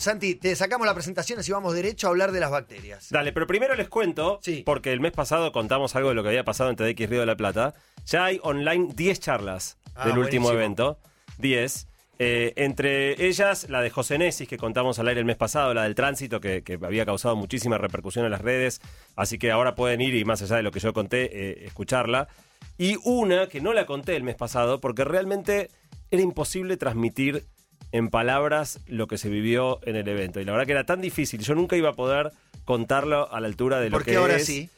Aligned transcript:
Santi, 0.00 0.34
te 0.34 0.56
sacamos 0.56 0.86
la 0.86 0.94
presentación 0.94 1.38
así 1.38 1.52
vamos 1.52 1.74
derecho 1.74 2.06
a 2.06 2.10
hablar 2.10 2.32
de 2.32 2.40
las 2.40 2.50
bacterias. 2.50 3.08
Dale, 3.10 3.32
pero 3.32 3.46
primero 3.46 3.74
les 3.74 3.88
cuento, 3.88 4.38
Sí. 4.42 4.62
porque 4.64 4.92
el 4.92 5.00
mes 5.00 5.12
pasado 5.12 5.52
contamos 5.52 5.94
algo 5.96 6.08
de 6.08 6.14
lo 6.14 6.22
que 6.22 6.30
había 6.30 6.44
pasado 6.44 6.70
en 6.70 6.76
TDX 6.76 7.08
Río 7.10 7.20
de 7.20 7.26
la 7.26 7.36
Plata. 7.36 7.74
Ya 8.06 8.24
hay 8.24 8.40
online 8.42 8.88
10 8.94 9.20
charlas 9.20 9.76
Ah, 9.94 10.08
del 10.08 10.18
último 10.18 10.50
evento. 10.50 10.98
10. 11.38 11.86
Eh, 12.18 12.52
entre 12.56 13.26
ellas, 13.26 13.68
la 13.70 13.80
de 13.82 13.90
José 13.90 14.18
Nesis, 14.18 14.46
que 14.48 14.56
contamos 14.58 14.98
al 14.98 15.08
aire 15.08 15.20
el 15.20 15.26
mes 15.26 15.36
pasado, 15.36 15.72
la 15.74 15.84
del 15.84 15.94
tránsito, 15.94 16.40
que, 16.40 16.62
que 16.62 16.78
había 16.82 17.04
causado 17.06 17.34
muchísima 17.36 17.76
repercusión 17.78 18.24
en 18.24 18.30
las 18.30 18.40
redes. 18.40 18.80
Así 19.16 19.38
que 19.38 19.50
ahora 19.50 19.74
pueden 19.74 20.00
ir 20.00 20.14
y 20.14 20.24
más 20.24 20.40
allá 20.42 20.56
de 20.56 20.62
lo 20.62 20.70
que 20.70 20.80
yo 20.80 20.92
conté, 20.92 21.30
eh, 21.32 21.64
escucharla. 21.66 22.28
Y 22.78 22.96
una 23.04 23.48
que 23.48 23.60
no 23.60 23.72
la 23.74 23.84
conté 23.86 24.16
el 24.16 24.22
mes 24.22 24.36
pasado, 24.36 24.80
porque 24.80 25.04
realmente 25.04 25.70
era 26.10 26.22
imposible 26.22 26.76
transmitir 26.76 27.44
en 27.92 28.08
palabras 28.08 28.80
lo 28.86 29.06
que 29.06 29.18
se 29.18 29.28
vivió 29.28 29.80
en 29.84 29.96
el 29.96 30.06
evento. 30.08 30.40
Y 30.40 30.44
la 30.44 30.52
verdad 30.52 30.66
que 30.66 30.72
era 30.72 30.84
tan 30.84 31.00
difícil. 31.00 31.40
Yo 31.40 31.54
nunca 31.54 31.76
iba 31.76 31.90
a 31.90 31.94
poder 31.94 32.32
contarlo 32.64 33.32
a 33.32 33.40
la 33.40 33.46
altura 33.46 33.80
de 33.80 33.90
lo 33.90 33.96
¿Por 33.96 34.04
que 34.04 34.12
qué 34.12 34.16
ahora 34.16 34.36
es. 34.36 34.46
sí? 34.46 34.68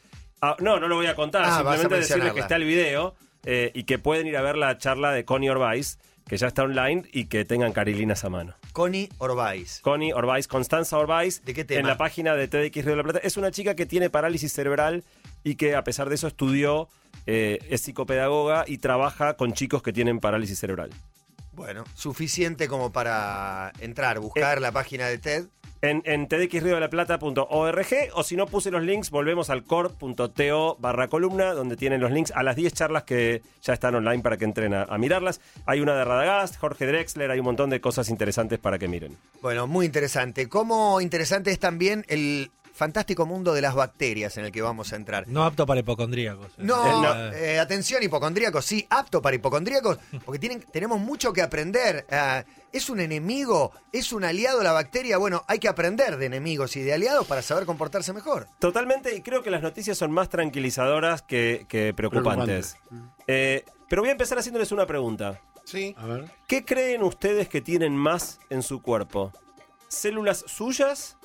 Ah, 0.41 0.55
no, 0.59 0.79
no 0.79 0.87
lo 0.87 0.95
voy 0.95 1.05
a 1.05 1.15
contar. 1.15 1.43
Ah, 1.45 1.57
simplemente 1.57 1.95
mencionarla. 1.95 2.33
que 2.33 2.39
está 2.39 2.55
el 2.55 2.63
video 2.65 3.15
eh, 3.45 3.71
y 3.73 3.83
que 3.83 3.99
pueden 3.99 4.27
ir 4.27 4.35
a 4.37 4.41
ver 4.41 4.57
la 4.57 4.77
charla 4.77 5.11
de 5.11 5.23
Connie 5.25 5.49
Orbais, 5.49 5.99
que 6.27 6.37
ya 6.37 6.47
está 6.47 6.63
online, 6.63 7.03
y 7.11 7.25
que 7.25 7.45
tengan 7.45 7.71
carilinas 7.71 8.23
a 8.23 8.29
mano. 8.29 8.55
Connie 8.71 9.09
Orbais. 9.19 9.79
Connie 9.81 10.11
Orbais, 10.13 10.47
Constanza 10.47 10.97
Orbais, 10.97 11.45
¿De 11.45 11.53
qué 11.53 11.63
tema? 11.63 11.81
en 11.81 11.87
la 11.87 11.97
página 11.97 12.35
de 12.35 12.47
TDX 12.47 12.83
Río 12.83 12.91
de 12.91 12.95
la 12.97 13.03
Plata. 13.03 13.19
Es 13.23 13.37
una 13.37 13.51
chica 13.51 13.75
que 13.75 13.85
tiene 13.85 14.09
parálisis 14.09 14.51
cerebral 14.51 15.03
y 15.43 15.55
que 15.55 15.75
a 15.75 15.83
pesar 15.83 16.09
de 16.09 16.15
eso 16.15 16.27
estudió, 16.27 16.89
eh, 17.25 17.59
es 17.69 17.81
psicopedagoga 17.81 18.65
y 18.67 18.79
trabaja 18.79 19.35
con 19.35 19.53
chicos 19.53 19.83
que 19.83 19.93
tienen 19.93 20.19
parálisis 20.19 20.57
cerebral. 20.59 20.89
Bueno, 21.55 21.83
suficiente 21.93 22.67
como 22.67 22.91
para 22.91 23.71
entrar, 23.79 24.19
buscar 24.19 24.59
la 24.59 24.71
página 24.71 25.07
de 25.07 25.17
TED. 25.17 25.45
En, 25.81 26.01
en 26.05 26.29
tdxriodelaplata.org 26.29 27.87
o 28.13 28.23
si 28.23 28.37
no 28.37 28.47
puse 28.47 28.71
los 28.71 28.81
links, 28.81 29.09
volvemos 29.09 29.49
al 29.49 29.65
core.to 29.65 30.77
barra 30.79 31.09
columna, 31.09 31.53
donde 31.53 31.75
tienen 31.75 31.99
los 31.99 32.09
links 32.09 32.31
a 32.33 32.41
las 32.41 32.55
10 32.55 32.73
charlas 32.73 33.03
que 33.03 33.41
ya 33.61 33.73
están 33.73 33.93
online 33.93 34.23
para 34.23 34.37
que 34.37 34.45
entren 34.45 34.73
a, 34.73 34.83
a 34.83 34.97
mirarlas. 34.97 35.41
Hay 35.65 35.81
una 35.81 35.93
de 35.95 36.05
Radagast, 36.05 36.55
Jorge 36.57 36.87
Drexler, 36.87 37.29
hay 37.29 37.39
un 37.39 37.45
montón 37.45 37.69
de 37.69 37.81
cosas 37.81 38.09
interesantes 38.09 38.59
para 38.59 38.79
que 38.79 38.87
miren. 38.87 39.17
Bueno, 39.41 39.67
muy 39.67 39.85
interesante. 39.85 40.47
Como 40.47 41.01
interesante 41.01 41.51
es 41.51 41.59
también 41.59 42.05
el 42.07 42.49
fantástico 42.73 43.25
mundo 43.25 43.53
de 43.53 43.61
las 43.61 43.75
bacterias 43.75 44.35
en 44.37 44.45
el 44.45 44.51
que 44.51 44.61
vamos 44.61 44.91
a 44.91 44.95
entrar. 44.95 45.27
No 45.27 45.43
apto 45.43 45.65
para 45.65 45.79
hipocondríacos. 45.79 46.51
No, 46.57 46.83
Eh, 47.31 47.53
eh, 47.53 47.59
atención, 47.59 48.01
hipocondríacos, 48.03 48.65
sí, 48.65 48.85
apto 48.89 49.21
para 49.21 49.35
hipocondríacos, 49.35 49.99
porque 50.25 50.39
tienen, 50.39 50.61
tenemos 50.71 50.99
mucho 50.99 51.31
que 51.31 51.41
aprender. 51.41 52.05
Ah, 52.11 52.43
¿Es 52.71 52.89
un 52.89 52.99
enemigo? 52.99 53.71
¿Es 53.91 54.11
un 54.11 54.23
aliado 54.23 54.63
la 54.63 54.71
bacteria? 54.71 55.17
Bueno, 55.19 55.45
hay 55.47 55.59
que 55.59 55.67
aprender 55.67 56.17
de 56.17 56.25
enemigos 56.25 56.75
y 56.75 56.81
de 56.81 56.93
aliados 56.93 57.27
para 57.27 57.43
saber 57.43 57.67
comportarse 57.67 58.11
mejor. 58.13 58.47
Totalmente, 58.57 59.15
y 59.15 59.21
creo 59.21 59.43
que 59.43 59.51
las 59.51 59.61
noticias 59.61 59.95
son 59.95 60.11
más 60.11 60.29
tranquilizadoras 60.29 61.21
que, 61.21 61.67
que 61.69 61.93
preocupantes. 61.93 62.77
Eh, 63.27 63.63
pero 63.87 64.01
voy 64.01 64.09
a 64.09 64.13
empezar 64.13 64.39
haciéndoles 64.39 64.71
una 64.71 64.87
pregunta. 64.87 65.39
Sí. 65.65 65.93
a 65.97 66.05
ver. 66.07 66.31
¿Qué 66.47 66.65
creen 66.65 67.03
ustedes 67.03 67.47
que 67.47 67.61
tienen 67.61 67.95
más 67.95 68.39
en 68.49 68.63
su 68.63 68.81
cuerpo? 68.81 69.31
¿Células 69.87 70.43
suyas 70.47 71.17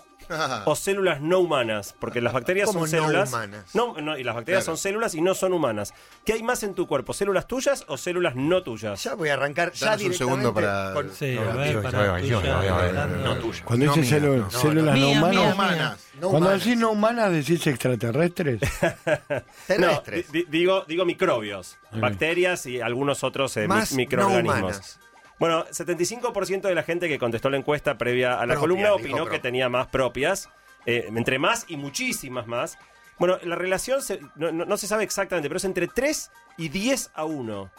o 0.64 0.76
células 0.76 1.20
no 1.20 1.40
humanas, 1.40 1.94
porque 1.98 2.20
las 2.20 2.32
bacterias 2.32 2.66
¿Cómo 2.66 2.86
son 2.86 2.98
no 2.98 3.06
células. 3.06 3.28
humanas? 3.30 3.64
No, 3.74 3.94
no, 4.00 4.18
y 4.18 4.24
las 4.24 4.34
bacterias 4.34 4.64
Claro. 4.64 4.76
son 4.76 4.82
células 4.82 5.14
y 5.14 5.20
no 5.20 5.34
son 5.34 5.52
humanas. 5.52 5.94
¿Qué 6.24 6.34
hay 6.34 6.42
más 6.42 6.62
en 6.62 6.74
tu 6.74 6.86
cuerpo? 6.86 7.12
¿Células 7.14 7.46
tuyas 7.46 7.84
o 7.88 7.96
células 7.96 8.34
no 8.36 8.62
tuyas? 8.62 9.02
Ya 9.02 9.14
voy 9.14 9.28
a 9.30 9.34
arrancar 9.34 9.72
ya 9.72 9.86
Danos 9.90 10.04
un 10.04 10.14
segundo 10.14 10.52
para- 10.54 10.92
con- 10.94 11.10
Sí, 11.12 11.34
No, 11.34 11.50
a 11.50 11.54
ver, 11.54 11.82
para 11.82 13.06
no. 13.06 13.36
Cuando 13.64 13.86
No 13.86 13.94
dice 13.94 14.20
mía, 14.20 14.28
célu- 14.30 14.36
no, 14.38 14.50
células 14.50 14.98
no. 14.98 15.14
no, 15.14 15.28
Mía, 15.28 15.52
humanas, 15.54 15.98
no 16.20 16.28
cuando 16.30 16.50
decís 16.50 16.76
no 16.76 16.90
humanas, 16.90 17.32
decís 17.32 17.66
extraterrestres. 17.66 18.60
No, 19.78 20.02
digo, 20.48 20.84
digo 20.88 21.04
microbios, 21.04 21.76
bacterias 21.92 22.66
y 22.66 22.80
algunos 22.80 23.22
otros 23.24 23.56
eh, 23.56 23.68
no 23.68 23.76
microorganismos. 23.92 24.98
Bueno, 25.38 25.64
75% 25.66 26.62
de 26.62 26.74
la 26.74 26.82
gente 26.82 27.08
que 27.08 27.18
contestó 27.18 27.48
la 27.50 27.56
encuesta 27.56 27.96
previa 27.96 28.32
a 28.40 28.46
la 28.46 28.54
Propias, 28.54 28.60
columna 28.60 28.92
opinó 28.94 29.26
que 29.26 29.38
tenía 29.38 29.68
más 29.68 29.86
propias, 29.88 30.48
eh, 30.86 31.06
entre 31.14 31.38
más 31.38 31.64
y 31.68 31.76
muchísimas 31.76 32.46
más. 32.46 32.78
Bueno, 33.18 33.38
la 33.42 33.56
relación 33.56 34.02
se- 34.02 34.20
no, 34.36 34.50
no- 34.52 34.64
no 34.64 34.76
se 34.76 34.86
sabe 34.86 35.04
exactamente, 35.04 35.48
pero 35.48 35.58
es 35.58 35.64
entre 35.64 35.86
3 35.88 36.30
y 36.56 36.68
10 36.68 37.10
a 37.14 37.24
1. 37.24 37.70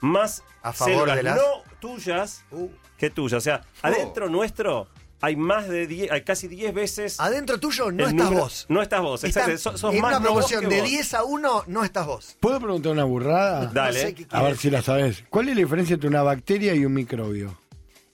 Más 0.00 0.44
A 0.62 0.72
favor 0.74 0.92
células 0.94 1.16
de 1.16 1.22
las- 1.22 1.36
no 1.36 1.62
tuyas 1.80 2.44
Uh, 2.50 2.68
que 2.98 3.08
tuyas. 3.08 3.38
O 3.38 3.40
sea, 3.40 3.62
adentro 3.82 4.28
nuestro 4.28 4.88
hay 5.20 5.36
más 5.36 5.68
de 5.68 5.86
10, 5.86 6.10
hay 6.12 6.22
casi 6.22 6.48
10 6.48 6.72
veces. 6.74 7.18
adentro 7.20 7.58
tuyo 7.58 7.90
no 7.90 8.04
estás 8.06 8.14
número- 8.26 8.42
vos. 8.42 8.66
No 8.68 8.82
estás 8.82 9.00
vos, 9.00 9.24
Está- 9.24 9.40
exacto. 9.40 9.58
Sos, 9.72 9.80
sos 9.80 9.94
en 9.94 10.00
más 10.00 10.10
una 10.12 10.20
no 10.20 10.34
vos 10.34 10.44
proporción 10.46 10.60
que 10.70 10.74
de 10.76 10.80
vos. 10.82 10.90
10 10.90 11.14
a 11.14 11.24
1 11.24 11.64
no 11.66 11.84
estás 11.84 12.06
vos. 12.06 12.36
¿Puedo 12.40 12.58
preguntar 12.60 12.92
una 12.92 13.04
burrada? 13.04 13.66
Dale. 13.66 13.98
No 14.02 14.06
sé 14.08 14.14
qué 14.14 14.26
A 14.30 14.42
ver 14.42 14.56
si 14.56 14.70
la 14.70 14.82
sabes. 14.82 15.24
¿Cuál 15.30 15.48
es 15.48 15.54
la 15.56 15.60
diferencia 15.62 15.94
entre 15.94 16.08
una 16.08 16.22
bacteria 16.22 16.74
y 16.74 16.84
un 16.84 16.94
microbio? 16.94 17.56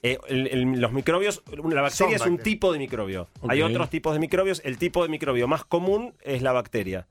Eh, 0.05 0.19
el- 0.29 0.49
el- 0.49 0.81
los 0.81 0.93
microbios, 0.93 1.43
la 1.47 1.81
bacteria 1.83 2.19
Son 2.19 2.27
es 2.27 2.33
un 2.33 2.39
tipo 2.39 2.73
de 2.73 2.79
microbio. 2.81 3.29
Hay 3.49 3.63
otros 3.63 3.89
tipos 3.89 4.13
de 4.15 4.19
microbios. 4.19 4.61
El 4.65 4.77
tipo 4.79 5.03
de 5.05 5.09
microbio 5.09 5.47
más 5.47 5.65
común 5.65 6.15
es 6.23 6.43
la 6.43 6.51
bacteria. 6.53 7.07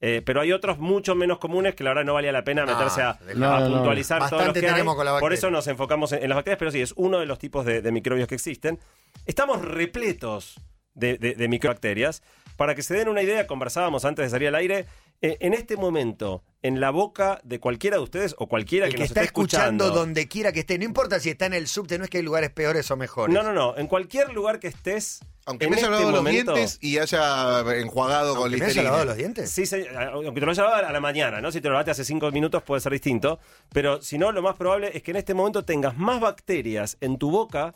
Eh, 0.00 0.20
pero 0.24 0.40
hay 0.42 0.52
otros 0.52 0.78
mucho 0.78 1.14
menos 1.14 1.38
comunes 1.38 1.74
que 1.74 1.82
la 1.84 1.90
verdad 1.90 2.04
no 2.04 2.14
valía 2.14 2.30
la 2.32 2.44
pena 2.44 2.66
No, 2.66 2.72
meterse 2.76 3.00
a, 3.00 3.18
No, 3.36 3.60
no. 3.60 3.76
puntualizar 3.76 4.28
todos 4.28 4.44
los 4.46 4.52
que 4.54 4.68
hay. 4.68 4.82
Por 5.20 5.32
eso 5.32 5.50
nos 5.50 5.66
enfocamos 5.66 6.12
en, 6.12 6.22
en 6.22 6.28
las 6.28 6.36
bacterias, 6.36 6.58
pero 6.58 6.70
sí, 6.70 6.80
es 6.82 6.92
uno 6.96 7.20
de 7.20 7.26
los 7.26 7.38
tipos 7.38 7.64
de, 7.64 7.80
de 7.80 7.92
microbios 7.92 8.28
que 8.28 8.34
existen. 8.34 8.78
Estamos 9.24 9.62
repletos 9.62 10.60
de, 10.94 11.16
de- 11.18 11.34
de 11.34 11.48
microbacterias. 11.48 12.22
Para 12.56 12.74
que 12.74 12.82
se 12.82 12.94
den 12.94 13.08
una 13.08 13.22
idea, 13.22 13.46
conversábamos 13.48 14.04
antes 14.04 14.26
de 14.26 14.30
salir 14.30 14.48
al 14.48 14.54
aire, 14.54 14.86
eh, 15.22 15.38
en 15.40 15.54
este 15.54 15.76
momento, 15.76 16.44
en 16.62 16.80
la 16.80 16.90
boca 16.90 17.40
de 17.42 17.58
cualquiera 17.58 17.96
de 17.96 18.02
ustedes 18.04 18.34
o 18.38 18.46
cualquiera 18.46 18.86
El 18.86 18.92
que, 18.92 18.96
que 18.98 19.02
nos 19.02 19.10
está 19.10 19.20
esté 19.22 19.26
escuchando, 19.28 19.84
escuchando 19.84 19.90
donde 20.00 20.28
quiera 20.28 20.52
que 20.52 20.60
esté, 20.60 20.78
no 20.78 20.84
importa 20.84 21.18
si 21.18 21.30
está 21.30 21.46
en 21.46 21.54
el 21.54 21.66
subte, 21.66 21.98
no 21.98 22.04
es 22.04 22.10
que 22.10 22.18
hay 22.18 22.22
lugares 22.22 22.50
peores 22.50 22.88
o 22.92 22.96
mejores. 22.96 23.34
No, 23.34 23.42
no, 23.42 23.52
no. 23.52 23.76
En 23.76 23.86
cualquier 23.88 24.32
lugar 24.32 24.60
que 24.60 24.68
estés. 24.68 25.20
Aunque 25.46 25.66
en 25.66 25.70
me 25.72 25.76
haya 25.76 25.86
este 25.86 25.90
lavado 25.92 26.10
los 26.12 26.20
momento- 26.22 26.54
dientes 26.54 26.78
y 26.80 26.98
haya 26.98 27.60
enjuagado 27.78 28.34
con 28.34 28.44
Aunque 28.44 28.56
me 28.58 28.64
haya 28.64 28.66
listerina. 28.66 28.82
lavado 28.90 29.04
los 29.04 29.16
dientes. 29.16 29.50
Sí, 29.50 29.66
sí, 29.66 29.84
aunque 30.12 30.40
te 30.40 30.46
lo 30.46 30.50
haya 30.52 30.62
lavado 30.62 30.86
a 30.86 30.92
la 30.92 31.00
mañana, 31.00 31.40
¿no? 31.40 31.52
Si 31.52 31.60
te 31.60 31.68
lo 31.68 31.72
lavaste 31.74 31.90
hace 31.90 32.04
cinco 32.04 32.30
minutos 32.32 32.62
puede 32.62 32.80
ser 32.80 32.92
distinto. 32.92 33.38
Pero 33.72 34.00
si 34.00 34.16
no, 34.18 34.32
lo 34.32 34.40
más 34.42 34.56
probable 34.56 34.90
es 34.94 35.02
que 35.02 35.10
en 35.10 35.18
este 35.18 35.34
momento 35.34 35.64
tengas 35.64 35.96
más 35.98 36.20
bacterias 36.20 36.96
en 37.00 37.18
tu 37.18 37.30
boca 37.30 37.74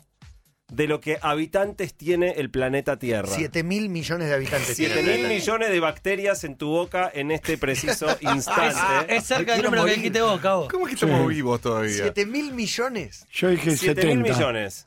de 0.71 0.87
lo 0.87 0.99
que 1.01 1.17
habitantes 1.21 1.95
tiene 1.95 2.31
el 2.37 2.51
planeta 2.51 2.97
Tierra. 2.99 3.27
7 3.27 3.63
mil 3.63 3.89
millones 3.89 4.27
de 4.29 4.35
habitantes. 4.35 4.75
tiene 4.75 4.93
7 4.93 5.13
el 5.15 5.19
mil 5.21 5.27
millones 5.27 5.69
de 5.71 5.79
bacterias 5.79 6.43
en 6.43 6.57
tu 6.57 6.69
boca 6.69 7.09
en 7.11 7.31
este 7.31 7.57
preciso 7.57 8.05
instante. 8.21 9.15
Es 9.15 9.23
cerca 9.25 9.53
del 9.53 9.63
número 9.63 9.81
que 9.83 9.89
morir. 9.89 9.95
dijiste 9.95 10.21
vos, 10.21 10.39
Cabo. 10.41 10.67
¿Cómo 10.69 10.87
es 10.87 10.95
que 10.99 11.05
estamos 11.05 11.27
vivos 11.27 11.59
todavía? 11.61 11.93
7 11.95 12.25
mil 12.27 12.53
millones. 12.53 13.25
Yo 13.31 13.47
dije 13.49 13.75
7 13.77 14.01
70. 14.01 14.07
mil 14.07 14.31
millones. 14.31 14.85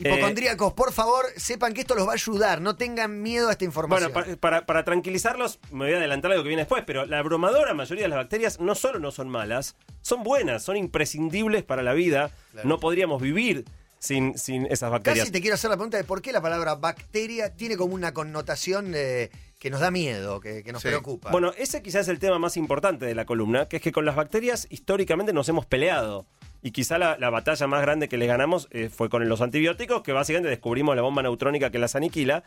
Hipocondríacos, 0.00 0.72
por 0.72 0.92
favor, 0.92 1.26
sepan 1.36 1.74
que 1.74 1.82
esto 1.82 1.94
los 1.94 2.06
va 2.06 2.12
a 2.12 2.14
ayudar. 2.14 2.60
No 2.60 2.76
tengan 2.76 3.20
miedo 3.22 3.48
a 3.48 3.52
esta 3.52 3.64
información. 3.64 4.12
Bueno, 4.12 4.24
para, 4.26 4.36
para- 4.36 4.66
para 4.66 4.84
tranquilizarlos, 4.84 5.58
me 5.70 5.84
voy 5.86 5.94
a 5.94 5.98
adelantar 5.98 6.32
a 6.32 6.36
lo 6.36 6.42
que 6.42 6.48
viene 6.48 6.62
después, 6.62 6.82
pero 6.86 7.04
la 7.06 7.18
abrumadora 7.18 7.74
mayoría 7.74 8.04
de 8.04 8.08
las 8.08 8.18
bacterias 8.18 8.58
no 8.60 8.74
solo 8.74 8.98
no 8.98 9.10
son 9.10 9.28
malas, 9.28 9.76
son 10.00 10.22
buenas, 10.22 10.62
son 10.62 10.76
imprescindibles 10.76 11.62
para 11.62 11.82
la 11.82 11.92
vida. 11.92 12.30
Claro. 12.52 12.68
No 12.68 12.80
podríamos 12.80 13.20
vivir 13.20 13.64
sin, 13.98 14.36
sin 14.38 14.66
esas 14.66 14.90
bacterias. 14.90 15.20
Casi 15.24 15.32
te 15.32 15.40
quiero 15.40 15.54
hacer 15.54 15.70
la 15.70 15.76
pregunta 15.76 15.96
de 15.98 16.04
por 16.04 16.22
qué 16.22 16.32
la 16.32 16.40
palabra 16.40 16.74
bacteria 16.74 17.54
tiene 17.54 17.76
como 17.76 17.94
una 17.94 18.12
connotación 18.14 18.92
eh, 18.96 19.30
que 19.60 19.70
nos 19.70 19.80
da 19.80 19.90
miedo, 19.92 20.40
que, 20.40 20.64
que 20.64 20.72
nos 20.72 20.82
Sí. 20.82 20.88
preocupa. 20.88 21.30
Bueno, 21.30 21.52
ese 21.56 21.82
quizás 21.82 22.02
es 22.02 22.08
el 22.08 22.18
tema 22.18 22.38
más 22.38 22.56
importante 22.56 23.06
de 23.06 23.14
la 23.14 23.26
columna, 23.26 23.68
que 23.68 23.76
es 23.76 23.82
que 23.82 23.92
con 23.92 24.04
las 24.04 24.16
bacterias 24.16 24.66
históricamente 24.70 25.32
nos 25.32 25.48
hemos 25.48 25.66
peleado. 25.66 26.26
Y 26.62 26.70
quizá 26.70 26.96
la, 26.98 27.16
la 27.18 27.28
batalla 27.30 27.66
más 27.66 27.82
grande 27.82 28.08
que 28.08 28.16
les 28.16 28.28
ganamos 28.28 28.68
eh, 28.70 28.88
fue 28.88 29.08
con 29.08 29.28
los 29.28 29.40
antibióticos, 29.40 30.02
que 30.02 30.12
básicamente 30.12 30.48
descubrimos 30.48 30.94
la 30.94 31.02
bomba 31.02 31.22
neutrónica 31.22 31.70
que 31.70 31.78
las 31.78 31.96
aniquila. 31.96 32.44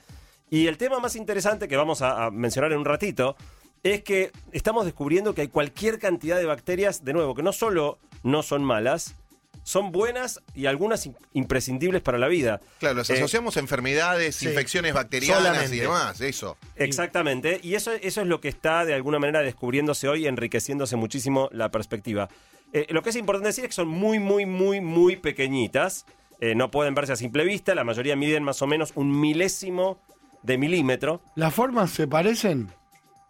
Y 0.50 0.68
el 0.68 0.78
tema 0.78 1.00
más 1.00 1.16
interesante 1.16 1.68
que 1.68 1.76
vamos 1.76 2.02
a, 2.02 2.26
a 2.26 2.32
mencionar 2.32 2.72
en 2.72 2.78
un 2.80 2.86
ratito 2.86 3.36
es 3.84 4.04
que 4.04 4.32
estamos 4.52 4.86
descubriendo 4.86 5.36
que 5.36 5.42
hay 5.42 5.48
cualquier 5.48 6.00
cantidad 6.00 6.38
de 6.38 6.46
bacterias, 6.46 7.04
de 7.04 7.14
nuevo, 7.14 7.36
que 7.36 7.44
no 7.44 7.52
solo 7.52 8.00
no 8.24 8.42
son 8.42 8.64
malas, 8.64 9.16
son 9.64 9.92
buenas 9.92 10.42
y 10.54 10.68
algunas 10.68 11.08
im- 11.08 11.16
imprescindibles 11.34 12.02
para 12.02 12.18
la 12.18 12.28
vida. 12.28 12.62
Claro, 12.80 12.96
los 12.96 13.10
Eh, 13.10 13.14
asociamos 13.14 13.58
a 13.58 13.60
enfermedades, 13.60 14.36
sí. 14.38 14.48
infecciones 14.48 14.94
bacterianas 14.94 15.44
Solamente. 15.44 15.76
y 15.76 15.80
demás, 15.80 16.22
eso. 16.22 16.58
Exactamente, 16.76 17.60
y 17.64 17.74
eso, 17.76 17.92
eso 17.92 18.22
es 18.22 18.28
lo 18.28 18.40
que 18.42 18.48
está 18.48 18.86
de 18.86 18.94
alguna 18.94 19.20
manera 19.20 19.42
descubriéndose 19.42 20.08
hoy, 20.08 20.28
enriqueciéndose 20.28 20.96
muchísimo 20.96 21.50
la 21.52 21.70
perspectiva. 21.70 22.30
Eh, 22.78 22.88
lo 22.90 23.02
que 23.02 23.10
es 23.12 23.16
importante 23.16 23.48
decir 23.48 23.64
es 23.64 23.70
que 23.70 23.76
son 23.76 23.88
muy, 23.88 24.20
muy, 24.20 24.46
muy, 24.46 24.82
muy 24.82 25.16
pequeñitas. 25.16 26.06
Eh, 26.42 26.56
no 26.56 26.70
pueden 26.70 26.94
verse 26.94 27.14
a 27.14 27.16
simple 27.16 27.46
vista, 27.46 27.74
la 27.74 27.86
mayoría 27.86 28.18
miden 28.18 28.44
más 28.44 28.62
o 28.62 28.68
menos 28.68 28.92
un 28.96 29.18
milésimo 29.18 29.98
de 30.44 30.58
milímetro. 30.58 31.22
¿Las 31.36 31.54
formas 31.54 31.92
se 31.92 32.06
parecen? 32.08 32.70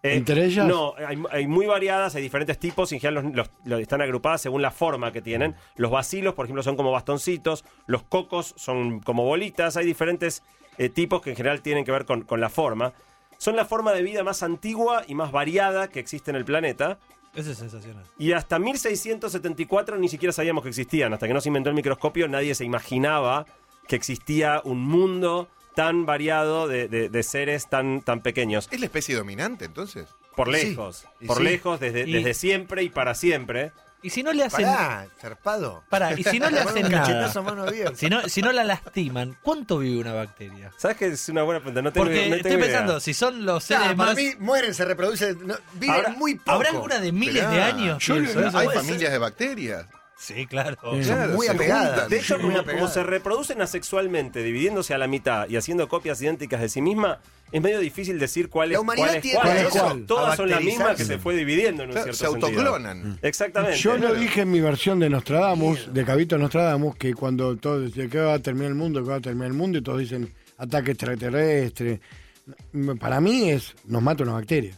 Eh, 0.01 0.15
¿Entre 0.15 0.43
ellas? 0.45 0.67
No, 0.67 0.93
hay, 0.97 1.21
hay 1.31 1.45
muy 1.47 1.67
variadas, 1.67 2.15
hay 2.15 2.23
diferentes 2.23 2.57
tipos, 2.57 2.91
en 2.91 2.99
general 2.99 3.23
los, 3.25 3.35
los- 3.35 3.49
los 3.65 3.79
están 3.81 4.01
agrupadas 4.01 4.41
según 4.41 4.61
la 4.63 4.71
forma 4.71 5.11
que 5.11 5.21
tienen. 5.21 5.53
Los 5.75 5.91
bacilos, 5.91 6.33
por 6.33 6.45
ejemplo, 6.47 6.63
son 6.63 6.75
como 6.75 6.91
bastoncitos, 6.91 7.63
los 7.85 8.01
cocos 8.03 8.53
son 8.57 8.99
como 8.99 9.23
bolitas, 9.25 9.77
hay 9.77 9.85
diferentes 9.85 10.41
eh, 10.79 10.89
tipos 10.89 11.21
que 11.21 11.29
en 11.29 11.35
general 11.35 11.61
tienen 11.61 11.85
que 11.85 11.91
ver 11.91 12.05
con, 12.05 12.23
con 12.23 12.41
la 12.41 12.49
forma. 12.49 12.93
Son 13.37 13.55
la 13.55 13.65
forma 13.65 13.91
de 13.93 14.01
vida 14.01 14.23
más 14.23 14.43
antigua 14.43 15.03
y 15.07 15.13
más 15.13 15.31
variada 15.31 15.89
que 15.89 15.99
existe 15.99 16.31
en 16.31 16.37
el 16.37 16.45
planeta. 16.45 16.97
Eso 17.35 17.51
es 17.51 17.57
sensacional. 17.57 18.03
Y 18.17 18.31
hasta 18.31 18.57
1674 18.59 19.97
ni 19.97 20.09
siquiera 20.09 20.31
sabíamos 20.33 20.63
que 20.63 20.69
existían. 20.69 21.13
Hasta 21.13 21.27
que 21.27 21.33
no 21.33 21.41
se 21.41 21.49
inventó 21.49 21.69
el 21.69 21.75
microscopio, 21.75 22.27
nadie 22.27 22.55
se 22.55 22.65
imaginaba 22.65 23.45
que 23.87 23.95
existía 23.95 24.61
un 24.63 24.81
mundo 24.81 25.47
tan 25.75 26.05
variado 26.05 26.67
de, 26.67 26.87
de- 26.87 27.09
de 27.09 27.23
seres 27.23 27.67
tan, 27.69 28.01
tan 28.01 28.21
pequeños. 28.21 28.67
¿Es 28.71 28.79
la 28.79 28.85
especie 28.85 29.15
dominante 29.15 29.65
entonces? 29.65 30.07
Por 30.35 30.47
sí, 30.55 30.67
lejos, 30.69 31.05
y 31.21 31.27
por 31.27 31.37
sí. 31.37 31.43
lejos, 31.43 31.79
desde, 31.79 32.07
Y- 32.07 32.13
desde 32.13 32.33
siempre 32.33 32.83
y 32.83 32.89
para 32.89 33.13
siempre. 33.15 33.71
Y 34.01 34.11
si 34.11 34.21
no 34.21 34.31
le 34.33 34.43
hacen. 34.43 34.65
Pará, 34.65 35.07
zarpado. 35.19 35.83
Pará, 35.89 36.13
y 36.13 36.23
si 36.23 36.37
no 36.39 36.49
le 36.49 36.59
hacen 36.59 36.91
nada. 36.91 37.31
Si 37.95 38.07
no, 38.07 38.29
si 38.29 38.41
no 38.41 38.51
la 38.51 38.63
lastiman, 38.63 39.35
¿cuánto 39.41 39.79
vive 39.79 39.99
una 39.99 40.13
bacteria? 40.13 40.71
¿Sabes 40.77 40.97
que 40.97 41.07
es 41.07 41.27
una 41.29 41.41
buena 41.41 41.59
pregunta? 41.59 41.81
No 41.81 41.91
tengo, 41.91 42.05
Porque 42.05 42.17
no 42.17 42.21
tengo 42.23 42.35
estoy 42.35 42.51
idea. 42.51 42.65
pensando, 42.65 42.99
si 42.99 43.13
son 43.15 43.45
los 43.45 43.63
seres 43.63 43.83
para 43.83 43.95
más. 43.95 44.15
mí 44.15 44.33
mueren, 44.37 44.73
se 44.75 44.85
reproducen, 44.85 45.47
no, 45.47 45.55
viven 45.73 45.95
Ahora, 45.95 46.09
muy 46.11 46.35
poco. 46.35 46.51
¿Habrá 46.51 46.69
alguna 46.69 46.99
de 46.99 47.11
miles 47.11 47.49
de 47.49 47.61
años? 47.63 48.03
yo 48.05 48.15
pienso, 48.15 48.39
eso 48.45 48.57
Hay 48.57 48.67
ser. 48.67 48.77
familias 48.77 49.11
de 49.11 49.17
bacterias. 49.17 49.85
Sí, 50.17 50.45
claro. 50.47 50.77
Eh, 50.93 51.01
Claro, 51.03 51.33
muy 51.33 51.47
apegadas. 51.47 52.09
De 52.09 52.17
hecho, 52.19 52.37
como, 52.37 52.57
apegada. 52.57 52.73
como 52.79 52.87
se 52.87 53.03
reproducen 53.03 53.61
asexualmente, 53.61 54.41
dividiéndose 54.43 54.93
a 54.93 54.97
la 54.97 55.07
mitad 55.07 55.47
y 55.49 55.57
haciendo 55.57 55.89
copias 55.89 56.21
idénticas 56.21 56.61
de 56.61 56.69
sí 56.69 56.81
misma, 56.81 57.19
es 57.51 57.61
medio 57.61 57.79
difícil 57.79 58.17
decir 58.17 58.49
cuál 58.49 58.69
es 58.71 58.75
La 58.75 58.79
humanidad 58.79 59.07
cuál. 59.07 59.15
es 59.17 59.21
tiene 59.21 59.39
cuál. 59.41 59.57
eso, 59.57 59.67
Eso, 59.87 59.97
Todas 60.07 60.37
son 60.37 60.49
la 60.49 60.59
misma 60.61 60.95
que 60.95 61.03
se 61.03 61.19
fue 61.19 61.35
dividiendo 61.35 61.83
en 61.83 61.89
un 61.89 61.93
Claro, 61.95 62.13
cierto 62.13 62.35
se 62.37 62.41
sentido. 62.41 62.71
autoclonan. 62.71 63.19
Exactamente. 63.21 63.77
Yo 63.77 63.97
lo 63.97 64.13
dije 64.13 64.41
en 64.41 64.51
mi 64.51 64.61
versión 64.61 64.99
de 64.99 65.09
Nostradamus, 65.09 65.93
de 65.93 66.05
Cabito 66.05 66.37
Nostradamus, 66.37 66.95
que 66.95 67.13
cuando 67.13 67.57
todo 67.57 67.81
dice 67.81 68.07
que 68.09 68.19
va 68.19 68.35
a 68.35 68.39
terminar 68.39 68.69
el 68.69 68.75
mundo, 68.75 69.03
que 69.03 69.09
va 69.09 69.15
a 69.17 69.21
terminar 69.21 69.47
el 69.47 69.53
mundo, 69.53 69.77
y 69.77 69.81
todos 69.81 69.99
dicen 69.99 70.33
ataque 70.57 70.91
extraterrestre. 70.91 71.99
Para 72.99 73.19
mí 73.19 73.49
es, 73.49 73.75
nos 73.85 74.01
mata 74.01 74.23
una 74.23 74.33
bacteria. 74.33 74.71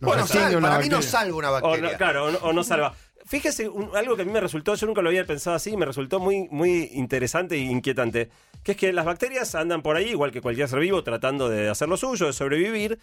Nos 0.00 0.08
Bueno, 0.08 0.22
extingue 0.22 0.46
sal- 0.46 0.56
una 0.56 0.68
para 0.68 0.80
mí 0.82 0.88
no 0.88 1.02
salva 1.02 1.36
una 1.36 1.48
O 1.50 1.52
bacteria. 1.52 1.90
no, 1.92 1.96
claro, 1.98 2.24
o 2.26 2.30
no, 2.30 2.38
o 2.38 2.52
no 2.52 2.62
salva. 2.64 2.94
Fíjese, 3.26 3.68
un- 3.68 3.96
algo 3.96 4.16
que 4.16 4.22
a 4.22 4.24
mí 4.24 4.32
me 4.32 4.40
resultó, 4.40 4.74
yo 4.74 4.86
nunca 4.86 5.00
lo 5.02 5.08
había 5.08 5.24
pensado 5.24 5.56
así, 5.56 5.76
me 5.76 5.86
resultó 5.86 6.20
muy, 6.20 6.48
muy 6.50 6.90
interesante 6.92 7.54
e 7.56 7.60
inquietante, 7.60 8.28
que 8.62 8.72
es 8.72 8.78
que 8.78 8.92
las 8.92 9.04
bacterias 9.04 9.54
andan 9.54 9.82
por 9.82 9.96
ahí, 9.96 10.10
igual 10.10 10.30
que 10.30 10.40
cualquier 10.40 10.68
ser 10.68 10.80
vivo, 10.80 11.02
tratando 11.02 11.48
de 11.48 11.68
hacer 11.70 11.88
lo 11.88 11.96
suyo, 11.96 12.26
de 12.26 12.32
sobrevivir, 12.32 12.98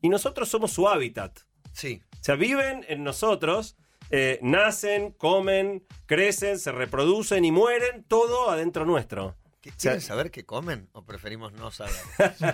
y 0.00 0.08
nosotros 0.08 0.48
somos 0.48 0.72
su 0.72 0.88
hábitat. 0.88 1.40
Sí. 1.72 2.00
O 2.20 2.24
sea, 2.24 2.36
viven 2.36 2.84
en 2.88 3.02
nosotros, 3.02 3.76
eh, 4.10 4.38
nacen, 4.42 5.10
comen, 5.12 5.82
crecen, 6.06 6.58
se 6.58 6.70
reproducen 6.72 7.44
y 7.44 7.50
mueren, 7.50 8.04
todo 8.06 8.50
adentro 8.50 8.84
nuestro. 8.84 9.34
¿Qué- 9.60 9.70
sea- 9.70 9.92
¿Quieren 9.92 10.00
saber 10.02 10.30
qué 10.30 10.44
comen 10.44 10.88
o 10.92 11.04
preferimos 11.04 11.52
no 11.54 11.70
saber? 11.70 11.94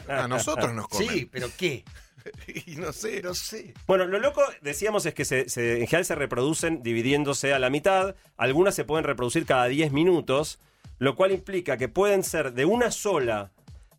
A 0.09 0.29
nosotros 0.29 0.73
nos 0.73 0.87
comen. 0.89 1.09
Sí, 1.09 1.25
pero 1.31 1.49
¿qué? 1.59 1.85
Y 2.67 2.77
no 2.77 2.93
sé. 2.93 3.23
No 3.23 3.35
sé. 3.35 3.75
Bueno, 3.87 4.07
lo 4.07 4.19
loco, 4.19 4.43
decíamos, 4.61 5.07
es 5.07 5.15
que 5.15 5.25
se, 5.25 5.49
se- 5.49 5.81
en 5.81 5.87
general 5.87 6.05
se 6.05 6.15
reproducen 6.15 6.83
dividiéndose 6.83 7.53
a 7.55 7.59
la 7.59 7.71
mitad. 7.71 8.15
Algunas 8.37 8.75
se 8.75 8.85
pueden 8.85 9.05
reproducir 9.05 9.47
cada 9.47 9.67
10 9.67 9.93
minutos, 9.93 10.59
lo 10.99 11.17
cual 11.17 11.33
implica 11.33 11.77
que 11.77 11.89
pueden 11.89 12.23
ser 12.25 12.53
de 12.53 12.65
una 12.65 12.91
sola 12.91 13.51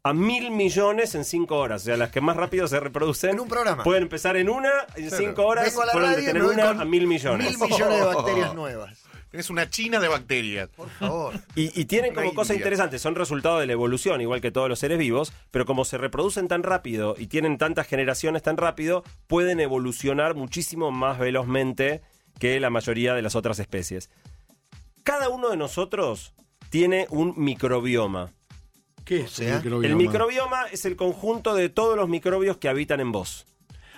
a 0.04 0.14
mil 0.14 0.50
millones 0.50 1.14
en 1.14 1.24
5 1.24 1.56
horas. 1.56 1.84
O 1.84 1.86
sea, 1.86 1.96
las 1.98 2.10
que 2.10 2.22
más 2.22 2.36
rápido 2.36 2.68
se 2.68 2.80
reproducen. 2.80 3.32
En 3.32 3.40
un 3.40 3.48
programa. 3.48 3.84
Pueden 3.84 4.04
empezar 4.04 4.36
en 4.36 4.50
una, 4.50 4.72
en 4.96 5.10
Claro. 5.10 5.24
5 5.26 5.46
horas, 5.46 5.66
Vengo 5.66 5.82
a 5.84 5.86
la 5.86 5.92
pueden 5.92 6.10
radio 6.10 6.24
y 6.24 6.26
tener 6.26 6.44
una 6.44 6.66
con 6.68 6.82
a 6.82 6.86
mil 6.86 7.06
millones. 7.08 7.48
Mil 7.60 7.70
millones 7.70 8.00
de 8.00 8.06
bacterias 8.06 8.54
nuevas. 8.56 9.01
Tienes 9.32 9.50
una 9.50 9.70
china 9.70 10.00
de 10.02 10.10
bacterias. 10.10 10.70
Por 10.70 10.90
favor. 10.90 11.34
Y, 11.56 11.80
y 11.80 11.86
tienen 11.86 12.14
como 12.14 12.34
cosa 12.34 12.54
interesante, 12.54 13.00
son 13.00 13.16
resultado 13.16 13.60
de 13.60 13.66
la 13.66 13.74
evolución, 13.74 14.22
igual 14.22 14.42
que 14.42 14.52
todos 14.52 14.70
los 14.70 14.80
seres 14.80 15.00
vivos, 15.00 15.34
pero 15.52 15.66
como 15.66 15.86
se 15.86 15.98
reproducen 15.98 16.48
tan 16.48 16.64
rápido 16.64 17.16
y 17.18 17.28
tienen 17.28 17.58
tantas 17.58 17.88
generaciones 17.88 18.44
tan 18.44 18.58
rápido, 18.58 19.04
pueden 19.28 19.60
evolucionar 19.60 20.36
muchísimo 20.36 20.92
más 20.92 21.18
velozmente 21.18 22.02
que 22.40 22.60
la 22.60 22.70
mayoría 22.70 23.14
de 23.14 23.22
las 23.22 23.36
otras 23.36 23.60
especies. 23.60 24.10
Cada 25.04 25.30
uno 25.30 25.50
de 25.50 25.58
nosotros 25.58 26.34
tiene 26.70 27.08
un 27.10 27.34
microbioma. 27.38 28.32
¿Qué 29.06 29.22
es 29.22 29.32
O 29.32 29.36
sea, 29.36 29.58
el 29.58 29.64
microbioma? 29.64 29.88
El 29.88 29.96
microbioma 29.96 30.66
es 30.72 30.86
el 30.86 30.96
conjunto 30.96 31.56
de 31.56 31.70
todos 31.70 31.96
los 31.96 32.08
microbios 32.08 32.58
que 32.58 32.70
habitan 32.70 33.00
en 33.00 33.12
vos. 33.12 33.46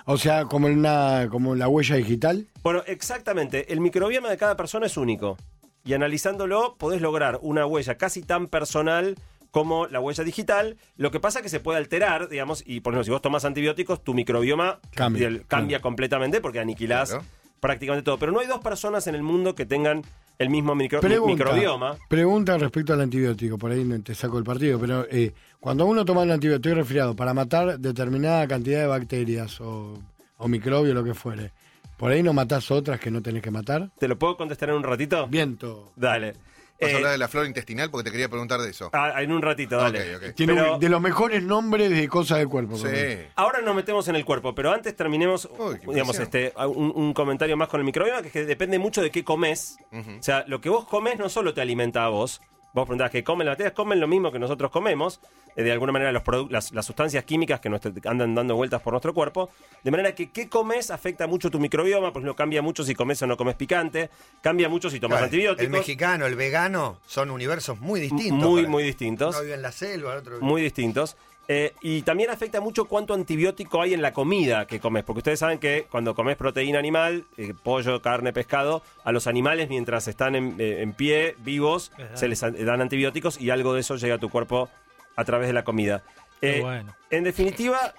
O 0.06 0.18
sea, 0.18 0.46
como 0.46 0.68
una, 0.68 1.28
como 1.32 1.56
la 1.56 1.68
huella 1.68 1.96
digital. 1.96 2.48
Bueno, 2.62 2.84
exactamente. 2.88 3.72
El 3.72 3.80
microbioma 3.80 4.30
de 4.30 4.38
cada 4.38 4.56
persona 4.58 4.86
es 4.88 4.98
único. 4.98 5.38
Y 5.86 5.94
analizándolo, 5.94 6.76
podés 6.78 7.02
lograr 7.02 7.40
una 7.42 7.66
huella 7.66 7.96
casi 7.98 8.22
tan 8.22 8.48
personal 8.48 9.16
como 9.52 9.88
la 9.88 10.00
huella 10.00 10.24
digital. 10.24 10.78
Lo 10.98 11.12
que 11.12 11.20
pasa 11.20 11.40
es 11.40 11.44
que 11.44 11.50
se 11.50 11.60
puede 11.60 11.78
alterar, 11.78 12.28
digamos, 12.30 12.64
y 12.66 12.80
por 12.80 12.94
ejemplo, 12.94 13.04
si 13.06 13.12
vos 13.12 13.22
tomás 13.22 13.46
antibióticos, 13.46 14.04
tu 14.04 14.14
microbioma 14.14 14.80
Cambia, 14.96 15.28
el- 15.28 15.46
cambia 15.46 15.80
completamente 15.82 16.42
porque 16.42 16.60
aniquilás 16.60 17.10
Claro. 17.12 17.26
prácticamente 17.60 18.04
todo. 18.04 18.18
Pero 18.18 18.32
no 18.32 18.40
hay 18.40 18.48
dos 18.48 18.60
personas 18.62 19.06
en 19.08 19.16
el 19.16 19.24
mundo 19.24 19.56
que 19.56 19.66
tengan 19.66 20.02
el 20.40 20.50
mismo 20.50 20.74
micro- 20.74 21.00
Pregunta, 21.02 21.34
microbioma. 21.46 21.96
pregunta 22.10 22.58
respecto 22.58 22.94
al 22.94 23.02
antibiótico, 23.02 23.58
por 23.60 23.72
ahí 23.72 23.84
no 23.84 24.02
te 24.02 24.16
saco 24.16 24.38
el 24.40 24.44
partido, 24.44 24.80
pero 24.80 25.06
eh, 25.12 25.32
cuando 25.64 25.86
uno 25.86 26.04
toma 26.04 26.22
un 26.22 26.32
antibiótico 26.32 26.76
resfriado 26.76 27.16
para 27.16 27.34
matar 27.34 27.80
determinada 27.80 28.46
cantidad 28.48 28.82
de 28.82 28.88
bacterias 28.88 29.62
o, 29.62 29.98
o 30.38 30.48
microbios, 30.50 30.94
lo 30.94 31.04
que 31.06 31.14
fuere, 31.14 31.52
por 31.98 32.12
ahí 32.12 32.22
no 32.22 32.34
matás 32.34 32.70
otras 32.70 33.00
que 33.00 33.10
no 33.10 33.22
tenés 33.22 33.42
que 33.42 33.50
matar. 33.52 33.90
¿Te 33.98 34.08
lo 34.10 34.20
puedo 34.20 34.36
contestar 34.36 34.70
en 34.70 34.76
un 34.76 34.84
ratito? 34.84 35.26
Viento. 35.28 35.94
Dale. 35.96 36.34
Vas 36.82 36.90
Eh, 36.90 36.94
a 36.96 36.98
hablar 36.98 37.12
de 37.14 37.18
la 37.18 37.28
flora 37.30 37.48
intestinal 37.48 37.90
porque 37.90 38.06
te 38.06 38.12
quería 38.12 38.28
preguntar 38.28 38.60
de 38.60 38.70
eso. 38.72 38.90
ah, 38.92 39.22
en 39.22 39.32
un 39.32 39.42
ratito, 39.42 39.78
dale. 39.78 40.18
Ok, 40.18 40.24
ok. 40.30 40.36
Tiene 40.36 40.54
Pero- 40.56 40.74
un- 40.74 40.80
de 40.82 40.90
los 40.90 41.00
mejores 41.00 41.42
nombres 41.42 41.90
de 41.92 42.10
cosas 42.10 42.40
del 42.40 42.50
cuerpo. 42.50 42.76
Sí. 42.78 42.88
Ahora 43.36 43.62
nos 43.62 43.74
metemos 43.74 44.06
en 44.10 44.18
el 44.18 44.26
cuerpo, 44.26 44.54
pero 44.54 44.70
antes 44.74 44.94
terminemos, 44.94 45.48
Uy, 45.58 45.78
digamos, 45.88 46.20
este, 46.20 46.52
un, 46.58 46.92
un 46.94 47.14
comentario 47.14 47.56
más 47.56 47.70
con 47.70 47.80
el 47.80 47.86
microbioma, 47.86 48.22
que 48.22 48.28
es 48.28 48.34
que 48.34 48.46
depende 48.46 48.80
mucho 48.80 49.02
de 49.02 49.12
qué 49.12 49.24
comes. 49.24 49.78
O 49.94 50.24
sea, 50.24 50.44
lo 50.48 50.60
que 50.60 50.68
vos 50.68 50.84
comes 50.86 51.18
no 51.18 51.30
solo 51.30 51.54
te 51.54 51.62
alimenta 51.62 52.04
a 52.04 52.10
vos. 52.10 52.42
Vos 52.74 52.86
preguntás 52.88 53.12
que 53.12 53.24
comen 53.24 53.46
las 53.46 53.54
bacterias, 53.54 53.74
comen 53.74 54.00
lo 54.00 54.08
mismo 54.08 54.32
que 54.32 54.40
nosotros 54.40 54.72
comemos. 54.72 55.20
eh, 55.56 55.62
de 55.62 55.72
alguna 55.72 55.92
manera, 55.92 56.12
los 56.12 56.24
las, 56.50 56.72
las 56.72 56.84
sustancias 56.86 57.24
químicas 57.24 57.60
que 57.60 57.70
nos 57.70 57.80
andan 58.06 58.34
dando 58.34 58.56
vueltas 58.56 58.82
por 58.82 58.94
nuestro 58.94 59.14
cuerpo. 59.14 59.52
De 59.84 59.92
manera 59.92 60.16
que 60.16 60.32
qué 60.32 60.50
comes 60.50 60.90
afecta 60.90 61.28
mucho 61.28 61.52
tu 61.52 61.60
microbioma. 61.60 62.12
Por 62.12 62.22
ejemplo, 62.22 62.36
cambia 62.36 62.64
mucho 62.64 62.84
si 62.84 62.96
comes 62.96 63.22
o 63.22 63.28
no 63.28 63.38
comes 63.38 63.54
picante. 63.56 64.10
Cambia 64.42 64.70
mucho 64.70 64.90
si 64.90 65.00
tomas 65.00 65.18
Claro, 65.18 65.26
antibióticos. 65.26 65.66
El 65.66 65.70
mexicano, 65.70 66.26
el 66.26 66.36
vegano, 66.36 67.00
son 67.06 67.30
universos 67.30 67.80
muy 67.80 68.00
distintos. 68.00 68.40
Muy, 68.50 68.66
muy 68.66 68.82
distintos. 68.84 69.36
Uno 69.36 69.44
vive 69.44 69.54
en 69.54 69.62
la 69.62 69.72
selva, 69.72 70.14
el 70.14 70.20
otro 70.20 70.32
vive- 70.38 70.44
muy 70.44 70.62
distintos. 70.64 71.16
Eh, 71.48 71.74
y 71.82 72.04
también 72.04 72.30
afecta 72.30 72.62
mucho 72.62 72.86
cuánto 72.86 73.14
antibiótico 73.14 73.82
hay 73.82 73.94
en 73.94 74.02
la 74.02 74.14
comida 74.14 74.66
que 74.66 74.80
comes, 74.80 75.04
porque 75.04 75.20
ustedes 75.20 75.40
saben 75.40 75.60
que 75.60 75.88
cuando 75.92 76.16
comes 76.16 76.38
proteína 76.38 76.80
animal, 76.80 77.26
eh, 77.38 77.54
pollo, 77.62 78.02
carne, 78.02 78.32
pescado, 78.32 78.82
a 79.04 79.12
los 79.12 79.28
animales 79.28 79.68
mientras 79.68 80.08
están 80.08 80.36
en, 80.36 80.56
eh, 80.60 80.82
en 80.82 80.94
pie, 80.94 81.36
vivos, 81.40 81.92
Ajá. 81.96 82.16
se 82.16 82.28
les 82.30 82.40
dan 82.40 82.82
antibióticos 82.82 83.42
y 83.42 83.50
algo 83.50 83.74
de 83.74 83.82
eso 83.82 83.98
llega 83.98 84.16
a 84.16 84.20
tu 84.20 84.30
cuerpo 84.30 84.70
a 85.16 85.26
través 85.26 85.48
de 85.48 85.54
la 85.54 85.64
comida. 85.64 86.04
Bueno. 86.42 86.94
En 87.10 87.24
definitiva, 87.24 87.94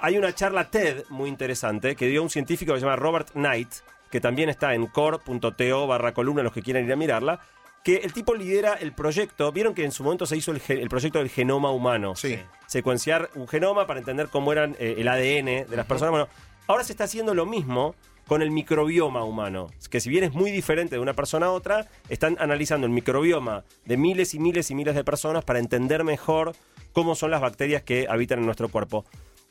hay 0.00 0.16
una 0.16 0.34
charla 0.34 0.70
TED 0.70 1.04
muy 1.10 1.28
interesante 1.28 1.94
que 1.94 2.06
dio 2.06 2.22
un 2.22 2.30
científico 2.30 2.72
que 2.72 2.80
se 2.80 2.86
llama 2.86 2.96
Robert 2.96 3.32
Knight, 3.32 3.68
que 4.10 4.18
también 4.18 4.48
está 4.48 4.72
en 4.72 4.86
core.to 4.86 5.86
barra 5.86 6.14
columna, 6.14 6.42
los 6.42 6.54
que 6.54 6.62
quieran 6.62 6.86
ir 6.86 6.92
a 6.92 6.96
mirarla, 6.96 7.40
que 7.86 7.98
el 7.98 8.12
tipo 8.12 8.34
lidera 8.34 8.74
el 8.74 8.90
proyecto. 8.90 9.52
Vieron 9.52 9.72
que 9.72 9.84
en 9.84 9.92
su 9.92 10.02
momento 10.02 10.26
se 10.26 10.36
hizo 10.36 10.50
el, 10.50 10.60
el 10.66 10.88
proyecto 10.88 11.20
del 11.20 11.30
genoma 11.30 11.70
humano. 11.70 12.16
Sí. 12.16 12.36
Secuenciar 12.66 13.30
un 13.36 13.46
genoma 13.46 13.86
para 13.86 14.00
entender 14.00 14.26
cómo 14.26 14.50
eran 14.50 14.74
eh, 14.80 14.96
el 14.98 15.06
ADN 15.06 15.70
de 15.70 15.76
las 15.76 15.86
personas. 15.86 16.10
Bueno, 16.10 16.28
ahora 16.66 16.82
se 16.82 16.90
está 16.90 17.04
haciendo 17.04 17.32
lo 17.32 17.46
mismo 17.46 17.94
con 18.26 18.42
el 18.42 18.50
microbioma 18.50 19.22
humano, 19.22 19.68
que 19.88 20.00
si 20.00 20.10
bien 20.10 20.24
es 20.24 20.32
muy 20.32 20.50
diferente 20.50 20.96
de 20.96 21.00
una 21.00 21.14
persona 21.14 21.46
a 21.46 21.52
otra, 21.52 21.86
están 22.08 22.36
analizando 22.40 22.88
el 22.88 22.92
microbioma 22.92 23.62
de 23.84 23.96
miles 23.96 24.34
y 24.34 24.40
miles 24.40 24.68
y 24.72 24.74
miles 24.74 24.96
de 24.96 25.04
personas 25.04 25.44
para 25.44 25.60
entender 25.60 26.02
mejor 26.02 26.56
cómo 26.92 27.14
son 27.14 27.30
las 27.30 27.40
bacterias 27.40 27.84
que 27.84 28.08
habitan 28.10 28.40
en 28.40 28.46
nuestro 28.46 28.68
cuerpo. 28.68 29.04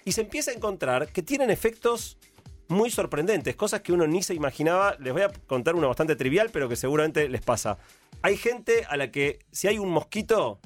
Y 0.03 0.11
se 0.11 0.19
empieza 0.19 0.51
a 0.51 0.55
encontrar 0.55 1.07
que 1.07 1.23
tienen 1.23 1.51
efectos 1.51 2.17
muy 2.67 2.89
sorprendentes, 2.89 3.55
cosas 3.55 3.81
que 3.81 3.93
uno 3.93 4.07
ni 4.07 4.23
se 4.23 4.33
imaginaba. 4.33 4.95
Les 4.99 5.13
voy 5.13 5.21
a 5.23 5.29
contar 5.47 5.75
una 5.75 5.87
bastante 5.87 6.15
trivial, 6.15 6.49
pero 6.51 6.67
que 6.69 6.75
seguramente 6.75 7.29
les 7.29 7.41
pasa. 7.41 7.77
Hay 8.21 8.37
gente 8.37 8.85
a 8.89 8.97
la 8.97 9.11
que 9.11 9.39
si 9.51 9.67
hay 9.67 9.77
un 9.79 9.89
mosquito 9.89 10.59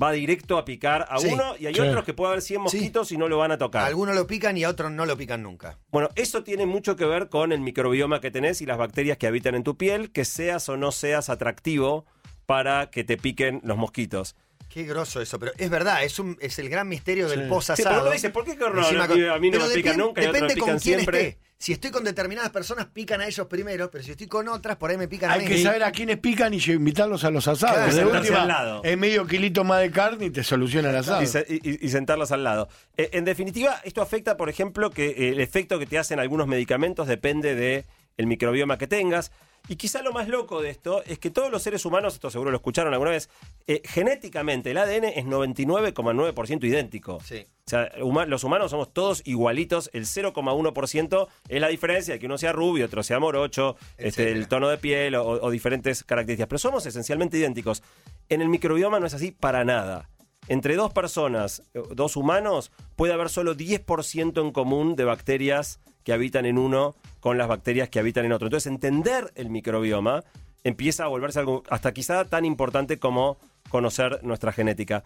va 0.00 0.12
directo 0.12 0.56
a 0.56 0.64
picar 0.64 1.06
a 1.10 1.18
Sí, 1.18 1.28
uno 1.32 1.54
y 1.58 1.66
hay 1.66 1.78
otros 1.78 2.04
que 2.04 2.14
puede 2.14 2.30
haber 2.30 2.42
100 2.42 2.60
Sí. 2.68 2.76
mosquitos 2.76 3.12
y 3.12 3.16
no 3.16 3.28
lo 3.28 3.38
van 3.38 3.50
a 3.50 3.58
tocar. 3.58 3.84
Algunos 3.86 4.14
lo 4.14 4.26
pican 4.26 4.56
y 4.56 4.64
a 4.64 4.68
otros 4.68 4.90
no 4.92 5.04
lo 5.04 5.16
pican 5.16 5.42
nunca. 5.42 5.78
Bueno, 5.90 6.08
eso 6.14 6.44
tiene 6.44 6.64
mucho 6.64 6.94
que 6.96 7.04
ver 7.04 7.28
con 7.28 7.52
el 7.52 7.60
microbioma 7.60 8.20
que 8.20 8.30
tenés 8.30 8.60
y 8.62 8.66
las 8.66 8.78
bacterias 8.78 9.18
que 9.18 9.26
habitan 9.26 9.54
en 9.56 9.64
tu 9.64 9.76
piel, 9.76 10.12
que 10.12 10.24
seas 10.24 10.68
o 10.68 10.76
no 10.76 10.92
seas 10.92 11.28
atractivo 11.28 12.06
para 12.46 12.90
que 12.90 13.02
te 13.04 13.16
piquen 13.16 13.60
los 13.64 13.76
mosquitos. 13.76 14.36
Qué 14.72 14.84
groso 14.84 15.20
eso, 15.20 15.38
pero 15.40 15.50
es 15.58 15.68
verdad, 15.68 16.04
es 16.04 16.18
un 16.20 16.38
es 16.40 16.58
el 16.60 16.68
gran 16.68 16.86
misterio 16.88 17.28
del 17.28 17.42
Sí. 17.42 17.48
post 17.48 17.66
Sí, 17.66 17.72
asado. 17.72 17.88
pero 17.96 18.02
uno 18.02 18.12
dice, 18.12 18.30
¿por 18.30 18.44
qué 18.44 18.52
que 18.56 18.60
no- 18.60 19.34
a 19.34 19.38
mí- 19.40 19.50
no 19.50 19.66
me 19.66 19.74
pican 19.74 19.96
nunca 19.98 20.20
Depende 20.20 20.56
con 20.56 20.68
quién 20.68 20.80
siempre? 20.80 21.20
esté. 21.20 21.38
si 21.58 21.72
estoy 21.72 21.90
con 21.90 22.04
determinadas 22.04 22.50
personas, 22.50 22.86
pican 22.86 23.20
a 23.20 23.26
ellos 23.26 23.46
primero, 23.48 23.90
pero 23.90 24.02
si 24.04 24.12
estoy 24.12 24.28
con 24.28 24.48
otras, 24.48 24.76
por 24.76 24.90
ahí 24.90 24.96
me 24.96 25.08
pican 25.08 25.28
a 25.30 25.34
Hay 25.34 25.40
mí. 25.40 25.46
que 25.46 25.62
saber 25.62 25.82
a 25.82 25.90
quiénes 25.92 26.16
pican 26.18 26.54
y 26.54 26.58
invitarlos 26.58 27.24
a 27.24 27.30
los 27.30 27.46
asados. 27.48 27.76
Claro, 27.92 27.94
de 28.12 28.18
última, 28.18 28.42
al 28.42 28.48
lado. 28.48 28.80
es 28.84 28.96
medio 28.96 29.26
kilito 29.26 29.62
más 29.64 29.80
de 29.80 29.90
carne 29.90 30.26
y 30.26 30.30
te 30.30 30.42
soluciona 30.44 30.88
el 30.90 30.96
asado. 30.96 31.20
y, 31.22 31.26
se- 31.26 31.44
y- 31.48 31.84
y 31.84 31.88
sentarlas 31.90 32.30
al 32.32 32.44
lado. 32.44 32.68
Eh, 32.96 33.10
en 33.12 33.24
definitiva, 33.26 33.78
esto 33.84 34.00
afecta, 34.00 34.36
por 34.38 34.48
ejemplo, 34.48 34.90
que 34.90 35.08
eh, 35.10 35.28
el 35.30 35.40
efecto 35.40 35.78
que 35.80 35.84
te 35.86 35.98
hacen 35.98 36.18
algunos 36.20 36.46
medicamentos 36.46 37.08
depende 37.08 37.54
de 37.56 37.84
el 38.16 38.26
microbioma 38.26 38.78
que 38.78 38.86
tengas. 38.86 39.30
Y 39.70 39.76
quizá 39.76 40.02
lo 40.02 40.12
más 40.12 40.26
loco 40.26 40.60
de 40.60 40.68
esto 40.68 41.04
es 41.04 41.20
que 41.20 41.30
todos 41.30 41.48
los 41.48 41.62
seres 41.62 41.84
humanos, 41.84 42.14
esto 42.14 42.28
seguro 42.28 42.50
lo 42.50 42.56
escucharon 42.56 42.92
alguna 42.92 43.12
vez, 43.12 43.30
eh, 43.68 43.80
genéticamente 43.84 44.72
el 44.72 44.78
ADN 44.78 45.04
es 45.04 45.24
99,9% 45.26 46.64
idéntico. 46.66 47.20
Sí. 47.24 47.46
O 47.66 47.70
sea, 47.70 47.88
huma- 48.00 48.26
los 48.26 48.42
humanos 48.42 48.72
somos 48.72 48.92
todos 48.92 49.22
igualitos, 49.24 49.88
el 49.92 50.06
0,1% 50.06 51.28
es 51.48 51.60
la 51.60 51.68
diferencia 51.68 52.14
de 52.14 52.18
que 52.18 52.26
uno 52.26 52.36
sea 52.36 52.52
rubio, 52.52 52.86
otro 52.86 53.04
sea 53.04 53.20
morocho, 53.20 53.76
este, 53.96 54.08
Etcétera. 54.08 54.38
el 54.38 54.48
tono 54.48 54.68
de 54.68 54.78
piel 54.78 55.14
o, 55.14 55.24
o 55.24 55.50
diferentes 55.50 56.02
características, 56.02 56.48
pero 56.48 56.58
somos 56.58 56.84
esencialmente 56.86 57.38
idénticos. 57.38 57.84
En 58.28 58.40
el 58.40 58.48
microbioma 58.48 58.98
no 58.98 59.06
es 59.06 59.14
así 59.14 59.30
para 59.30 59.64
nada. 59.64 60.10
Entre 60.48 60.74
dos 60.74 60.92
personas, 60.92 61.62
eh, 61.74 61.82
dos 61.94 62.16
humanos, 62.16 62.72
puede 62.96 63.12
haber 63.12 63.28
solo 63.28 63.54
10% 63.54 64.40
en 64.40 64.50
común 64.50 64.96
de 64.96 65.04
bacterias 65.04 65.78
que 66.04 66.12
habitan 66.12 66.46
en 66.46 66.58
uno 66.58 66.94
con 67.20 67.38
las 67.38 67.48
bacterias 67.48 67.88
que 67.88 67.98
habitan 67.98 68.24
en 68.24 68.32
otro. 68.32 68.46
Entonces, 68.46 68.66
entender 68.70 69.32
el 69.34 69.50
microbioma 69.50 70.24
empieza 70.64 71.04
a 71.04 71.08
volverse 71.08 71.38
algo 71.38 71.62
hasta 71.70 71.92
quizá 71.92 72.24
tan 72.24 72.44
importante 72.44 72.98
como 72.98 73.38
conocer 73.68 74.20
nuestra 74.22 74.52
genética. 74.52 75.02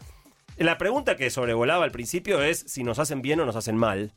La 0.57 0.79
pregunta 0.79 1.17
que 1.17 1.31
sobrevolaba 1.31 1.85
al 1.85 1.91
principio 1.91 2.43
es 2.43 2.61
si 2.67 2.85
nos 2.85 2.99
hacen 2.99 3.23
bien 3.23 3.41
o 3.41 3.47
nos 3.47 3.57
hacen 3.57 3.77
mal. 3.77 4.13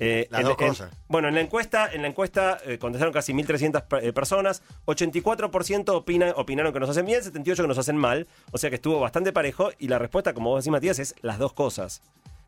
Eh, 0.00 0.28
Las 0.30 0.42
en- 0.42 0.46
dos 0.46 0.56
en- 0.60 0.68
cosas. 0.68 0.92
bueno, 1.08 1.26
en 1.26 1.34
la 1.34 1.40
encuesta, 1.40 1.88
en 1.92 2.02
la 2.02 2.08
encuesta 2.08 2.58
eh, 2.64 2.78
contestaron 2.78 3.12
casi 3.12 3.32
1.300 3.34 3.82
pe- 3.82 4.06
eh, 4.08 4.12
personas, 4.12 4.62
84% 4.86 5.94
opina- 5.96 6.32
opinaron 6.36 6.72
que 6.72 6.80
nos 6.80 6.88
hacen 6.90 7.04
bien, 7.06 7.20
78% 7.22 7.62
que 7.62 7.68
nos 7.68 7.78
hacen 7.78 7.96
mal, 7.96 8.26
o 8.52 8.58
sea 8.58 8.70
que 8.70 8.76
estuvo 8.76 9.00
bastante 9.00 9.32
parejo 9.32 9.70
y 9.78 9.88
la 9.88 9.98
respuesta, 9.98 10.34
como 10.34 10.50
vos 10.50 10.62
decís 10.64 10.70
Matías, 10.72 10.98
es 11.00 11.14
las 11.22 11.38
dos 11.38 11.52
cosas. 11.52 12.02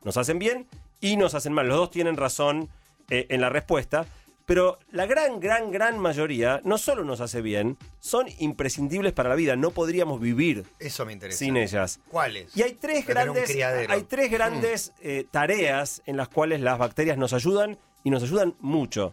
Nos 0.04 0.16
hacen 0.16 0.38
bien 0.38 0.66
y 1.00 1.16
nos 1.16 1.34
hacen 1.34 1.52
mal. 1.52 1.66
Los 1.68 1.76
dos 1.76 1.90
tienen 1.90 2.16
razón 2.16 2.68
eh, 3.10 3.26
en 3.28 3.40
la 3.40 3.48
respuesta, 3.50 4.06
pero 4.46 4.78
la 4.90 5.06
gran, 5.06 5.38
gran, 5.38 5.70
gran 5.70 5.98
mayoría 5.98 6.60
no 6.64 6.76
solo 6.78 7.04
nos 7.04 7.20
hace 7.20 7.40
bien, 7.40 7.76
son 8.00 8.26
imprescindibles 8.38 9.12
para 9.12 9.28
la 9.28 9.34
vida, 9.36 9.54
no 9.54 9.70
podríamos 9.70 10.20
vivir 10.20 10.64
Eso 10.80 11.06
me 11.06 11.12
interesa. 11.12 11.38
sin 11.38 11.56
ellas. 11.56 12.00
¿Cuáles? 12.08 12.56
Y 12.56 12.62
hay 12.62 12.72
tres 12.72 13.04
Para 13.04 13.20
tener 13.20 13.28
un 13.28 13.34
grandes, 13.36 13.50
criadero. 13.54 13.92
hay 13.92 14.02
tres 14.02 14.30
grandes 14.30 14.92
eh, 15.02 15.24
tareas 15.30 16.02
en 16.06 16.16
las 16.16 16.28
cuales 16.28 16.60
las 16.62 16.78
bacterias 16.78 17.16
nos 17.16 17.32
ayudan 17.32 17.78
y 18.02 18.10
nos 18.10 18.22
ayudan 18.24 18.54
mucho. 18.60 19.12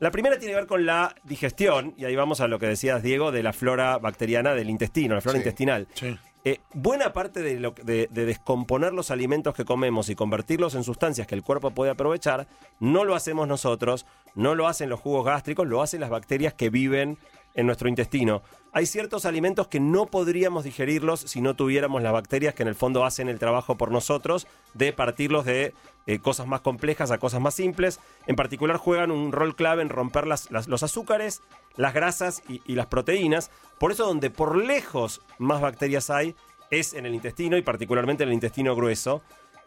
La 0.00 0.10
primera 0.10 0.38
tiene 0.38 0.52
que 0.54 0.56
ver 0.60 0.66
con 0.66 0.84
la 0.86 1.14
digestión, 1.22 1.94
y 1.96 2.04
ahí 2.04 2.16
vamos 2.16 2.40
a 2.40 2.48
lo 2.48 2.58
que 2.58 2.66
decías, 2.66 3.00
Diego, 3.02 3.30
de 3.30 3.44
la 3.44 3.52
flora 3.52 3.96
bacteriana 3.98 4.54
del 4.54 4.68
intestino, 4.70 5.14
la 5.14 5.20
flora 5.20 5.36
Sí. 5.38 5.42
intestinal. 5.42 5.86
Sí. 5.94 6.18
Eh, 6.46 6.60
buena 6.74 7.14
parte 7.14 7.40
de, 7.40 8.08
descomponer 8.10 8.92
los 8.92 9.10
alimentos 9.10 9.54
que 9.54 9.64
comemos 9.64 10.10
y 10.10 10.14
convertirlos 10.14 10.74
en 10.74 10.84
sustancias 10.84 11.26
que 11.26 11.34
el 11.34 11.42
cuerpo 11.42 11.70
puede 11.70 11.90
aprovechar, 11.90 12.46
no 12.80 13.04
lo 13.04 13.14
hacemos 13.14 13.48
nosotros, 13.48 14.04
no 14.34 14.54
lo 14.54 14.68
hacen 14.68 14.90
los 14.90 15.00
jugos 15.00 15.24
gástricos, 15.24 15.66
lo 15.66 15.80
hacen 15.80 16.00
las 16.00 16.10
bacterias 16.10 16.52
que 16.52 16.68
viven 16.68 17.16
en 17.54 17.66
nuestro 17.66 17.88
intestino. 17.88 18.42
Hay 18.72 18.84
ciertos 18.84 19.24
alimentos 19.24 19.68
que 19.68 19.80
no 19.80 20.04
podríamos 20.06 20.64
digerirlos 20.64 21.20
si 21.20 21.40
no 21.40 21.54
tuviéramos 21.54 22.02
las 22.02 22.12
bacterias 22.12 22.54
que 22.54 22.62
en 22.62 22.68
el 22.68 22.74
fondo 22.74 23.06
hacen 23.06 23.30
el 23.30 23.38
trabajo 23.38 23.76
por 23.76 23.90
nosotros 23.90 24.46
de 24.74 24.92
partirlos 24.92 25.46
de 25.46 25.72
eh, 26.06 26.18
cosas 26.18 26.46
más 26.46 26.60
complejas 26.60 27.10
a 27.10 27.18
cosas 27.18 27.40
más 27.40 27.54
simples. 27.54 28.00
En 28.26 28.36
particular 28.36 28.76
juegan 28.76 29.10
un 29.10 29.32
rol 29.32 29.56
clave 29.56 29.82
en 29.82 29.88
romper 29.88 30.26
las- 30.26 30.50
los 30.50 30.82
azúcares, 30.82 31.42
las 31.76 31.94
grasas 31.94 32.42
y, 32.48 32.60
y 32.66 32.74
las 32.74 32.86
proteínas. 32.86 33.50
Por 33.78 33.92
eso 33.92 34.06
donde 34.06 34.30
por 34.30 34.56
lejos 34.56 35.22
más 35.38 35.60
bacterias 35.60 36.10
hay 36.10 36.34
es 36.70 36.94
en 36.94 37.06
el 37.06 37.14
intestino 37.14 37.56
y 37.56 37.62
particularmente 37.62 38.22
en 38.22 38.30
el 38.30 38.34
intestino 38.34 38.74
grueso. 38.74 39.22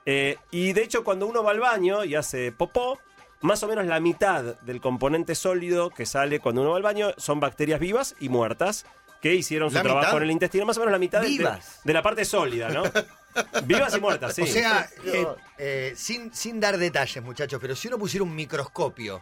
Eh, 0.05 0.37
y 0.51 0.73
de 0.73 0.83
hecho 0.83 1.03
cuando 1.03 1.27
uno 1.27 1.43
va 1.43 1.51
al 1.51 1.59
baño 1.59 2.03
y 2.05 2.15
hace 2.15 2.51
popó, 2.51 2.97
más 3.41 3.61
o 3.63 3.67
menos 3.67 3.85
la 3.85 3.99
mitad 3.99 4.59
del 4.61 4.81
componente 4.81 5.35
sólido 5.35 5.89
que 5.89 6.05
sale 6.05 6.39
cuando 6.39 6.61
uno 6.61 6.71
va 6.71 6.77
al 6.77 6.83
baño 6.83 7.09
son 7.17 7.39
bacterias 7.39 7.79
vivas 7.79 8.15
y 8.19 8.29
muertas 8.29 8.85
que 9.29 9.35
hicieron 9.35 9.69
su 9.69 9.75
¿La 9.75 9.83
trabajo 9.83 10.05
mitad? 10.07 10.17
en 10.17 10.23
el 10.23 10.31
intestino. 10.31 10.65
Más 10.65 10.77
o 10.77 10.79
menos 10.81 10.91
la 10.91 10.99
mitad 10.99 11.21
de- 11.21 11.27
de, 11.27 11.31
Vivas. 11.37 11.79
de 11.83 11.93
la 11.93 12.01
parte 12.01 12.25
sólida, 12.25 12.69
¿no? 12.69 12.83
vivas 13.65 13.95
y 13.95 13.99
muertas, 13.99 14.33
sí. 14.35 14.41
O 14.41 14.47
sea, 14.47 14.89
eh, 15.05 15.25
eh, 15.57 15.93
sin, 15.95 16.33
sin 16.33 16.59
dar 16.59 16.77
detalles, 16.77 17.23
muchachos, 17.23 17.59
pero 17.61 17.75
si 17.75 17.87
uno 17.87 17.97
pusiera 17.97 18.23
un 18.23 18.33
microscopio, 18.35 19.21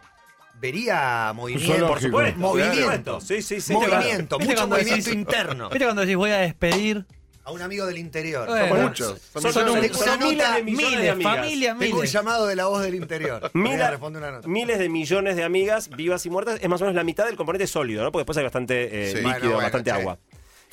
vería 0.60 1.32
movimiento. 1.34 1.66
zoológico. 1.74 1.92
por 1.92 2.02
supuesto. 2.02 2.38
Movimiento. 2.40 3.20
Sí, 3.20 3.42
sí, 3.42 3.60
sí. 3.60 3.72
Movimiento, 3.74 4.38
¿Viste 4.38 4.54
mucho 4.54 4.66
movimiento 4.68 5.10
decís- 5.10 5.14
interno. 5.14 5.68
¿Viste 5.68 5.84
cuando 5.84 6.02
decís 6.02 6.16
voy 6.16 6.30
a 6.30 6.38
despedir? 6.38 7.04
A 7.46 7.52
un 7.52 7.62
amigo 7.62 7.86
del 7.86 7.96
interior. 7.98 8.48
Bueno, 8.48 8.68
Son 8.68 8.82
muchos. 8.82 9.20
Son 9.32 9.40
Son, 9.52 9.64
millones. 9.64 9.72
son- 9.72 9.80
Tengo 9.82 10.04
son 10.04 10.08
una 10.16 10.26
miles 10.26 10.38
nota, 10.46 10.56
de 10.56 10.62
millones 10.64 11.00
de 11.00 11.10
amigas. 11.10 11.36
familia, 11.36 11.76
Tengo 11.78 11.94
un 11.94 12.00
miles. 12.00 12.12
llamado 12.12 12.46
de 12.48 12.56
la 12.56 12.66
voz 12.66 12.82
del 12.82 12.94
interior. 12.96 13.50
Mila- 13.54 13.98
una 14.02 14.30
nota. 14.32 14.48
miles 14.48 14.78
de 14.80 14.88
millones 14.88 15.36
de 15.36 15.44
amigas 15.44 15.88
vivas 15.90 16.26
y 16.26 16.30
muertas 16.30 16.58
es 16.60 16.68
más 16.68 16.80
o 16.80 16.84
menos 16.84 16.96
la 16.96 17.04
mitad 17.04 17.24
del 17.24 17.36
componente 17.36 17.68
sólido, 17.68 18.02
¿no? 18.02 18.10
Porque 18.10 18.22
después 18.22 18.36
hay 18.38 18.42
bastante 18.44 18.84
eh, 18.90 19.10
Sí. 19.10 19.14
líquido, 19.18 19.30
Bueno, 19.30 19.44
bueno, 19.46 19.62
bastante 19.62 19.90
che. 19.92 19.96
agua. 19.96 20.18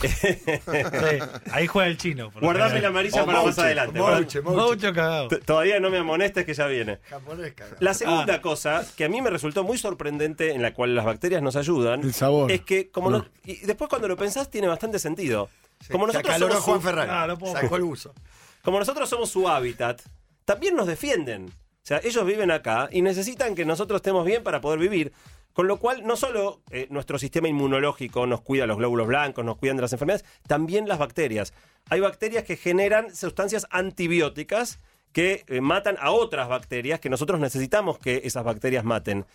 Sí, 0.01 0.39
ahí 1.51 1.67
juega 1.67 1.87
el 1.87 1.97
chino. 1.97 2.31
Guardame 2.41 2.81
la 2.81 2.87
amarilla 2.87 3.21
O 3.21 3.25
para 3.27 3.43
más 3.43 3.59
adelante. 3.59 3.99
Mouche, 3.99 4.41
Mouche. 4.41 4.61
Mucho 4.75 4.93
cagado. 4.93 5.27
Todavía 5.45 5.79
no 5.79 5.91
me 5.91 5.99
amonestes 5.99 6.43
que 6.45 6.55
ya 6.55 6.65
viene. 6.65 6.97
La 7.79 7.93
segunda 7.93 8.41
cosa 8.41 8.83
que 8.97 9.05
a 9.05 9.09
mí 9.09 9.21
me 9.21 9.29
resultó 9.29 9.63
muy 9.63 9.77
sorprendente 9.77 10.51
en 10.53 10.63
la 10.63 10.73
cual 10.73 10.95
las 10.95 11.05
bacterias 11.05 11.43
nos 11.43 11.55
ayudan 11.55 12.01
El 12.01 12.13
sabor. 12.15 12.51
es 12.51 12.61
que 12.61 12.89
como 12.89 13.11
No. 13.11 13.19
no- 13.19 13.25
y 13.45 13.57
después 13.67 13.87
cuando 13.89 14.07
lo 14.07 14.17
pensás 14.17 14.49
tiene 14.49 14.67
bastante 14.67 14.97
sentido. 14.97 15.49
Como 15.91 16.07
nosotros 16.07 16.37
somos 16.37 16.59
Juan 16.59 16.77
su- 16.79 16.81
Ferrari. 16.87 17.11
Ah, 17.13 17.25
no 17.27 17.37
puedo. 17.37 17.53
Sacó 17.53 17.75
el 17.75 17.83
uso. 17.83 18.13
como 18.63 18.79
nosotros 18.79 19.09
somos 19.09 19.29
su 19.29 19.47
hábitat, 19.49 20.01
también 20.45 20.75
nos 20.75 20.87
defienden. 20.87 21.47
O 21.47 21.85
sea, 21.85 21.99
ellos 22.03 22.25
viven 22.25 22.49
acá 22.51 22.87
y 22.91 23.01
necesitan 23.01 23.55
que 23.55 23.65
nosotros 23.65 23.97
estemos 23.97 24.25
bien 24.25 24.43
para 24.43 24.61
poder 24.61 24.79
vivir. 24.79 25.11
Con 25.51 25.67
lo 25.67 25.77
cual, 25.77 26.07
no 26.07 26.15
solo 26.15 26.61
eh, 26.71 26.87
nuestro 26.89 27.19
sistema 27.19 27.47
inmunológico 27.47 28.25
nos 28.25 28.41
cuida 28.41 28.65
los 28.65 28.77
glóbulos 28.77 29.05
blancos, 29.05 29.45
nos 29.45 29.57
cuidan 29.57 29.75
de 29.77 29.81
las 29.83 29.93
enfermedades, 29.93 30.25
también 30.47 30.87
las 30.87 30.97
bacterias. 30.97 31.53
Hay 31.89 31.99
bacterias 31.99 32.43
que 32.43 32.55
generan 32.57 33.15
sustancias 33.15 33.67
antibióticas 33.69 34.79
que 35.11 35.43
eh, 35.47 35.61
matan 35.61 35.97
a 35.99 36.09
otras 36.11 36.47
bacterias 36.49 36.99
que 36.99 37.09
nosotros 37.09 37.39
necesitamos 37.39 37.99
que 37.99 38.21
esas 38.23 38.43
bacterias 38.43 38.83
maten. 38.83 39.25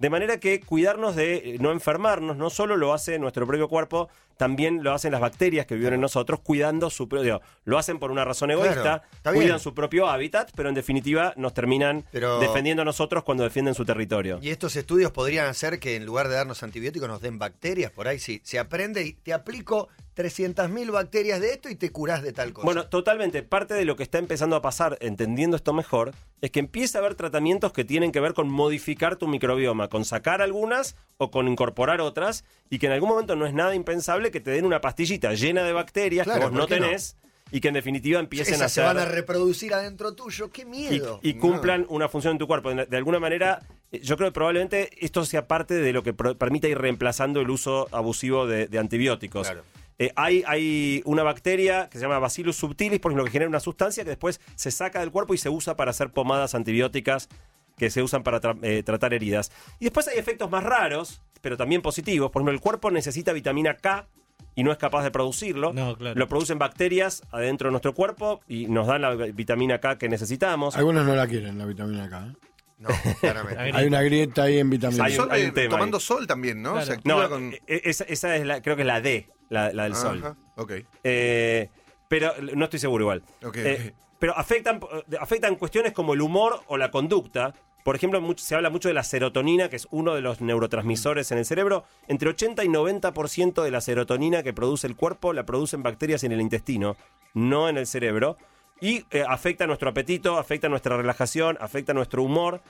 De 0.00 0.10
manera 0.10 0.40
que 0.40 0.60
cuidarnos 0.60 1.14
de 1.14 1.36
eh, 1.36 1.56
no 1.60 1.70
enfermarnos 1.70 2.36
no 2.36 2.50
solo 2.50 2.76
lo 2.76 2.92
hace 2.92 3.18
nuestro 3.18 3.46
propio 3.46 3.68
cuerpo, 3.68 4.08
también 4.38 4.82
lo 4.82 4.94
hacen 4.94 5.12
las 5.12 5.20
bacterias 5.20 5.66
que 5.66 5.74
viven 5.74 5.92
en 5.94 6.00
nosotros, 6.00 6.40
cuidando 6.40 6.88
su 6.88 7.08
propio. 7.08 7.42
Lo 7.64 7.76
hacen 7.76 7.98
por 7.98 8.10
una 8.10 8.24
razón 8.24 8.50
egoísta, 8.50 9.02
Claro, 9.22 9.36
cuidan 9.36 9.60
su 9.60 9.74
propio 9.74 10.08
hábitat, 10.08 10.50
pero 10.56 10.70
en 10.70 10.74
definitiva 10.74 11.34
nos 11.36 11.52
terminan 11.52 12.06
Pero- 12.12 12.38
defendiendo 12.40 12.82
a 12.82 12.84
nosotros 12.86 13.24
cuando 13.24 13.44
defienden 13.44 13.74
su 13.74 13.84
territorio. 13.84 14.38
Y 14.40 14.48
estos 14.50 14.76
estudios 14.76 15.10
podrían 15.12 15.46
hacer 15.46 15.78
que 15.78 15.96
en 15.96 16.06
lugar 16.06 16.28
de 16.28 16.36
darnos 16.36 16.62
antibióticos 16.62 17.08
nos 17.08 17.20
den 17.20 17.38
bacterias. 17.38 17.90
Por 17.90 18.08
ahí 18.08 18.18
sí. 18.18 18.40
Se 18.44 18.58
aprende 18.58 19.02
y 19.04 19.12
te 19.12 19.32
aplico 19.34 19.88
300.000 20.14 20.90
bacterias 20.90 21.40
de 21.40 21.52
esto 21.52 21.68
y 21.68 21.74
te 21.76 21.90
curás 21.90 22.22
de 22.22 22.32
tal 22.32 22.52
cosa. 22.52 22.64
Bueno, 22.64 22.86
totalmente. 22.86 23.42
Parte 23.42 23.74
de 23.74 23.84
lo 23.84 23.96
que 23.96 24.02
está 24.02 24.18
empezando 24.18 24.56
a 24.56 24.62
pasar, 24.62 24.98
entendiendo 25.00 25.56
esto 25.56 25.72
mejor, 25.72 26.12
es 26.40 26.50
que 26.50 26.60
empieza 26.60 26.98
a 26.98 27.00
haber 27.00 27.14
tratamientos 27.14 27.72
que 27.72 27.84
tienen 27.84 28.12
que 28.12 28.20
ver 28.20 28.34
con 28.34 28.48
modificar 28.48 29.16
tu 29.16 29.26
microbioma, 29.28 29.88
con 29.88 30.04
sacar 30.04 30.42
algunas 30.42 30.96
o 31.18 31.30
con 31.30 31.48
incorporar 31.48 32.00
otras, 32.00 32.44
y 32.70 32.78
que 32.78 32.86
en 32.86 32.92
algún 32.92 33.08
momento 33.08 33.34
no 33.36 33.46
es 33.46 33.54
nada 33.54 33.74
impensable 33.74 34.27
que 34.30 34.40
te 34.40 34.50
den 34.50 34.64
una 34.64 34.80
pastillita 34.80 35.32
llena 35.34 35.62
de 35.64 35.72
bacterias 35.72 36.24
Claro, 36.24 36.40
que 36.40 36.46
vos 36.46 36.54
no 36.54 36.66
tenés 36.66 37.16
y 37.50 37.60
que 37.60 37.68
en 37.68 37.74
definitiva 37.74 38.20
empiecen 38.20 38.54
Esas 38.54 38.66
a 38.66 38.68
se 38.68 38.80
hacer 38.82 38.94
van 38.96 39.08
a 39.08 39.10
reproducir 39.10 39.72
adentro 39.72 40.12
tuyo. 40.14 40.50
¡Qué 40.50 40.64
miedo! 40.66 41.18
y 41.22 41.34
cumplan 41.34 41.86
una 41.88 42.08
función 42.08 42.32
en 42.32 42.38
tu 42.38 42.46
cuerpo. 42.46 42.74
De 42.74 42.96
alguna 42.96 43.18
manera, 43.18 43.60
yo 43.90 44.16
creo 44.18 44.28
que 44.28 44.34
probablemente 44.34 44.90
esto 45.04 45.24
sea 45.24 45.48
parte 45.48 45.74
de 45.74 45.92
lo 45.94 46.02
que 46.02 46.12
permita 46.12 46.68
ir 46.68 46.76
reemplazando 46.78 47.40
el 47.40 47.48
uso 47.48 47.88
abusivo 47.90 48.46
de, 48.46 48.66
de 48.68 48.78
antibióticos. 48.78 49.46
Claro. 49.48 49.64
Eh, 50.00 50.12
hay, 50.14 50.44
hay 50.46 51.02
una 51.06 51.22
bacteria 51.24 51.88
que 51.90 51.98
se 51.98 52.02
llama 52.04 52.18
Bacillus 52.20 52.54
subtilis, 52.56 53.00
por 53.00 53.10
ejemplo, 53.10 53.24
que 53.24 53.30
genera 53.32 53.48
una 53.48 53.58
sustancia 53.60 54.04
que 54.04 54.10
después 54.10 54.40
se 54.54 54.70
saca 54.70 55.00
del 55.00 55.10
cuerpo 55.10 55.34
y 55.34 55.38
se 55.38 55.48
usa 55.48 55.74
para 55.74 55.90
hacer 55.90 56.10
pomadas 56.10 56.54
antibióticas 56.54 57.28
que 57.76 57.90
se 57.90 58.02
usan 58.02 58.22
para 58.24 58.40
tra- 58.40 58.58
eh, 58.62 58.82
tratar 58.82 59.14
heridas. 59.14 59.50
Y 59.80 59.84
después 59.86 60.06
hay 60.08 60.18
efectos 60.18 60.50
más 60.50 60.62
raros, 60.64 61.22
pero 61.40 61.56
también 61.56 61.82
positivos. 61.82 62.30
Por 62.30 62.40
ejemplo, 62.40 62.52
el 62.54 62.60
cuerpo 62.60 62.90
necesita 62.90 63.32
vitamina 63.32 63.74
K 63.74 64.06
y 64.54 64.64
no 64.64 64.72
es 64.72 64.78
capaz 64.78 65.04
de 65.04 65.10
producirlo. 65.10 65.72
No, 65.72 65.96
claro. 65.96 66.18
Lo 66.18 66.28
producen 66.28 66.58
bacterias 66.58 67.22
adentro 67.30 67.68
de 67.68 67.72
nuestro 67.72 67.94
cuerpo 67.94 68.40
y 68.48 68.66
nos 68.66 68.86
dan 68.86 69.02
la 69.02 69.14
vitamina 69.14 69.78
K 69.78 69.98
que 69.98 70.08
necesitamos. 70.08 70.76
Algunos 70.76 71.06
no 71.06 71.14
la 71.14 71.26
quieren, 71.26 71.58
la 71.58 71.64
vitamina 71.66 72.08
K. 72.08 72.26
¿eh? 72.26 72.32
No, 72.78 72.88
claramente. 73.20 73.60
Hay- 73.60 73.72
Hay 73.72 73.86
una 73.86 74.02
grieta 74.02 74.44
ahí 74.44 74.58
en 74.58 74.70
vitamina 74.70 75.04
Hay 75.04 75.16
K. 75.16 75.22
un- 75.22 75.28
Sol, 75.28 75.34
hay 75.34 75.42
eh, 75.42 75.48
un 75.48 75.54
tema 75.54 75.70
tomando 75.70 75.96
ahí. 75.96 76.02
sol 76.02 76.26
también, 76.26 76.62
¿no? 76.62 76.72
Claro. 76.72 76.86
Se 76.86 76.92
activa 76.92 77.22
No, 77.24 77.28
con... 77.28 77.52
e- 77.52 77.60
e- 77.66 77.82
esa, 77.84 78.04
esa 78.04 78.36
es 78.36 78.46
la, 78.46 78.62
creo 78.62 78.76
que 78.76 78.82
es 78.82 78.86
la 78.86 79.00
D, 79.00 79.28
la, 79.48 79.72
la 79.72 79.84
del 79.84 79.94
sol. 79.96 80.18
Ajá, 80.22 80.36
Ok. 80.56 80.72
Eh, 81.04 81.68
pero 82.08 82.32
no 82.54 82.64
estoy 82.64 82.78
seguro 82.80 83.02
igual. 83.04 83.22
Ok, 83.44 83.56
Eh, 83.58 83.92
ok. 83.92 84.04
Pero 84.20 84.36
afectan, 84.36 84.80
afectan 85.20 85.54
cuestiones 85.56 85.92
como 85.92 86.14
el 86.14 86.20
humor 86.20 86.62
o 86.66 86.76
la 86.76 86.90
conducta. 86.90 87.54
Por 87.88 87.96
ejemplo, 87.96 88.20
se 88.36 88.54
habla 88.54 88.68
mucho 88.68 88.88
de 88.88 88.92
la 88.94 89.02
serotonina, 89.02 89.70
que 89.70 89.76
es 89.76 89.88
uno 89.90 90.14
de 90.14 90.20
los 90.20 90.42
neurotransmisores 90.42 91.32
en 91.32 91.38
el 91.38 91.46
cerebro. 91.46 91.84
Entre 92.06 92.28
80 92.28 92.62
y 92.62 92.68
90% 92.68 93.62
de 93.62 93.70
la 93.70 93.80
serotonina 93.80 94.42
que 94.42 94.52
produce 94.52 94.86
el 94.86 94.94
cuerpo 94.94 95.32
la 95.32 95.46
producen 95.46 95.82
bacterias 95.82 96.22
en 96.22 96.32
el 96.32 96.42
intestino, 96.42 96.98
no 97.32 97.66
en 97.66 97.78
el 97.78 97.86
cerebro. 97.86 98.36
Y 98.78 99.06
eh, 99.10 99.24
afecta 99.26 99.66
nuestro 99.66 99.88
apetito, 99.88 100.36
afecta 100.36 100.68
nuestra 100.68 100.98
relajación, 100.98 101.56
afecta 101.62 101.94
nuestro 101.94 102.22
humor. 102.22 102.60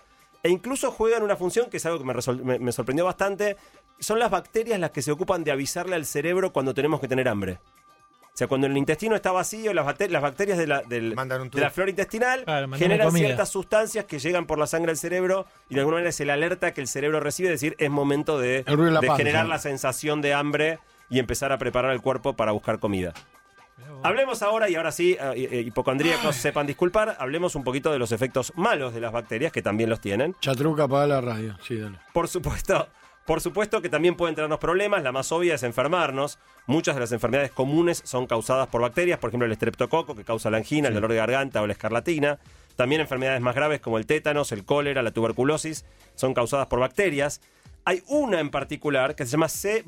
E 0.45 0.51
incluso 0.51 0.93
juegan 0.93 1.25
una 1.25 1.35
función 1.35 1.69
que 1.69 1.79
es 1.79 1.87
algo 1.87 1.99
que 1.99 2.05
me- 2.45 2.59
me 2.61 2.71
sorprendió 2.71 3.05
bastante. 3.05 3.57
Son 3.99 4.21
las 4.21 4.31
bacterias 4.31 4.79
las 4.79 4.93
que 4.93 5.03
se 5.03 5.11
ocupan 5.11 5.43
de 5.43 5.51
avisarle 5.51 5.97
al 5.97 6.07
cerebro 6.07 6.53
cuando 6.53 6.75
tenemos 6.75 7.01
que 7.01 7.09
tener 7.09 7.27
hambre. 7.27 7.59
O 8.39 8.43
sea, 8.43 8.47
cuando 8.47 8.69
el 8.69 8.77
intestino 8.77 9.17
está 9.17 9.33
vacío, 9.33 9.75
las, 9.75 9.85
bacte- 9.85 10.09
las 10.09 10.23
bacterias 10.23 10.59
de 10.59 10.69
la, 10.69 10.83
del- 10.83 11.17
de 11.17 11.61
la 11.61 11.71
flora 11.71 11.91
intestinal 11.91 12.45
Claro, 12.45 12.71
generan 12.75 13.09
comida. 13.09 13.27
ciertas 13.27 13.49
sustancias 13.49 14.05
que 14.05 14.21
llegan 14.21 14.47
por 14.47 14.61
la 14.61 14.69
sangre 14.69 14.93
al 14.93 14.97
cerebro 14.97 15.45
y 15.69 15.75
de 15.75 15.81
alguna 15.81 15.97
manera 15.97 16.11
es 16.11 16.21
el 16.21 16.31
alerta 16.31 16.73
que 16.73 16.81
el 16.81 16.87
cerebro 16.87 17.19
recibe, 17.19 17.49
es 17.49 17.61
decir, 17.61 17.75
es 17.81 17.91
momento 17.91 18.39
de, 18.39 18.63
de 18.63 18.77
la 18.77 19.01
de 19.01 19.07
panza. 19.09 19.17
generar 19.17 19.47
la 19.47 19.59
sensación 19.59 20.23
de 20.23 20.35
hambre 20.35 20.79
y 21.11 21.19
empezar 21.19 21.51
a 21.51 21.59
preparar 21.59 21.91
el 21.91 22.01
cuerpo 22.01 22.35
para 22.37 22.53
buscar 22.53 22.79
comida. 22.79 23.13
Hablemos 24.05 24.43
ahora, 24.43 24.69
y 24.71 24.77
ahora 24.77 24.93
sí, 24.93 25.17
eh, 25.21 25.49
eh, 25.51 25.61
hipocondríacos 25.67 26.37
sepan 26.37 26.67
disculpar, 26.69 27.17
hablemos 27.19 27.57
un 27.57 27.65
poquito 27.65 27.91
de 27.91 27.99
los 27.99 28.13
efectos 28.13 28.53
malos 28.55 28.95
de 28.95 29.01
las 29.01 29.11
bacterias, 29.13 29.51
que 29.51 29.63
también 29.63 29.91
los 29.91 30.01
tienen. 30.01 30.37
Chatruca, 30.41 30.85
apaga 30.85 31.07
la 31.09 31.21
radio. 31.21 31.57
Sí, 31.67 31.77
dale. 31.77 31.99
Por 32.13 32.29
supuesto, 32.29 32.87
por 33.29 33.41
supuesto 33.41 33.81
que 33.81 33.89
también 33.89 34.17
pueden 34.17 34.35
traernos 34.35 34.59
problemas. 34.59 35.03
La 35.05 35.13
más 35.13 35.31
obvia 35.31 35.55
es 35.55 35.63
enfermarnos. 35.63 36.39
Muchas 36.67 36.97
de 36.97 37.01
las 37.03 37.13
enfermedades 37.13 37.53
comunes 37.53 38.01
son 38.05 38.27
causadas 38.27 38.67
por 38.69 38.81
bacterias, 38.81 39.19
por 39.21 39.29
ejemplo 39.31 39.47
el 39.47 39.53
estreptococo, 39.53 40.17
que 40.17 40.25
causa 40.25 40.51
la 40.51 40.57
angina, 40.57 40.89
el 40.89 40.95
dolor 40.95 41.11
de 41.13 41.19
garganta 41.19 41.63
o 41.63 41.67
la 41.67 41.75
escarlatina. 41.75 42.39
También 42.75 43.01
enfermedades 43.01 43.41
más 43.41 43.55
graves 43.55 43.81
como 43.81 43.99
el 43.99 44.07
tétanos, 44.07 44.51
el 44.51 44.65
cólera, 44.65 45.03
la 45.03 45.11
tuberculosis, 45.13 45.85
son 46.15 46.33
causadas 46.35 46.67
por 46.69 46.81
bacterias. 46.81 47.41
Hay 47.85 48.03
una 48.09 48.41
en 48.41 48.51
particular 48.51 49.15
que 49.15 49.25
se 49.27 49.33
llama 49.33 49.49
C. 49.49 49.85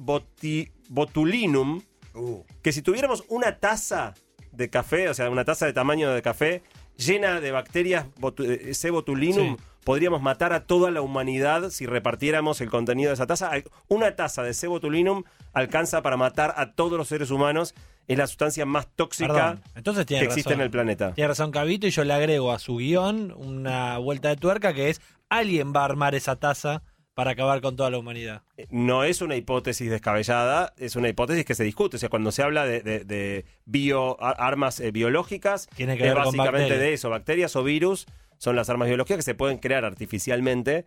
botulinum, 0.89 1.83
Uh, 2.13 2.43
que 2.61 2.73
si 2.73 2.83
tuviéramos 2.83 3.23
una 3.29 3.59
taza 3.61 4.15
de 4.51 4.69
café, 4.69 5.09
o 5.09 5.15
sea, 5.15 5.31
una 5.31 5.45
taza 5.45 5.65
de 5.67 5.73
tamaño 5.73 6.11
de 6.13 6.21
café 6.23 6.63
llena 6.97 7.41
de 7.41 7.53
bacterias 7.53 8.05
botu- 8.21 8.45
eh, 8.51 8.75
C. 8.75 8.91
botulinum, 8.91 9.57
Sí. 9.57 9.63
Podríamos 9.85 10.23
matar 10.23 10.53
a 10.53 10.65
toda 10.67 10.91
la 10.91 11.01
humanidad 11.03 11.71
si 11.71 11.87
repartiéramos 11.87 12.61
el 12.61 12.71
contenido 12.71 13.09
de 13.11 13.15
esa 13.15 13.27
taza. 13.27 13.51
Una 13.89 14.15
taza 14.17 14.43
de 14.43 14.55
C. 14.55 14.67
botulinum 14.67 15.25
alcanza 15.53 16.03
para 16.03 16.17
matar 16.17 16.55
a 16.57 16.73
todos 16.73 16.97
los 16.99 17.09
seres 17.09 17.31
humanos. 17.31 17.75
Es 18.09 18.19
la 18.19 18.27
sustancia 18.27 18.67
más 18.67 18.89
tóxica 18.97 19.33
Perdón. 19.33 19.63
Entonces 19.77 20.05
que 20.07 20.19
existe 20.21 20.53
en 20.53 20.61
el 20.61 20.71
planeta. 20.71 21.13
Tiene 21.15 21.29
razón 21.29 21.53
Cabito 21.53 21.87
y 21.87 21.91
yo 21.91 22.03
le 22.05 22.13
agrego 22.13 22.51
a 22.53 22.59
su 22.59 22.77
guion 22.77 23.33
una 23.37 23.99
vuelta 23.99 24.31
de 24.31 24.37
tuerca 24.37 24.75
que 24.75 24.89
es 24.91 25.01
alguien 25.29 25.73
va 25.75 25.83
a 25.83 25.85
armar 25.85 26.17
esa 26.17 26.35
taza 26.37 26.83
para 27.15 27.33
acabar 27.33 27.61
con 27.61 27.77
toda 27.77 27.89
la 27.91 27.99
humanidad. 27.99 28.43
Eh, 28.57 28.67
No 28.71 29.05
es 29.05 29.21
una 29.21 29.37
hipótesis 29.37 29.91
descabellada, 29.91 30.73
es 30.77 30.97
una 30.97 31.09
hipótesis 31.09 31.45
que 31.45 31.55
se 31.55 31.63
discute. 31.65 31.97
O 31.97 31.99
sea, 32.01 32.09
cuando 32.09 32.33
se 32.33 32.43
habla 32.43 32.65
de, 32.65 32.81
de- 32.83 33.05
de 33.05 33.45
bio, 33.65 34.21
armas 34.23 34.81
eh, 34.81 34.91
biológicas, 34.91 35.69
Tiene 35.77 35.97
que 35.97 36.05
es 36.09 36.15
ver 36.15 36.25
básicamente 36.25 36.79
de 36.79 36.93
eso. 36.95 37.11
Bacterias 37.11 37.55
o 37.57 37.63
virus 37.63 38.07
son 38.41 38.57
las 38.57 38.71
armas 38.71 38.89
biológicas 38.89 39.19
que 39.19 39.23
se 39.23 39.35
pueden 39.35 39.59
crear 39.59 39.85
artificialmente. 39.85 40.87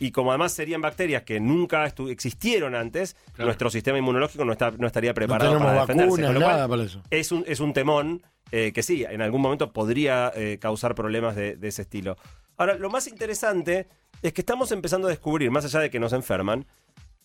Y 0.00 0.10
como 0.10 0.30
además 0.30 0.52
serían 0.52 0.80
bacterias 0.80 1.22
que 1.22 1.40
nunca 1.40 1.86
existieron 1.86 2.74
antes, 2.74 3.16
nuestro 3.36 3.70
sistema 3.70 3.98
inmunológico 3.98 4.44
no, 4.44 4.52
está, 4.52 4.72
no 4.72 4.86
estaría 4.86 5.14
preparado 5.14 5.58
para 5.58 5.80
defenderse. 5.80 6.10
vacunas, 6.10 6.26
Con 6.26 6.34
lo 6.34 6.40
cual, 6.40 6.56
nada 6.56 6.68
para 6.68 6.82
eso. 6.84 7.02
es 7.10 7.32
un, 7.32 7.44
es 7.46 7.60
un 7.60 7.72
temón 7.72 8.22
eh, 8.52 8.72
que 8.72 8.82
sí, 8.82 9.04
en 9.08 9.22
algún 9.22 9.40
momento 9.40 9.72
podría 9.72 10.32
eh, 10.34 10.58
causar 10.60 10.94
problemas 10.94 11.34
de, 11.34 11.56
de 11.56 11.68
ese 11.68 11.82
estilo. 11.82 12.16
Ahora, 12.56 12.74
lo 12.74 12.90
más 12.90 13.06
interesante 13.06 13.88
es 14.22 14.32
que 14.32 14.40
estamos 14.40 14.72
empezando 14.72 15.06
a 15.06 15.10
descubrir, 15.10 15.50
más 15.50 15.64
allá 15.64 15.80
de 15.80 15.90
que 15.90 16.00
nos 16.00 16.12
enferman, 16.12 16.66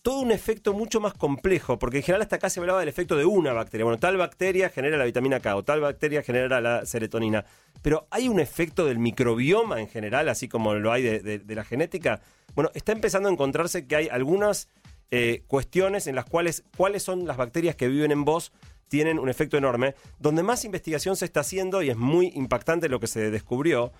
todo 0.04 0.20
un 0.20 0.32
efecto 0.32 0.74
mucho 0.74 1.00
más 1.00 1.14
complejo, 1.14 1.78
porque 1.78 1.96
en 1.96 2.02
general 2.02 2.20
hasta 2.20 2.36
acá 2.36 2.50
se 2.50 2.60
hablaba 2.60 2.78
del 2.78 2.90
efecto 2.90 3.16
de 3.16 3.24
una 3.24 3.54
bacteria. 3.54 3.84
Bueno, 3.84 3.98
tal 3.98 4.18
bacteria 4.18 4.68
genera 4.68 4.98
la 4.98 5.06
vitamina 5.06 5.40
K 5.40 5.56
o 5.56 5.64
tal 5.64 5.80
bacteria 5.80 6.22
genera 6.22 6.60
la 6.60 6.84
serotonina. 6.84 7.46
Pero 7.80 8.06
hay 8.10 8.28
un 8.28 8.38
efecto 8.38 8.84
del 8.84 8.98
microbioma 8.98 9.80
en 9.80 9.88
general, 9.88 10.28
así 10.28 10.46
como 10.46 10.74
lo 10.74 10.92
hay 10.92 11.02
de, 11.02 11.42
la 11.48 11.64
genética. 11.64 12.20
Bueno, 12.54 12.70
está 12.74 12.92
empezando 12.92 13.30
a 13.30 13.32
encontrarse 13.32 13.86
que 13.86 13.96
hay 13.96 14.08
algunas 14.08 14.68
eh, 15.10 15.42
cuestiones 15.46 16.06
en 16.06 16.16
las 16.16 16.26
cuales 16.26 16.64
cuáles 16.76 17.02
son 17.02 17.26
las 17.26 17.38
bacterias 17.38 17.74
que 17.74 17.88
viven 17.88 18.12
en 18.12 18.26
vos 18.26 18.52
tienen 18.88 19.18
un 19.18 19.30
efecto 19.30 19.56
enorme. 19.56 19.94
Donde 20.18 20.42
más 20.42 20.66
investigación 20.66 21.16
se 21.16 21.24
está 21.24 21.40
haciendo, 21.40 21.80
y 21.80 21.88
es 21.88 21.96
muy 21.96 22.30
impactante 22.34 22.90
lo 22.90 23.00
que 23.00 23.06
se 23.06 23.30
descubrió, 23.30 23.90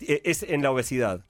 eh, 0.00 0.22
es 0.24 0.42
en 0.42 0.60
la 0.60 0.72
obesidad. 0.72 1.24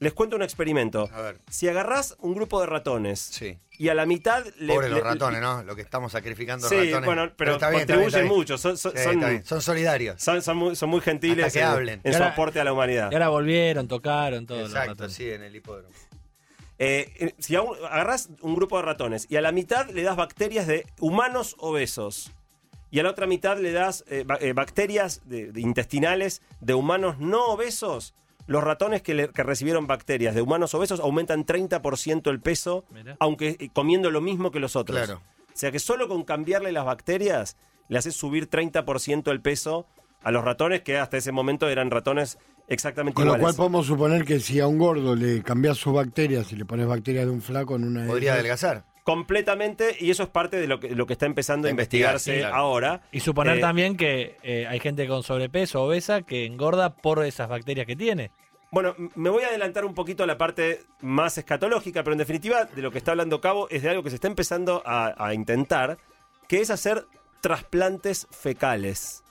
Les 0.00 0.12
cuento 0.12 0.36
un 0.36 0.42
experimento. 0.42 1.08
A 1.12 1.20
ver. 1.20 1.38
Si 1.48 1.68
agarrás 1.68 2.16
un 2.18 2.34
grupo 2.34 2.60
de 2.60 2.66
ratones 2.66 3.20
sí. 3.20 3.58
y 3.78 3.88
a 3.88 3.94
la 3.94 4.06
mitad 4.06 4.44
le. 4.58 4.74
Pobre 4.74 4.88
los 4.88 4.98
le- 4.98 5.04
ratones, 5.04 5.40
¿no? 5.40 5.62
Lo 5.62 5.76
que 5.76 5.82
estamos 5.82 6.10
sacrificando 6.12 6.68
Sí, 6.68 6.74
ratones. 6.74 7.04
bueno, 7.04 7.32
pero, 7.36 7.52
está 7.52 7.70
bien, 7.70 7.82
está 7.82 7.94
contribuyen 7.94 7.98
bien, 7.98 8.06
está 8.08 8.18
bien. 8.20 8.32
mucho. 8.34 8.58
Son, 8.58 8.76
son, 8.76 8.92
Sí, 8.92 8.98
son- 9.04 9.14
está 9.14 9.28
bien. 9.30 9.44
Son 9.46 9.62
solidarios. 9.62 10.20
son- 10.22 10.42
son 10.42 10.56
muy, 10.56 10.76
son 10.76 10.90
muy 10.90 11.00
gentiles 11.00 11.46
Hasta 11.46 11.58
que 11.58 11.64
en, 11.64 11.70
hablen. 11.70 12.00
en 12.02 12.12
Y 12.12 12.16
su 12.16 12.22
aporte 12.24 12.60
a 12.60 12.64
la 12.64 12.72
humanidad. 12.72 13.10
Y 13.12 13.14
ahora 13.14 13.28
volvieron, 13.28 13.86
tocaron 13.88 14.46
todo. 14.46 14.58
los 14.58 14.70
Exacto, 14.70 14.90
ratones. 14.90 15.14
sí, 15.14 15.30
en 15.30 15.42
el 15.42 15.54
hipódromo. 15.54 15.94
Eh, 16.78 17.12
eh, 17.20 17.34
si 17.38 17.54
a 17.54 17.62
un- 17.62 17.76
agarrás 17.86 18.30
un 18.40 18.56
grupo 18.56 18.76
de 18.78 18.82
ratones 18.82 19.26
y 19.30 19.36
a 19.36 19.40
la 19.40 19.52
mitad 19.52 19.88
le 19.90 20.02
das 20.02 20.16
bacterias 20.16 20.66
de 20.66 20.84
humanos 20.98 21.54
obesos 21.60 22.32
y 22.90 22.98
a 22.98 23.04
la 23.04 23.10
otra 23.10 23.26
mitad 23.28 23.58
le 23.58 23.70
das 23.70 24.04
eh, 24.08 24.24
ba- 24.26 24.38
eh, 24.40 24.52
bacterias 24.54 25.22
de- 25.24 25.52
de 25.52 25.60
intestinales 25.60 26.42
de 26.60 26.74
humanos 26.74 27.18
no 27.20 27.46
obesos, 27.46 28.12
los 28.46 28.62
ratones 28.62 29.02
que, 29.02 29.14
le- 29.14 29.28
que 29.30 29.42
recibieron 29.42 29.86
bacterias 29.86 30.34
de 30.34 30.42
humanos 30.42 30.74
obesos 30.74 31.00
aumentan 31.00 31.44
30% 31.46 32.30
el 32.30 32.40
peso, 32.40 32.84
Mirá. 32.90 33.16
aunque 33.20 33.56
eh, 33.58 33.70
comiendo 33.72 34.10
lo 34.10 34.20
mismo 34.20 34.50
que 34.50 34.60
los 34.60 34.76
otros. 34.76 34.98
Claro. 34.98 35.20
O 35.48 35.56
sea 35.56 35.70
que 35.72 35.78
solo 35.78 36.08
con 36.08 36.24
cambiarle 36.24 36.72
las 36.72 36.84
bacterias 36.84 37.56
le 37.88 37.98
haces 37.98 38.14
subir 38.14 38.48
30% 38.50 39.30
el 39.30 39.40
peso 39.40 39.86
a 40.22 40.30
los 40.30 40.44
ratones 40.44 40.82
que 40.82 40.98
hasta 40.98 41.16
ese 41.18 41.32
momento 41.32 41.68
eran 41.68 41.90
ratones 41.90 42.38
exactamente 42.68 43.14
Con 43.16 43.26
lo 43.26 43.36
iguales. 43.36 43.44
cual 43.44 43.56
podemos 43.56 43.86
suponer 43.86 44.24
que 44.24 44.40
si 44.40 44.58
a 44.60 44.66
un 44.66 44.78
gordo 44.78 45.14
le 45.14 45.42
cambias 45.42 45.76
sus 45.76 45.92
bacterias 45.92 46.50
y 46.52 46.56
le 46.56 46.64
pones 46.64 46.86
bacterias 46.86 47.26
de 47.26 47.30
un 47.30 47.42
flaco 47.42 47.76
en 47.76 47.84
una 47.84 48.02
de 48.02 48.08
Podría 48.08 48.30
esas- 48.30 48.38
adelgazar. 48.40 48.84
Completamente 49.04 49.96
y 50.00 50.10
eso 50.10 50.24
es 50.24 50.28
parte 50.30 50.56
de 50.56 50.66
lo 50.66 50.80
que, 50.80 50.94
lo 50.94 51.06
que 51.06 51.12
está 51.12 51.26
empezando 51.26 51.68
a 51.68 51.68
A 51.68 51.70
investigar, 51.70 52.14
investigarse 52.14 52.40
sí, 52.40 52.40
claro. 52.40 52.56
ahora. 52.56 53.02
Y 53.12 53.20
suponer 53.20 53.58
Eh, 53.58 53.60
también 53.60 53.96
que 53.96 54.36
eh, 54.42 54.66
hay 54.68 54.80
gente 54.80 55.06
con 55.06 55.22
sobrepeso, 55.22 55.84
obesa, 55.84 56.22
que 56.22 56.46
engorda 56.46 56.96
por 56.96 57.24
esas 57.24 57.48
bacterias 57.48 57.86
que 57.86 57.94
tiene. 57.94 58.30
Bueno, 58.70 58.96
me 59.14 59.30
voy 59.30 59.44
a 59.44 59.48
adelantar 59.48 59.84
un 59.84 59.94
poquito 59.94 60.24
a 60.24 60.26
la 60.26 60.36
parte 60.36 60.82
más 61.00 61.38
escatológica, 61.38 62.02
pero 62.02 62.12
en 62.14 62.18
definitiva 62.18 62.64
de 62.64 62.82
lo 62.82 62.90
que 62.90 62.98
está 62.98 63.12
hablando 63.12 63.40
Cabo 63.40 63.68
es 63.70 63.82
de 63.82 63.90
algo 63.90 64.02
que 64.02 64.10
se 64.10 64.16
está 64.16 64.26
empezando 64.26 64.82
a, 64.84 65.14
a 65.24 65.32
intentar, 65.32 65.98
que 66.48 66.60
es 66.60 66.70
hacer 66.70 67.06
trasplantes 67.40 68.26
fecales. 68.30 69.23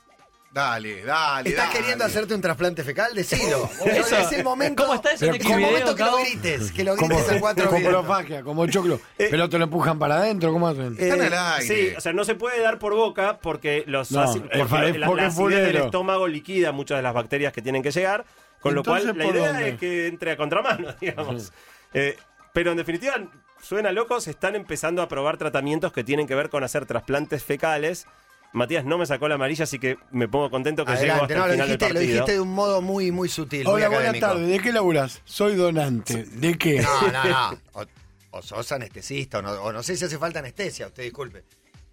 Dale, 0.54 1.04
dale. 1.04 1.50
¿Estás 1.50 1.70
dale. 1.70 1.80
queriendo 1.80 2.06
hacerte 2.06 2.36
un 2.36 2.42
trasplante 2.42 2.84
fecal? 2.84 3.16
Decilo. 3.16 3.68
Eso. 3.86 4.16
es 4.18 4.32
el 4.34 4.44
momento. 4.44 4.84
¿Cómo 4.84 4.94
está 4.94 5.10
eso 5.14 5.22
Pero 5.22 5.34
el 5.34 5.40
video, 5.40 5.60
momento 5.60 5.96
que 5.96 6.04
lo 6.04 6.18
grites. 6.18 6.72
Que 6.72 6.84
lo 6.84 6.96
como, 6.96 7.16
grites 7.16 7.38
a 7.38 7.40
cuatro 7.40 7.70
como 7.72 7.90
profagia, 7.90 8.44
como 8.44 8.68
choclo. 8.68 9.00
Eh, 9.18 9.28
pero 9.32 9.50
te 9.50 9.58
lo 9.58 9.64
empujan 9.64 9.98
para 9.98 10.18
adentro, 10.18 10.52
¿cómo 10.54 10.68
hacen? 10.68 10.96
Están 11.00 11.22
al 11.22 11.34
aire. 11.34 11.66
Sí, 11.90 11.96
o 11.98 12.02
sea, 12.02 12.14
no 12.14 12.24
se 12.24 12.36
puede 12.36 12.62
dar 12.62 12.78
por 12.78 12.94
boca 12.94 13.40
porque 13.42 13.84
los 13.88 14.12
No, 14.12 14.22
ácidos- 14.22 14.48
porque 14.52 14.66
fa- 14.66 14.82
la, 14.82 14.90
es 14.90 14.98
la 14.98 15.08
acidez 15.28 15.66
del 15.68 15.76
estómago 15.78 16.28
liquida 16.28 16.72
muchas 16.72 16.98
de 17.00 17.02
las 17.02 17.14
bacterias 17.16 17.52
que 17.52 17.62
tienen 17.64 17.82
que 17.82 17.90
llegar, 17.92 18.24
con 18.60 18.76
lo 18.76 18.84
cual 18.84 19.08
la 19.08 19.14
¿por 19.14 19.36
idea 19.36 19.48
dónde? 19.48 19.70
es 19.70 19.80
que 19.80 20.06
entre 20.08 20.32
a 20.34 20.38
contramano, 20.38 20.94
digamos. 21.02 21.52
Eh, 21.96 22.16
pero 22.54 22.72
en 22.72 22.78
definitiva, 22.78 23.16
suena 23.62 23.92
loco, 23.92 24.22
se 24.22 24.30
están 24.32 24.56
empezando 24.56 25.02
a 25.02 25.08
probar 25.08 25.38
tratamientos 25.38 25.92
que 25.92 26.04
tienen 26.04 26.28
que 26.28 26.36
ver 26.36 26.50
con 26.50 26.64
hacer 26.64 26.86
trasplantes 26.86 27.44
fecales. 27.44 28.06
Matías 28.54 28.86
no 28.86 28.98
me 28.98 29.06
sacó 29.06 29.28
la 29.28 29.36
amarilla, 29.36 29.64
así 29.64 29.80
que 29.80 29.98
me 30.12 30.28
pongo 30.28 30.50
contento 30.52 30.86
que 30.86 30.92
llego 30.92 31.14
Adelante, 31.14 31.34
hasta 31.34 31.48
no, 31.48 31.52
el 31.54 31.58
lo 31.58 31.64
final 31.66 31.78
del 31.80 31.94
lo 31.94 32.00
dijiste 32.00 32.32
de 32.34 32.40
un 32.40 32.54
modo 32.54 32.82
muy, 32.82 33.12
muy 33.12 33.28
sutil. 33.28 33.64
muy 33.66 33.74
Hola, 33.74 33.90
buenas 33.90 34.20
tardes. 34.20 34.48
¿De 34.48 34.60
qué 34.60 34.72
laburás? 34.72 35.22
Soy 35.26 35.56
donante. 35.56 36.24
¿De 36.24 36.58
qué? 36.58 36.82
No, 36.82 37.12
no, 37.12 37.24
no. 37.24 37.60
O, 37.74 38.38
o 38.38 38.42
sos 38.42 38.72
anestesista, 38.72 39.40
o 39.40 39.42
no, 39.42 39.52
o 39.52 39.72
no 39.72 39.84
sé 39.84 39.96
si 39.96 40.06
hace 40.06 40.18
falta 40.18 40.40
anestesia, 40.40 40.88
usted 40.88 41.04
disculpe. 41.04 41.44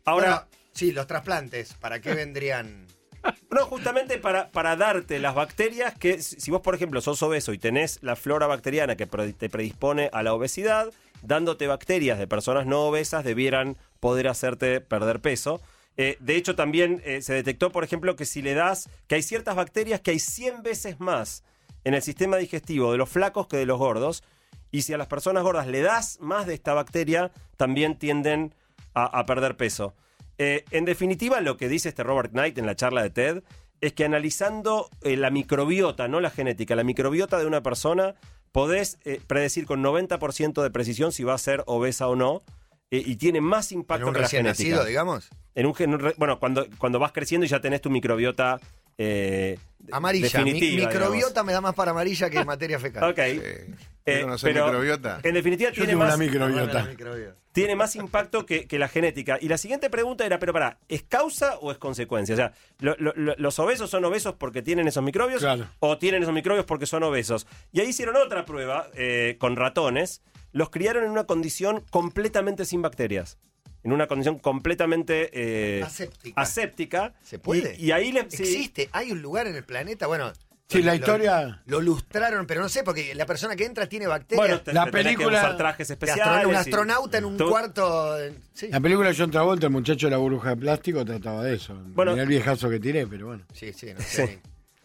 Ahora, 0.05 0.31
Bueno, 0.31 0.47
sí, 0.73 0.93
los 0.93 1.07
trasplantes, 1.07 1.75
¿para 1.75 2.01
qué 2.01 2.15
vendrían? 2.15 2.87
No, 3.51 3.67
justamente 3.67 4.17
para, 4.19 4.51
para 4.51 4.77
darte 4.77 5.19
las 5.19 5.35
bacterias 5.35 5.95
que, 5.95 6.23
si 6.23 6.51
vos, 6.51 6.63
por 6.63 6.75
ejemplo, 6.75 7.01
sos 7.03 7.23
obeso 7.23 7.53
y 7.53 7.59
tenés 7.59 7.99
la 8.03 8.17
flora 8.17 8.47
bacteriana 8.47 8.97
que 8.97 9.07
te 9.07 9.51
predispone 9.51 10.09
a 10.13 10.23
la 10.23 10.33
obesidad, 10.33 10.91
dándote 11.23 11.67
bacterias 11.67 12.19
de 12.19 12.27
personas 12.27 12.65
no 12.67 12.83
obesas 12.83 13.25
debieran 13.25 13.77
poder 13.99 14.29
hacerte 14.29 14.81
perder 14.81 15.21
peso. 15.21 15.61
Eh, 15.97 16.17
de 16.21 16.37
hecho, 16.37 16.55
también 16.55 17.03
eh, 17.05 17.23
se 17.23 17.35
detectó, 17.35 17.71
por 17.71 17.85
ejemplo, 17.85 18.17
que 18.17 18.25
si 18.25 18.43
le 18.43 18.55
das, 18.55 18.89
que 19.07 19.17
hay 19.17 19.23
ciertas 19.23 19.57
bacterias 19.57 20.01
que 20.01 20.13
hay 20.13 20.19
100 20.19 20.63
veces 20.63 21.01
más 21.01 21.45
en 21.85 21.95
el 21.95 22.03
sistema 22.03 22.37
digestivo 22.37 22.93
de 22.93 22.99
los 22.99 23.09
flacos 23.09 23.47
que 23.47 23.57
de 23.57 23.67
los 23.67 23.79
gordos, 23.79 24.23
y 24.71 24.83
si 24.83 24.93
a 24.93 24.99
las 24.99 25.09
personas 25.09 25.43
gordas 25.43 25.67
le 25.67 25.81
das 25.81 26.19
más 26.21 26.47
de 26.47 26.55
esta 26.55 26.75
bacteria, 26.75 27.33
también 27.57 27.99
tienden 27.99 28.55
a, 28.95 29.25
perder 29.25 29.57
peso. 29.57 29.95
Eh, 30.39 30.65
en 30.71 30.85
definitiva, 30.85 31.41
lo 31.41 31.57
que 31.57 31.69
dice 31.69 31.89
este 31.89 32.03
Robert 32.03 32.33
Knight 32.33 32.59
en 32.59 32.67
la 32.67 32.77
charla 32.77 33.03
de 33.03 33.11
TED 33.11 33.43
es 33.81 33.93
que 33.93 34.05
analizando 34.05 34.91
la 35.03 35.31
microbiota, 35.31 36.09
no 36.09 36.21
la 36.21 36.31
genética, 36.31 36.75
la 36.75 36.85
microbiota 36.85 37.39
de 37.39 37.47
una 37.47 37.63
persona, 37.63 38.15
podés 38.53 38.99
predecir 39.27 39.65
con 39.65 39.83
90% 39.83 40.63
de 40.63 40.71
precisión 40.71 41.13
si 41.13 41.25
va 41.25 41.35
a 41.35 41.39
ser 41.39 41.63
obesa 41.67 42.09
o 42.09 42.17
no. 42.17 42.43
Eh, 42.91 43.03
y 43.05 43.17
tiene 43.17 43.41
más 43.41 43.71
En 43.73 43.79
impacto 43.79 44.07
un 44.09 44.13
que 44.13 44.19
la 44.21 44.25
recién 44.25 44.43
genética. 44.45 44.69
nacido, 44.71 44.85
digamos. 44.87 45.29
En 45.55 45.67
un 45.67 45.75
gen- 45.75 45.99
re- 45.99 46.15
bueno, 46.17 46.39
cuando, 46.41 46.67
cuando 46.79 46.99
vas 46.99 47.13
creciendo 47.13 47.45
y 47.45 47.49
ya 47.49 47.61
tenés 47.61 47.81
tu 47.81 47.91
microbiota 47.91 48.61
eh, 48.99 49.59
Amarilla. 49.93 50.43
Mi- 50.43 50.53
definitiva. 50.53 50.89
microbiota 50.89 51.43
me 51.43 51.53
da 51.53 51.61
más 51.61 51.75
para 51.75 51.93
amarilla 51.93 52.29
que 52.29 52.45
materia 52.45 52.79
fecal. 52.79 53.05
Ok. 53.11 53.19
Eh, 53.19 53.75
Eh, 54.07 54.25
¿no 54.27 54.35
pero 54.43 54.65
microbiota? 54.65 55.21
En 55.23 55.35
definitiva, 55.35 55.71
Yo 55.71 55.77
tiene 55.85 55.95
una 55.95 56.07
más, 56.07 56.19
microbiota. 56.19 56.73
La 56.83 56.85
microbiota. 56.85 57.37
tiene 57.53 57.77
más 57.77 57.95
impacto 57.97 58.45
que, 58.45 58.67
que 58.67 58.79
la 58.79 58.89
genética. 58.89 59.39
Y 59.41 59.47
la 59.49 59.57
siguiente 59.59 59.89
pregunta 59.89 60.25
era, 60.27 60.39
pero 60.39 60.53
para, 60.53 60.79
¿es 60.89 61.03
causa 61.03 61.59
o 61.61 61.71
es 61.71 61.79
consecuencia? 61.79 62.35
O 62.35 62.37
sea, 62.37 62.53
lo- 62.81 62.97
lo- 62.99 63.13
lo- 63.15 63.35
¿los 63.37 63.59
obesos 63.59 63.89
son 63.91 64.05
obesos 64.05 64.35
porque 64.37 64.63
tienen 64.63 64.89
esos 64.89 65.05
microbios? 65.05 65.41
Claro. 65.43 65.67
¿O 65.81 65.97
tienen 65.99 66.23
esos 66.23 66.35
microbios 66.35 66.65
porque 66.67 66.87
son 66.87 67.03
obesos? 67.05 67.47
Y 67.73 67.81
ahí 67.81 67.89
hicieron 67.89 68.17
otra 68.17 68.45
prueba 68.45 68.89
eh, 68.95 69.37
con 69.39 69.55
ratones. 69.57 70.23
Los 70.53 70.71
criaron 70.71 71.05
en 71.05 71.11
una 71.11 71.25
condición 71.25 71.85
completamente 71.91 72.65
sin 72.65 72.83
bacterias. 72.83 73.39
En 73.83 73.93
una 73.93 74.07
condición 74.07 74.39
completamente 74.39 75.31
eh, 75.33 75.83
Aséptica. 75.83 76.41
aséptica. 76.41 77.15
¿Se 77.23 77.39
puede? 77.39 77.77
Y, 77.79 77.87
y 77.87 77.93
ahí 77.93 78.13
le, 78.13 78.31
sí. 78.31 78.43
¿Existe? 78.43 78.89
¿Hay 78.93 79.11
un 79.13 79.23
lugar 79.23 79.47
en 79.47 79.57
el 79.57 79.65
planeta? 79.65 80.07
Bueno. 80.07 80.33
Sí, 80.69 80.83
la 80.83 80.93
lo- 80.93 80.99
historia- 80.99 81.63
Lo, 81.67 81.81
lustraron, 81.81 82.47
pero 82.47 82.61
no 82.61 82.69
sé, 82.69 82.85
porque 82.85 83.13
la 83.17 83.27
persona 83.27 83.57
que 83.57 83.65
entra 83.65 83.89
tiene 83.89 84.07
bacterias. 84.07 84.39
Bueno, 84.47 84.61
te- 84.63 84.73
La 84.73 84.85
te 84.85 84.91
tenés 84.93 85.07
que 85.13 85.17
película- 85.17 85.39
usar 85.39 85.57
trajes 85.57 85.91
especiales. 85.91 86.27
astro- 86.27 86.49
un 86.49 86.55
y- 86.55 86.59
astronauta 86.59 87.19
en 87.19 87.25
un 87.25 87.37
Tú- 87.37 87.49
cuarto. 87.49 88.17
sí. 88.53 88.69
La 88.69 88.79
película 88.81 89.09
de 89.09 89.17
John 89.17 89.31
Travolta, 89.33 89.67
el 89.67 89.73
muchacho 89.73 90.07
de 90.07 90.11
la 90.13 90.19
burbuja 90.19 90.51
de 90.51 90.57
plástico, 90.59 91.05
trataba 91.05 91.43
de 91.43 91.55
eso. 91.57 91.75
Bueno- 91.87 92.13
Mirá 92.13 92.23
el 92.23 92.29
viejazo 92.29 92.71
que 92.71 92.79
tiré, 92.79 93.05
pero 93.09 93.27
bueno. 93.29 93.45
Sí, 93.53 93.73
sí, 93.73 93.93
no 93.93 94.01
sé. 94.01 94.27
Sí. 94.27 94.39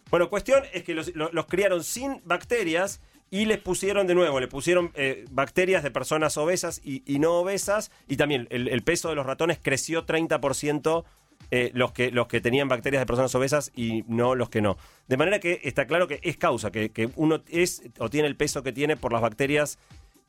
Bueno, 0.10 0.28
cuestión 0.30 0.63
es 0.73 0.84
que 0.84 0.95
los, 0.95 1.13
lo- 1.15 1.32
los 1.34 1.45
criaron 1.45 1.84
sin 1.84 2.19
bacterias 2.25 2.99
y 3.31 3.45
les 3.45 3.59
pusieron 3.59 4.07
de 4.07 4.15
nuevo, 4.15 4.39
le 4.39 4.47
pusieron 4.47 4.91
eh, 4.95 5.25
bacterias 5.31 5.83
de 5.83 5.91
personas 5.91 6.38
obesas 6.38 6.81
y, 6.83 7.01
no 7.19 7.39
obesas 7.39 7.91
y 8.07 8.17
también 8.17 8.47
el, 8.49 8.67
el 8.67 8.81
peso 8.81 9.09
de 9.09 9.15
los 9.15 9.25
ratones 9.25 9.59
creció 9.61 10.05
30%. 10.05 11.03
eh, 11.51 11.71
los, 11.73 11.91
que, 11.91 12.11
los 12.11 12.27
que 12.27 12.41
tenían 12.41 12.67
bacterias 12.67 13.01
de 13.01 13.05
personas 13.05 13.33
obesas 13.35 13.71
y 13.75 14.03
no 14.07 14.35
los 14.35 14.49
que 14.49 14.61
no. 14.61 14.77
De 15.07 15.17
manera 15.17 15.39
que 15.39 15.61
está 15.63 15.85
claro 15.85 16.07
que 16.07 16.19
es 16.23 16.38
causa, 16.38 16.71
que, 16.71 16.89
que 16.89 17.09
uno 17.15 17.43
es 17.49 17.83
o 17.99 18.09
tiene 18.09 18.27
el 18.27 18.35
peso 18.35 18.63
que 18.63 18.71
tiene 18.71 18.97
por 18.97 19.13
las 19.13 19.21
bacterias 19.21 19.77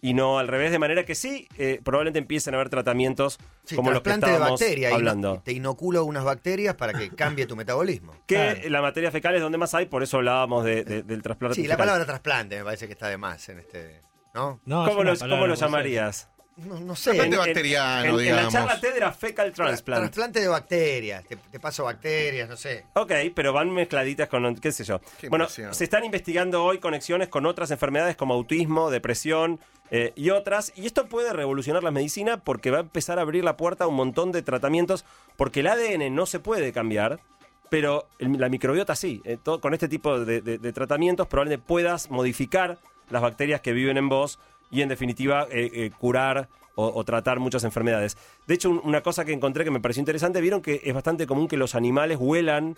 y 0.02 0.14
no 0.14 0.38
al 0.38 0.48
revés. 0.48 0.70
De 0.70 0.78
manera 0.78 1.04
que 1.04 1.14
sí, 1.14 1.48
eh, 1.58 1.80
probablemente 1.82 2.18
empiecen 2.18 2.54
a 2.54 2.58
haber 2.58 2.68
tratamientos 2.68 3.38
Sí, 3.64 3.74
como 3.76 3.90
los 3.90 4.00
que 4.00 4.04
trasplante 4.04 4.26
de 4.26 4.32
estábamos 4.34 4.60
bacteria. 4.60 4.90
y 4.90 4.92
hablando. 4.94 5.42
te 5.44 5.52
inoculo 5.52 6.04
unas 6.04 6.24
bacterias 6.24 6.74
para 6.74 6.92
que 6.92 7.10
cambie 7.10 7.46
tu 7.46 7.56
metabolismo. 7.56 8.14
Que 8.26 8.34
Claro. 8.36 8.68
la 8.70 8.82
materia 8.82 9.10
fecal 9.10 9.34
es 9.34 9.40
donde 9.42 9.58
más 9.58 9.74
hay, 9.74 9.86
por 9.86 10.02
eso 10.02 10.18
hablábamos 10.18 10.64
de- 10.64 10.84
de- 10.84 11.02
del 11.02 11.22
trasplante 11.22 11.56
Sí, 11.60 11.66
la 11.66 11.76
palabra 11.76 12.04
trasplante 12.04 12.56
me 12.58 12.64
parece 12.64 12.86
que 12.86 12.92
está 12.92 13.08
de 13.08 13.16
más 13.16 13.48
en 13.48 13.58
este. 13.60 14.02
¿No? 14.34 14.60
No, 14.66 14.84
es 14.84 14.90
¿Cómo, 14.90 15.02
los- 15.02 15.18
palabra 15.18 15.36
cómo 15.38 15.46
lo 15.48 15.54
llamarías? 15.54 16.28
No, 16.58 16.80
no 16.80 16.96
sé. 16.96 17.10
Trasplante 17.10 17.36
En- 17.36 17.40
en- 17.42 17.46
bacteriano, 17.46 18.04
en, 18.04 18.08
en 18.10 18.16
la 18.16 18.22
digamos. 18.22 18.52
charla 18.52 18.80
TED 18.80 18.96
era 18.96 19.12
fecal 19.12 19.52
transplant. 19.52 20.02
Trasplante 20.04 20.40
de 20.40 20.48
bacterias. 20.48 21.24
Te, 21.24 21.36
te 21.36 21.60
paso 21.60 21.84
bacterias, 21.84 22.48
no 22.48 22.56
sé. 22.56 22.84
Ok, 22.94 23.12
pero 23.34 23.52
van 23.52 23.70
mezcladitas 23.70 24.26
con, 24.28 24.56
qué 24.56 24.72
sé 24.72 24.84
yo. 24.84 24.98
Qué 25.20 25.28
bueno, 25.28 25.48
se 25.48 25.84
están 25.84 26.04
investigando 26.04 26.64
hoy 26.64 26.78
conexiones 26.78 27.28
con 27.28 27.44
otras 27.44 27.70
enfermedades 27.72 28.16
como 28.16 28.32
autismo, 28.34 28.90
depresión 28.90 29.60
eh, 29.90 30.12
y 30.16 30.30
otras. 30.30 30.72
Y 30.76 30.86
esto 30.86 31.06
puede 31.06 31.32
revolucionar 31.32 31.82
la 31.82 31.90
medicina 31.90 32.38
porque 32.38 32.70
va 32.70 32.78
a 32.78 32.80
empezar 32.82 33.18
a 33.18 33.22
abrir 33.22 33.44
la 33.44 33.56
puerta 33.56 33.84
a 33.84 33.86
un 33.86 33.94
montón 33.96 34.32
de 34.32 34.42
tratamientos 34.42 35.04
porque 35.36 35.60
el 35.60 35.66
ADN 35.68 36.14
no 36.14 36.26
se 36.26 36.40
puede 36.40 36.72
cambiar. 36.72 37.20
Pero 37.68 38.06
el- 38.20 38.38
la 38.38 38.48
microbiota 38.48 38.94
sí. 38.94 39.20
Eh, 39.24 39.38
todo- 39.42 39.60
con 39.60 39.74
este 39.74 39.88
tipo 39.88 40.20
de, 40.20 40.40
de- 40.40 40.58
de 40.58 40.72
tratamientos 40.72 41.26
probablemente 41.26 41.64
puedas 41.66 42.10
modificar 42.10 42.78
las 43.10 43.22
bacterias 43.22 43.60
que 43.60 43.72
viven 43.72 43.96
en 43.96 44.08
vos 44.08 44.38
y 44.70 44.82
en 44.82 44.88
definitiva 44.88 45.46
eh, 45.50 45.70
eh, 45.72 45.90
curar 45.98 46.48
o, 46.76 46.86
o 46.94 47.04
tratar 47.04 47.40
muchas 47.40 47.64
enfermedades. 47.64 48.16
De 48.46 48.54
hecho, 48.54 48.70
un- 48.70 48.80
una 48.84 49.00
cosa 49.02 49.24
que 49.24 49.32
encontré 49.32 49.64
que 49.64 49.70
me 49.72 49.80
pareció 49.80 50.00
interesante, 50.00 50.40
vieron 50.40 50.60
que 50.62 50.80
es 50.84 50.94
bastante 50.94 51.26
común 51.26 51.48
que 51.48 51.56
los 51.56 51.74
animales 51.74 52.18
huelan 52.20 52.76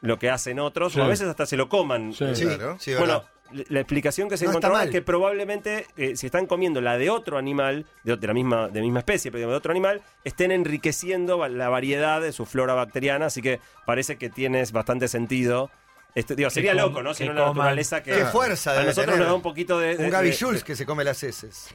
lo 0.00 0.18
que 0.18 0.30
hacen 0.30 0.58
otros, 0.58 0.92
Sí. 0.94 1.00
o 1.00 1.04
a 1.04 1.08
veces 1.08 1.28
hasta 1.28 1.46
se 1.46 1.56
lo 1.56 1.68
coman. 1.68 2.12
Sí. 2.12 2.24
Sí, 2.34 2.44
Claro. 2.44 2.76
sí, 2.80 2.92
bueno, 2.94 3.22
la 3.68 3.80
explicación 3.80 4.28
que 4.28 4.36
se 4.36 4.44
No 4.44 4.50
encontró 4.50 4.78
es 4.80 4.90
que 4.90 5.02
probablemente 5.02 5.86
eh, 5.96 6.16
si 6.16 6.26
están 6.26 6.46
comiendo 6.46 6.80
la 6.80 6.98
de 6.98 7.10
otro 7.10 7.38
animal, 7.38 7.86
de, 8.02 8.16
de 8.16 8.26
la 8.26 8.34
misma, 8.34 8.68
de 8.68 8.80
misma 8.80 8.98
especie, 9.00 9.30
pero 9.32 9.48
de 9.48 9.54
otro 9.56 9.70
animal, 9.70 10.02
estén 10.24 10.50
enriqueciendo 10.50 11.46
la 11.48 11.68
variedad 11.68 12.20
de 12.20 12.32
su 12.32 12.46
flora 12.46 12.74
bacteriana, 12.74 13.26
así 13.26 13.40
que 13.42 13.60
parece 13.86 14.16
que 14.16 14.28
tienes 14.30 14.72
bastante 14.72 15.08
sentido. 15.08 15.70
Este, 16.14 16.36
digo, 16.36 16.48
sería 16.50 16.74
loco, 16.74 17.02
¿no? 17.02 17.12
Si 17.14 17.24
no 17.26 17.32
la 17.32 17.46
naturaleza 17.46 18.02
que 18.02 18.12
Qué 18.12 18.24
fuerza 18.26 18.72
a 18.72 18.82
nosotros 18.84 19.04
tener. 19.06 19.18
nos 19.18 19.28
da 19.28 19.34
un 19.34 19.42
poquito 19.42 19.78
de, 19.80 19.96
de- 19.96 20.04
Un 20.04 20.10
Gaby 20.10 20.30
Schultz 20.32 20.62
que 20.62 20.76
se 20.76 20.86
come 20.86 21.02
las 21.04 21.22
heces. 21.24 21.74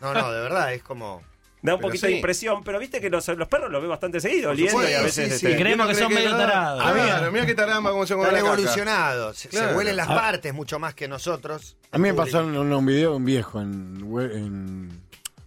No, 0.00 0.14
no, 0.14 0.32
de 0.32 0.40
verdad, 0.40 0.72
es 0.72 0.82
como. 0.82 1.22
Da 1.62 1.74
un 1.74 1.78
Pero 1.78 1.88
poquito 1.88 2.06
sí. 2.06 2.12
de 2.12 2.16
impresión, 2.18 2.62
pero 2.64 2.78
viste 2.80 3.00
que 3.00 3.08
los, 3.08 3.26
los 3.28 3.46
perros 3.48 3.70
los 3.70 3.80
ve 3.80 3.88
bastante 3.88 4.20
seguido, 4.20 4.50
oliendo 4.50 4.82
y 4.88 4.92
a 4.94 5.02
veces 5.02 5.28
sí, 5.38 5.46
este. 5.46 5.50
Y 5.52 5.56
creemos 5.62 5.86
que 5.86 5.94
son 5.94 6.12
medio 6.12 6.30
es 6.30 6.32
verdad. 6.36 6.48
tarados. 6.48 6.82
Ah, 6.84 6.92
Claro, 6.92 7.32
mira 7.32 7.46
qué 7.46 7.54
taramba 7.54 7.90
cómo 7.92 8.04
se 8.06 8.14
Están 8.14 8.36
evolucionados. 8.36 9.36
Se, 9.36 9.42
se 9.42 9.48
Claro. 9.56 9.76
huelen 9.76 9.96
las 9.96 10.08
Ah. 10.08 10.14
partes 10.14 10.52
mucho 10.52 10.78
más 10.78 10.94
que 10.94 11.06
nosotros. 11.08 11.76
A 11.92 11.98
mí 11.98 12.02
me 12.08 12.14
pasaron 12.14 12.56
un, 12.56 12.72
un 12.72 12.86
video 12.86 13.10
de 13.10 13.16
un 13.16 13.24
viejo 13.24 13.60
en, 13.60 15.00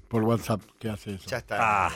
por 0.08 0.24
WhatsApp 0.24 0.62
que 0.80 0.90
hace 0.90 1.16
eso. 1.16 1.26
Ya 1.28 1.38
está. 1.38 1.58
Ah. 1.88 1.92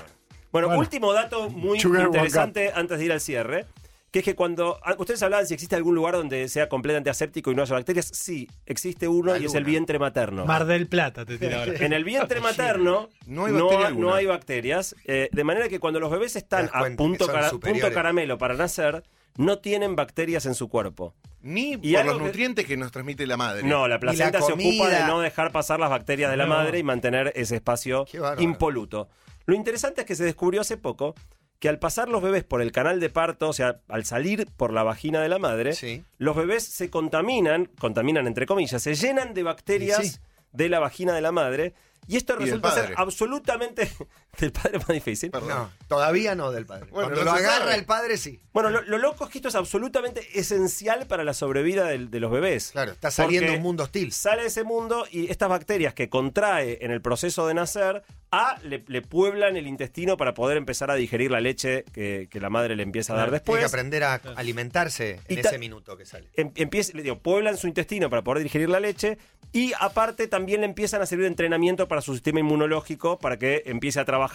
Bueno, 0.51 0.67
Bueno. 0.67 0.79
último 0.81 1.13
dato 1.13 1.49
muy 1.49 1.79
Sugar 1.79 2.07
interesante 2.07 2.71
antes 2.73 2.97
de 2.97 3.05
ir 3.05 3.11
al 3.11 3.21
cierre, 3.21 3.67
que 4.11 4.19
es 4.19 4.25
que 4.25 4.35
cuando 4.35 4.79
ah, 4.83 4.95
ustedes 4.97 5.21
hablaban 5.23 5.45
si 5.45 5.53
existe 5.53 5.75
algún 5.75 5.93
lugar 5.95 6.15
donde 6.15 6.47
sea 6.49 6.67
completamente 6.67 7.09
aséptico 7.09 7.51
y 7.51 7.55
no 7.55 7.61
haya 7.61 7.75
bacterias, 7.75 8.09
sí, 8.11 8.47
existe 8.65 9.07
uno 9.07 9.37
y 9.37 9.45
es 9.45 9.53
el 9.53 9.63
vientre 9.63 9.99
materno. 9.99 10.45
Mar 10.45 10.65
del 10.65 10.87
Plata 10.87 11.25
te 11.25 11.37
tira 11.37 11.59
ahora. 11.59 11.73
En 11.79 11.93
el 11.93 12.03
vientre 12.03 12.39
materno 12.41 13.09
No 13.27 13.45
hay 13.45 13.53
no, 13.53 13.65
bacteria 13.65 13.79
hay, 13.79 13.85
alguna. 13.91 14.07
no 14.07 14.13
hay 14.15 14.25
bacterias, 14.25 14.95
eh, 15.05 15.29
de 15.31 15.43
manera 15.43 15.69
que 15.69 15.79
cuando 15.79 15.99
los 15.99 16.09
bebés 16.09 16.35
están 16.35 16.69
a 16.73 16.83
punto, 16.95 17.27
cara- 17.27 17.49
superiores. 17.49 17.83
punto 17.83 17.93
caramelo 17.95 18.37
para 18.37 18.55
nacer, 18.55 19.03
no 19.37 19.59
tienen 19.59 19.95
bacterias 19.95 20.45
en 20.47 20.55
su 20.55 20.69
cuerpo. 20.69 21.13
Ni 21.41 21.73
Y 21.81 21.93
por 21.93 22.05
los 22.05 22.19
nutrientes 22.19 22.65
que 22.65 22.75
nos 22.75 22.91
transmite 22.91 23.25
la 23.25 23.37
madre. 23.37 23.63
No, 23.63 23.87
la 23.87 23.99
placenta 23.99 24.41
se 24.41 24.51
ocupa 24.51 24.89
de 24.89 25.05
no 25.05 25.21
dejar 25.21 25.51
pasar 25.53 25.79
las 25.79 25.89
bacterias 25.89 26.29
de 26.31 26.35
la 26.35 26.45
No. 26.45 26.55
madre 26.55 26.79
y 26.79 26.83
mantener 26.83 27.31
ese 27.35 27.55
espacio 27.55 28.05
impoluto. 28.39 29.07
Lo 29.45 29.55
interesante 29.55 30.01
es 30.01 30.07
que 30.07 30.15
se 30.15 30.23
descubrió 30.25 30.61
hace 30.61 30.77
poco 30.77 31.15
que 31.59 31.69
al 31.69 31.77
pasar 31.79 32.07
los 32.09 32.21
bebés 32.23 32.43
por 32.45 32.61
el 32.61 32.71
canal 32.71 32.99
de 32.99 33.09
parto, 33.09 33.49
o 33.49 33.53
sea, 33.53 33.81
al 33.89 34.05
salir 34.05 34.47
por 34.57 34.71
la 34.73 34.83
vagina 34.83 35.21
de 35.21 35.29
la 35.29 35.39
madre, 35.39 35.73
Sí. 35.73 36.03
los 36.17 36.35
bebés 36.35 36.63
se 36.63 36.89
contaminan, 36.89 37.65
contaminan 37.79 38.27
entre 38.27 38.45
comillas, 38.45 38.81
se 38.81 38.95
llenan 38.95 39.33
de 39.33 39.43
bacterias 39.43 40.07
sí. 40.07 40.19
de 40.53 40.69
la 40.69 40.79
vagina 40.79 41.13
de 41.13 41.21
la 41.21 41.31
madre. 41.33 41.73
Y 42.07 42.15
esto 42.17 42.33
Y 42.39 42.45
resulta 42.45 42.71
ser 42.71 42.93
absolutamente 42.95 43.91
del 44.37 44.51
padre 44.51 44.77
más 44.77 44.87
difícil. 44.87 45.31
Perdón. 45.31 45.49
No, 45.49 45.71
todavía 45.87 46.35
no 46.35 46.51
del 46.51 46.65
padre. 46.65 46.87
Bueno, 46.91 47.09
Cuando 47.09 47.23
lo 47.25 47.31
agarra 47.31 47.57
sabe. 47.65 47.75
el 47.75 47.85
padre, 47.85 48.17
sí. 48.17 48.39
Bueno, 48.53 48.69
lo, 48.69 48.81
lo 48.83 48.97
loco 48.97 49.25
es 49.25 49.31
que 49.31 49.37
esto 49.39 49.49
es 49.49 49.55
absolutamente 49.55 50.21
esencial 50.39 51.07
para 51.07 51.23
la 51.23 51.33
sobrevida 51.33 51.85
de 51.87 52.19
los 52.19 52.31
bebés. 52.31 52.71
Claro, 52.71 52.91
está 52.91 53.11
saliendo 53.11 53.53
un 53.53 53.61
mundo 53.61 53.83
hostil. 53.83 54.11
Sale 54.13 54.41
de 54.43 54.47
ese 54.47 54.63
mundo 54.63 55.05
y 55.11 55.29
estas 55.29 55.49
bacterias 55.49 55.93
que 55.93 56.09
contrae 56.09 56.77
en 56.81 56.91
el 56.91 57.01
proceso 57.01 57.47
de 57.47 57.53
nacer, 57.53 58.03
A, 58.31 58.57
le, 58.63 58.83
le 58.87 59.01
pueblan 59.01 59.57
el 59.57 59.65
intestino 59.67 60.15
para 60.15 60.33
poder 60.35 60.55
empezar 60.57 60.91
a 60.91 60.95
digerir 60.95 61.31
la 61.31 61.41
leche 61.41 61.83
que, 61.91 62.27
que 62.29 62.39
la 62.39 62.49
madre 62.51 62.75
le 62.75 62.83
empieza 62.83 63.13
a 63.13 63.17
dar 63.17 63.25
Tiene 63.29 63.37
después. 63.39 63.59
que 63.59 63.65
aprender 63.65 64.03
a 64.03 64.21
alimentarse 64.35 65.19
en 65.27 65.37
Y 65.37 65.39
ese 65.41 65.57
minuto 65.57 65.97
que 65.97 66.05
sale. 66.05 66.29
Em- 66.35 66.51
empieza, 66.55 66.91
le 66.95 67.01
digo, 67.03 67.17
pueblan 67.17 67.57
su 67.57 67.67
intestino 67.67 68.09
para 68.09 68.23
poder 68.23 68.43
digerir 68.43 68.69
la 68.69 68.79
leche 68.79 69.17
y 69.51 69.73
aparte 69.79 70.27
también 70.27 70.61
le 70.61 70.67
empiezan 70.67 71.01
a 71.01 71.07
servir 71.07 71.23
de 71.23 71.29
entrenamiento 71.29 71.87
para 71.87 72.01
su 72.01 72.13
sistema 72.13 72.39
inmunológico 72.39 73.17
para 73.17 73.37
que 73.39 73.63
empiece 73.65 73.99
a 73.99 74.05
trabajar 74.05 74.28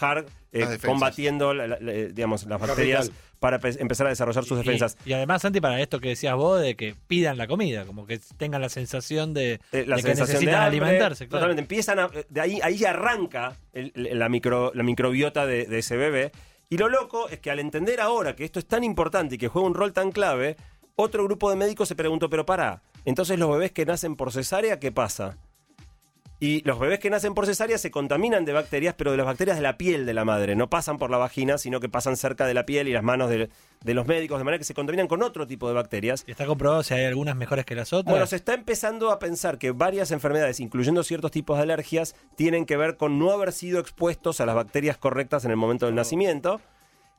eh, 0.52 0.60
Las 0.60 0.70
defensas. 0.70 0.88
combatiendo 0.90 1.54
la- 1.54 1.66
la- 1.66 1.78
la- 1.80 1.92
digamos, 1.92 2.44
las 2.46 2.60
bacterias 2.60 3.10
para 3.40 3.58
pe- 3.58 3.76
empezar 3.80 4.06
a 4.06 4.10
desarrollar 4.10 4.44
sus 4.44 4.58
defensas. 4.58 4.96
Y, 5.04 5.12
además, 5.12 5.42
Santi, 5.42 5.60
para 5.60 5.80
esto 5.80 6.00
que 6.00 6.08
decías 6.10 6.34
vos, 6.36 6.60
de 6.60 6.76
que 6.76 6.94
pidan 7.08 7.36
la 7.36 7.46
comida, 7.46 7.84
como 7.84 8.06
que 8.06 8.18
tengan 8.36 8.60
la 8.62 8.68
sensación 8.68 9.34
de, 9.34 9.60
Eh, 9.72 9.84
la 9.86 9.96
de 9.96 10.02
que 10.02 10.08
sensación 10.08 10.16
de 10.16 10.46
necesitan 10.46 10.54
hambre, 10.62 10.78
alimentarse. 10.80 11.26
Claro. 11.28 11.40
Totalmente. 11.46 11.60
Empiezan 11.62 11.98
a, 11.98 12.08
de 12.28 12.40
ahí, 12.40 12.60
ahí 12.62 12.84
arranca 12.84 13.56
el- 13.72 13.92
el- 13.94 14.18
la, 14.18 14.28
micro, 14.28 14.72
la 14.74 14.82
microbiota 14.82 15.44
de, 15.46 15.66
de 15.66 15.78
ese 15.78 15.96
bebé. 15.96 16.32
Y 16.70 16.78
lo 16.78 16.88
loco 16.88 17.28
es 17.28 17.40
que 17.40 17.50
al 17.50 17.58
entender 17.58 18.00
ahora 18.00 18.34
que 18.34 18.44
esto 18.44 18.58
es 18.58 18.66
tan 18.66 18.82
importante 18.84 19.34
y 19.34 19.38
que 19.38 19.48
juega 19.48 19.68
un 19.68 19.74
rol 19.74 19.92
tan 19.92 20.10
clave, 20.12 20.56
otro 20.96 21.24
grupo 21.24 21.50
de 21.50 21.56
médicos 21.56 21.88
se 21.88 21.94
preguntó, 21.96 22.30
pero 22.30 22.46
pará, 22.46 22.82
entonces 23.04 23.38
los 23.38 23.50
bebés 23.50 23.72
que 23.72 23.84
nacen 23.84 24.16
por 24.16 24.32
cesárea, 24.32 24.78
¿qué 24.80 24.90
pasa? 24.92 25.36
Y 26.40 26.62
los 26.62 26.78
bebés 26.78 26.98
que 26.98 27.10
nacen 27.10 27.32
por 27.32 27.46
cesárea 27.46 27.78
se 27.78 27.90
contaminan 27.90 28.44
de 28.44 28.52
bacterias, 28.52 28.94
pero 28.98 29.12
de 29.12 29.16
las 29.16 29.26
bacterias 29.26 29.56
de 29.56 29.62
la 29.62 29.78
piel 29.78 30.04
de 30.04 30.14
la 30.14 30.24
madre. 30.24 30.56
No 30.56 30.68
pasan 30.68 30.98
por 30.98 31.10
la 31.10 31.16
vagina, 31.16 31.58
sino 31.58 31.80
que 31.80 31.88
pasan 31.88 32.16
cerca 32.16 32.46
de 32.46 32.54
la 32.54 32.66
piel 32.66 32.88
y 32.88 32.92
las 32.92 33.04
manos 33.04 33.30
de, 33.30 33.50
de 33.82 33.94
los 33.94 34.06
médicos, 34.06 34.38
de 34.38 34.44
manera 34.44 34.58
que 34.58 34.64
se 34.64 34.74
contaminan 34.74 35.06
con 35.06 35.22
otro 35.22 35.46
tipo 35.46 35.68
de 35.68 35.74
bacterias. 35.74 36.24
Está 36.26 36.44
comprobado 36.44 36.82
si 36.82 36.94
hay 36.94 37.04
algunas 37.04 37.36
mejores 37.36 37.64
que 37.64 37.74
las 37.74 37.92
otras. 37.92 38.12
Bueno, 38.12 38.26
se 38.26 38.36
está 38.36 38.54
empezando 38.54 39.10
a 39.10 39.18
pensar 39.18 39.58
que 39.58 39.70
varias 39.70 40.10
enfermedades, 40.10 40.60
incluyendo 40.60 41.02
ciertos 41.04 41.30
tipos 41.30 41.56
de 41.56 41.62
alergias, 41.62 42.14
tienen 42.36 42.66
que 42.66 42.76
ver 42.76 42.96
con 42.96 43.18
no 43.18 43.30
haber 43.30 43.52
sido 43.52 43.78
expuestos 43.78 44.40
a 44.40 44.46
las 44.46 44.56
bacterias 44.56 44.98
correctas 44.98 45.44
en 45.44 45.52
el 45.52 45.56
momento 45.56 45.86
del 45.86 45.94
nacimiento. 45.94 46.60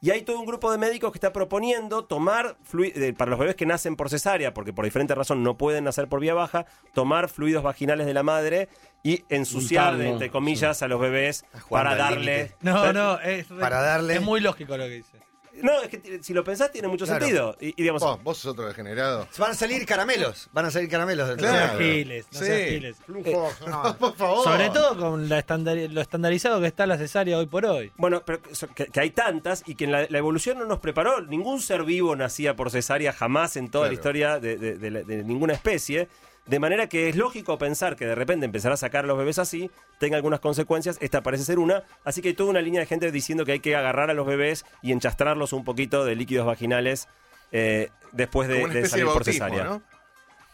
Y 0.06 0.12
hay 0.12 0.22
todo 0.22 0.39
un 0.39 0.46
grupo 0.46 0.72
de 0.72 0.78
médicos 0.78 1.12
que 1.12 1.18
está 1.18 1.34
proponiendo 1.34 2.06
tomar, 2.06 2.58
eh, 2.84 3.13
para 3.18 3.32
los 3.32 3.39
bebés 3.39 3.56
que 3.56 3.65
nacen 3.65 3.96
por 3.96 4.12
cesárea, 4.12 4.54
porque 4.54 4.72
por 4.72 4.86
diferentes 4.86 5.18
razones 5.18 5.44
no 5.44 5.58
pueden 5.58 5.84
nacer 5.84 6.08
por 6.08 6.20
vía 6.20 6.36
baja, 6.36 6.68
tomar 6.94 7.28
fluidos 7.28 7.63
vaginales 7.63 8.06
de 8.06 8.13
la 8.13 8.22
madre 8.22 8.70
y 9.02 9.24
ensuciar, 9.30 9.94
Untarlo, 9.94 10.12
entre 10.13 10.30
comillas, 10.30 10.84
a 10.84 10.88
los 10.88 11.02
bebés 11.02 11.44
Jugando 11.54 11.70
para 11.70 11.96
darle... 11.96 12.52
No, 12.62 12.94
no, 12.94 13.20
es, 13.20 13.50
re- 13.50 13.60
Para 13.60 13.82
darle- 13.82 14.13
es 14.18 14.22
muy 14.22 14.41
lógico 14.41 14.78
lo 14.78 14.84
que 14.84 14.89
dice. 14.91 15.14
No, 15.62 15.82
es 15.82 15.89
que 15.89 16.20
si 16.22 16.34
lo 16.34 16.44
pensás 16.44 16.72
tiene 16.72 16.88
mucho 16.88 17.06
Claro. 17.06 17.26
sentido. 17.26 17.58
Y, 17.60 17.68
y 17.70 17.74
digamos, 17.84 18.02
Vos, 18.02 18.24
vos 18.24 18.38
sos 18.38 18.52
otro 18.54 18.65
degenerado. 18.68 19.28
Van 19.38 19.52
a 19.52 19.54
salir 19.54 19.86
caramelos. 19.86 20.50
Van 20.54 20.65
a 20.65 20.72
salir 20.72 20.89
caramelos. 20.89 21.28
del 21.30 21.38
No 21.38 21.44
seas 21.44 21.72
Claro. 21.72 21.80
giles, 21.80 22.26
no 22.32 22.39
Sí. 22.39 22.46
seas 22.46 22.70
giles. 22.70 22.98
Por 24.00 24.15
favor. 24.15 24.44
Sobre 24.44 24.70
todo 24.70 24.98
con 24.98 25.30
la 25.30 25.44
lo 25.89 26.02
estandarizado 26.02 26.60
que 26.62 26.68
está 26.68 26.86
la 26.86 26.98
cesárea 26.98 27.38
hoy 27.38 27.46
por 27.46 27.65
hoy. 27.65 27.91
Bueno, 27.98 28.24
pero 28.26 28.41
que- 28.41 28.52
que, 28.76 28.86
que 28.88 29.00
hay 29.00 29.12
tantas 29.12 29.63
y 29.65 29.76
que 29.76 29.86
en 29.86 29.91
la, 29.91 30.06
la 30.10 30.18
evolución 30.18 30.58
no 30.60 30.65
nos 30.65 30.80
preparó. 30.80 31.22
Ningún 31.22 31.62
ser 31.62 31.84
vivo 31.84 32.15
nacía 32.15 32.56
por 32.56 32.70
cesárea 32.72 33.13
jamás 33.13 33.56
en 33.58 33.70
toda 33.70 33.86
la 33.86 33.89
Claro. 33.89 33.94
historia 34.00 34.39
de, 34.39 34.58
de- 34.58 34.78
de 34.78 34.91
la- 34.91 35.02
de 35.04 35.24
ninguna 35.24 35.54
especie. 35.54 36.08
De 36.46 36.60
manera 36.60 36.88
que 36.88 37.10
es 37.10 37.16
lógico 37.16 37.58
pensar 37.58 37.96
que 37.96 38.06
de 38.06 38.14
repente 38.14 38.46
empezar 38.46 38.72
a 38.72 38.78
sacar 38.78 39.06
a 39.06 39.08
los 39.08 39.18
bebés 39.18 39.40
así 39.40 39.72
tenga 39.98 40.16
algunas 40.16 40.40
consecuencias. 40.40 40.98
Esta 41.02 41.24
parece 41.24 41.44
ser 41.44 41.58
una. 41.58 41.84
Así 42.04 42.22
que 42.22 42.30
hay 42.30 42.34
toda 42.36 42.52
una 42.52 42.62
línea 42.62 42.82
de 42.82 42.86
gente 42.86 43.12
diciendo 43.12 43.46
que 43.46 43.54
hay 43.54 43.60
que 43.60 43.76
agarrar 43.76 44.12
a 44.12 44.14
los 44.14 44.28
bebés 44.28 44.66
y 44.84 44.92
enchastrarlos 44.92 45.54
un 45.54 45.64
poquito 45.64 46.06
de 46.06 46.16
líquidos 46.16 46.46
vaginales 46.46 47.08
eh, 47.52 47.90
después 48.12 48.48
de, 48.48 48.64
una 48.64 48.74
de 48.74 48.88
salir 48.88 49.06
por 49.06 49.24
cesárea. 49.24 49.64
¿no? 49.64 49.82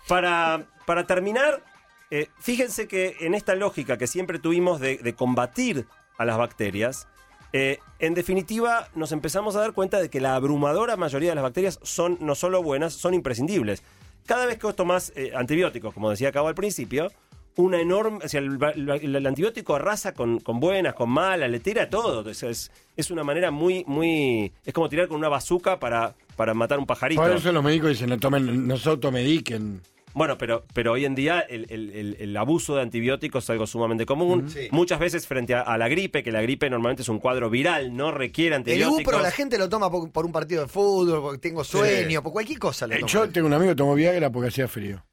Para, 0.08 0.66
para 0.86 1.06
terminar, 1.06 1.62
eh, 2.10 2.30
fíjense 2.40 2.88
que 2.88 3.18
en 3.20 3.34
esta 3.34 3.56
lógica 3.56 3.98
que 3.98 4.08
siempre 4.08 4.40
tuvimos 4.40 4.80
de, 4.80 4.98
de 4.98 5.14
combatir 5.14 5.88
a 6.18 6.24
las 6.24 6.38
bacterias, 6.38 7.08
eh, 7.54 7.80
en 8.00 8.14
definitiva 8.14 8.88
nos 8.96 9.12
empezamos 9.12 9.58
a 9.58 9.60
dar 9.60 9.74
cuenta 9.74 10.00
de 10.00 10.10
que 10.10 10.22
la 10.22 10.36
abrumadora 10.36 10.96
mayoría 10.96 11.30
de 11.30 11.36
las 11.36 11.44
bacterias 11.44 11.80
son 11.84 12.18
no 12.22 12.36
solo 12.36 12.64
buenas, 12.64 12.94
son 12.94 13.14
imprescindibles. 13.14 13.84
Cada 14.26 14.46
vez 14.46 14.58
que 14.58 14.68
vos 14.68 14.76
tomás 14.76 15.12
eh, 15.16 15.32
antibióticos, 15.36 15.94
como 15.94 16.10
decía 16.10 16.32
Cabo 16.32 16.48
al 16.48 16.56
principio, 16.56 17.12
una 17.56 17.82
enorme, 17.82 18.20
o 18.24 18.30
sea, 18.30 18.40
el, 18.40 19.28
antibiótico 19.28 19.76
arrasa 19.76 20.14
con, 20.14 20.40
con 20.40 20.60
buenas, 20.60 20.94
con 20.94 21.10
malas, 21.10 21.50
le 21.50 21.60
tira 21.60 21.90
todo. 21.90 22.30
Es, 22.30 22.72
es 22.96 23.12
una 23.12 23.24
manera 23.24 23.52
muy, 23.52 23.84
muy, 23.88 24.54
es 24.66 24.74
como 24.74 24.90
tirar 24.90 25.08
con 25.08 25.18
una 25.18 25.30
bazuca 25.30 25.80
para, 25.80 26.16
para 26.36 26.54
matar 26.54 26.80
un 26.80 26.86
pajarito. 26.86 27.22
Por 27.22 27.32
eso 27.32 27.52
los 27.52 27.64
médicos 27.64 27.90
dicen, 27.90 28.10
no 28.10 28.18
tomen, 28.18 28.68
no 28.68 28.78
se 28.78 28.90
automediquen. 28.90 29.82
Bueno, 30.14 30.38
pero, 30.38 30.66
pero 30.74 30.92
hoy 30.92 31.06
en 31.06 31.16
día 31.16 31.40
el, 31.40 31.66
el- 31.70 31.90
el- 31.92 32.18
el 32.20 32.38
abuso 32.38 32.76
de 32.76 32.82
antibióticos 32.82 33.44
es 33.46 33.50
algo 33.50 33.66
sumamente 33.66 34.06
común. 34.06 34.50
Sí. 34.50 34.68
Muchas 34.72 35.00
veces 35.00 35.26
frente 35.28 35.54
a, 35.56 35.62
a 35.62 35.78
la 35.78 35.88
gripe, 35.88 36.22
que 36.24 36.32
la 36.32 36.42
gripe 36.42 36.70
normalmente 36.70 37.02
es 37.04 37.10
un 37.10 37.20
cuadro 37.20 37.50
viral, 37.50 37.96
no 37.96 38.12
requiere 38.12 38.56
El 38.56 38.62
antibióticos. 38.62 39.02
Upro 39.14 39.20
la 39.24 39.32
gente 39.32 39.58
lo 39.58 39.70
toma 39.70 39.90
por, 39.90 40.12
por 40.12 40.26
un 40.26 40.32
partido 40.32 40.64
de 40.64 40.68
fútbol, 40.68 41.22
porque 41.22 41.38
tengo 41.40 41.64
sueño, 41.64 42.22
por 42.22 42.34
cualquier 42.34 42.60
cosa 42.60 42.88
lo 42.88 42.94
Eh, 42.94 43.00
toma. 43.00 43.12
Yo 43.12 43.30
tengo 43.30 43.48
un 43.48 43.54
amigo 43.54 43.72
que 43.72 43.76
tomó 43.76 43.96
Viagra 43.96 44.30
porque 44.32 44.50
hacía 44.50 44.68
frío. 44.68 45.04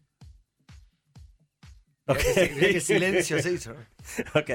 Ok. 2.07 2.19
Mirá 2.55 2.69
qué 2.73 2.81
silencio 2.81 3.41
se 3.43 3.53
hizo. 3.53 3.75
Ok. 4.35 4.49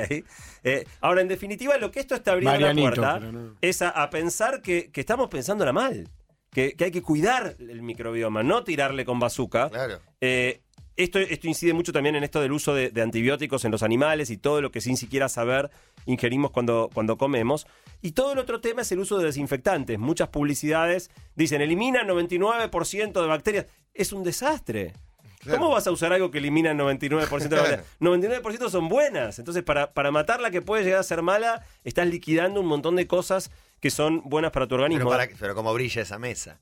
Eh, 0.63 0.85
ahora, 1.01 1.21
en 1.21 1.27
definitiva, 1.27 1.77
lo 1.77 1.91
que 1.91 1.99
esto 1.99 2.15
está 2.15 2.31
abriendo 2.31 2.53
Marianito, 2.53 2.89
la 2.89 2.95
puerta 2.95 3.19
pero 3.19 3.31
no. 3.31 3.55
es 3.61 3.83
a, 3.83 3.89
a 3.89 4.09
pensar 4.09 4.63
que, 4.63 4.89
que 4.91 4.99
estamos 5.01 5.29
pensándola 5.29 5.71
mal. 5.71 6.09
Que, 6.53 6.73
que 6.73 6.85
hay 6.85 6.91
que 6.91 7.01
cuidar 7.01 7.55
el 7.59 7.81
microbioma, 7.81 8.43
no 8.43 8.63
tirarle 8.63 9.05
con 9.05 9.19
bazooka. 9.19 9.69
Claro. 9.69 9.99
Eh, 10.21 10.61
esto, 10.95 11.17
esto 11.17 11.47
incide 11.47 11.73
mucho 11.73 11.91
también 11.91 12.15
en 12.15 12.23
esto 12.23 12.39
del 12.39 12.51
uso 12.51 12.75
de, 12.75 12.91
de 12.91 13.01
antibióticos 13.01 13.65
en 13.65 13.71
los 13.71 13.81
animales 13.81 14.29
y 14.29 14.37
todo 14.37 14.61
lo 14.61 14.71
que 14.71 14.79
sin 14.79 14.95
siquiera 14.95 15.27
saber 15.27 15.71
ingerimos 16.05 16.51
cuando, 16.51 16.89
cuando 16.93 17.17
comemos. 17.17 17.65
Y 18.01 18.11
todo 18.11 18.33
el 18.33 18.39
otro 18.39 18.61
tema 18.61 18.83
es 18.83 18.91
el 18.91 18.99
uso 18.99 19.17
de 19.17 19.25
desinfectantes. 19.25 19.97
Muchas 19.97 20.29
publicidades 20.29 21.09
dicen 21.35 21.61
elimina 21.61 22.03
99% 22.03 23.21
de 23.21 23.27
bacterias. 23.27 23.65
Es 23.93 24.13
un 24.13 24.23
desastre. 24.23 24.93
Claro. 25.43 25.59
¿Cómo 25.59 25.71
vas 25.71 25.85
a 25.87 25.91
usar 25.91 26.13
algo 26.13 26.31
que 26.31 26.37
elimina 26.39 26.71
el 26.71 26.77
99% 26.77 27.47
de 27.49 27.55
bacterias? 27.55 27.85
99% 27.99 28.69
son 28.69 28.87
buenas. 28.89 29.39
Entonces, 29.39 29.63
para, 29.63 29.91
para 29.93 30.11
matar 30.11 30.39
la 30.41 30.51
que 30.51 30.61
puede 30.61 30.83
llegar 30.83 30.99
a 30.99 31.03
ser 31.03 31.21
mala, 31.21 31.63
estás 31.83 32.07
liquidando 32.07 32.59
un 32.61 32.67
montón 32.67 32.95
de 32.95 33.07
cosas 33.07 33.51
que 33.79 33.89
son 33.91 34.21
buenas 34.25 34.51
para 34.51 34.67
tu 34.67 34.75
organismo. 34.75 35.09
Pero, 35.09 35.17
para, 35.19 35.29
pero 35.39 35.55
como 35.55 35.73
brilla 35.73 36.01
esa 36.01 36.17
mesa. 36.19 36.59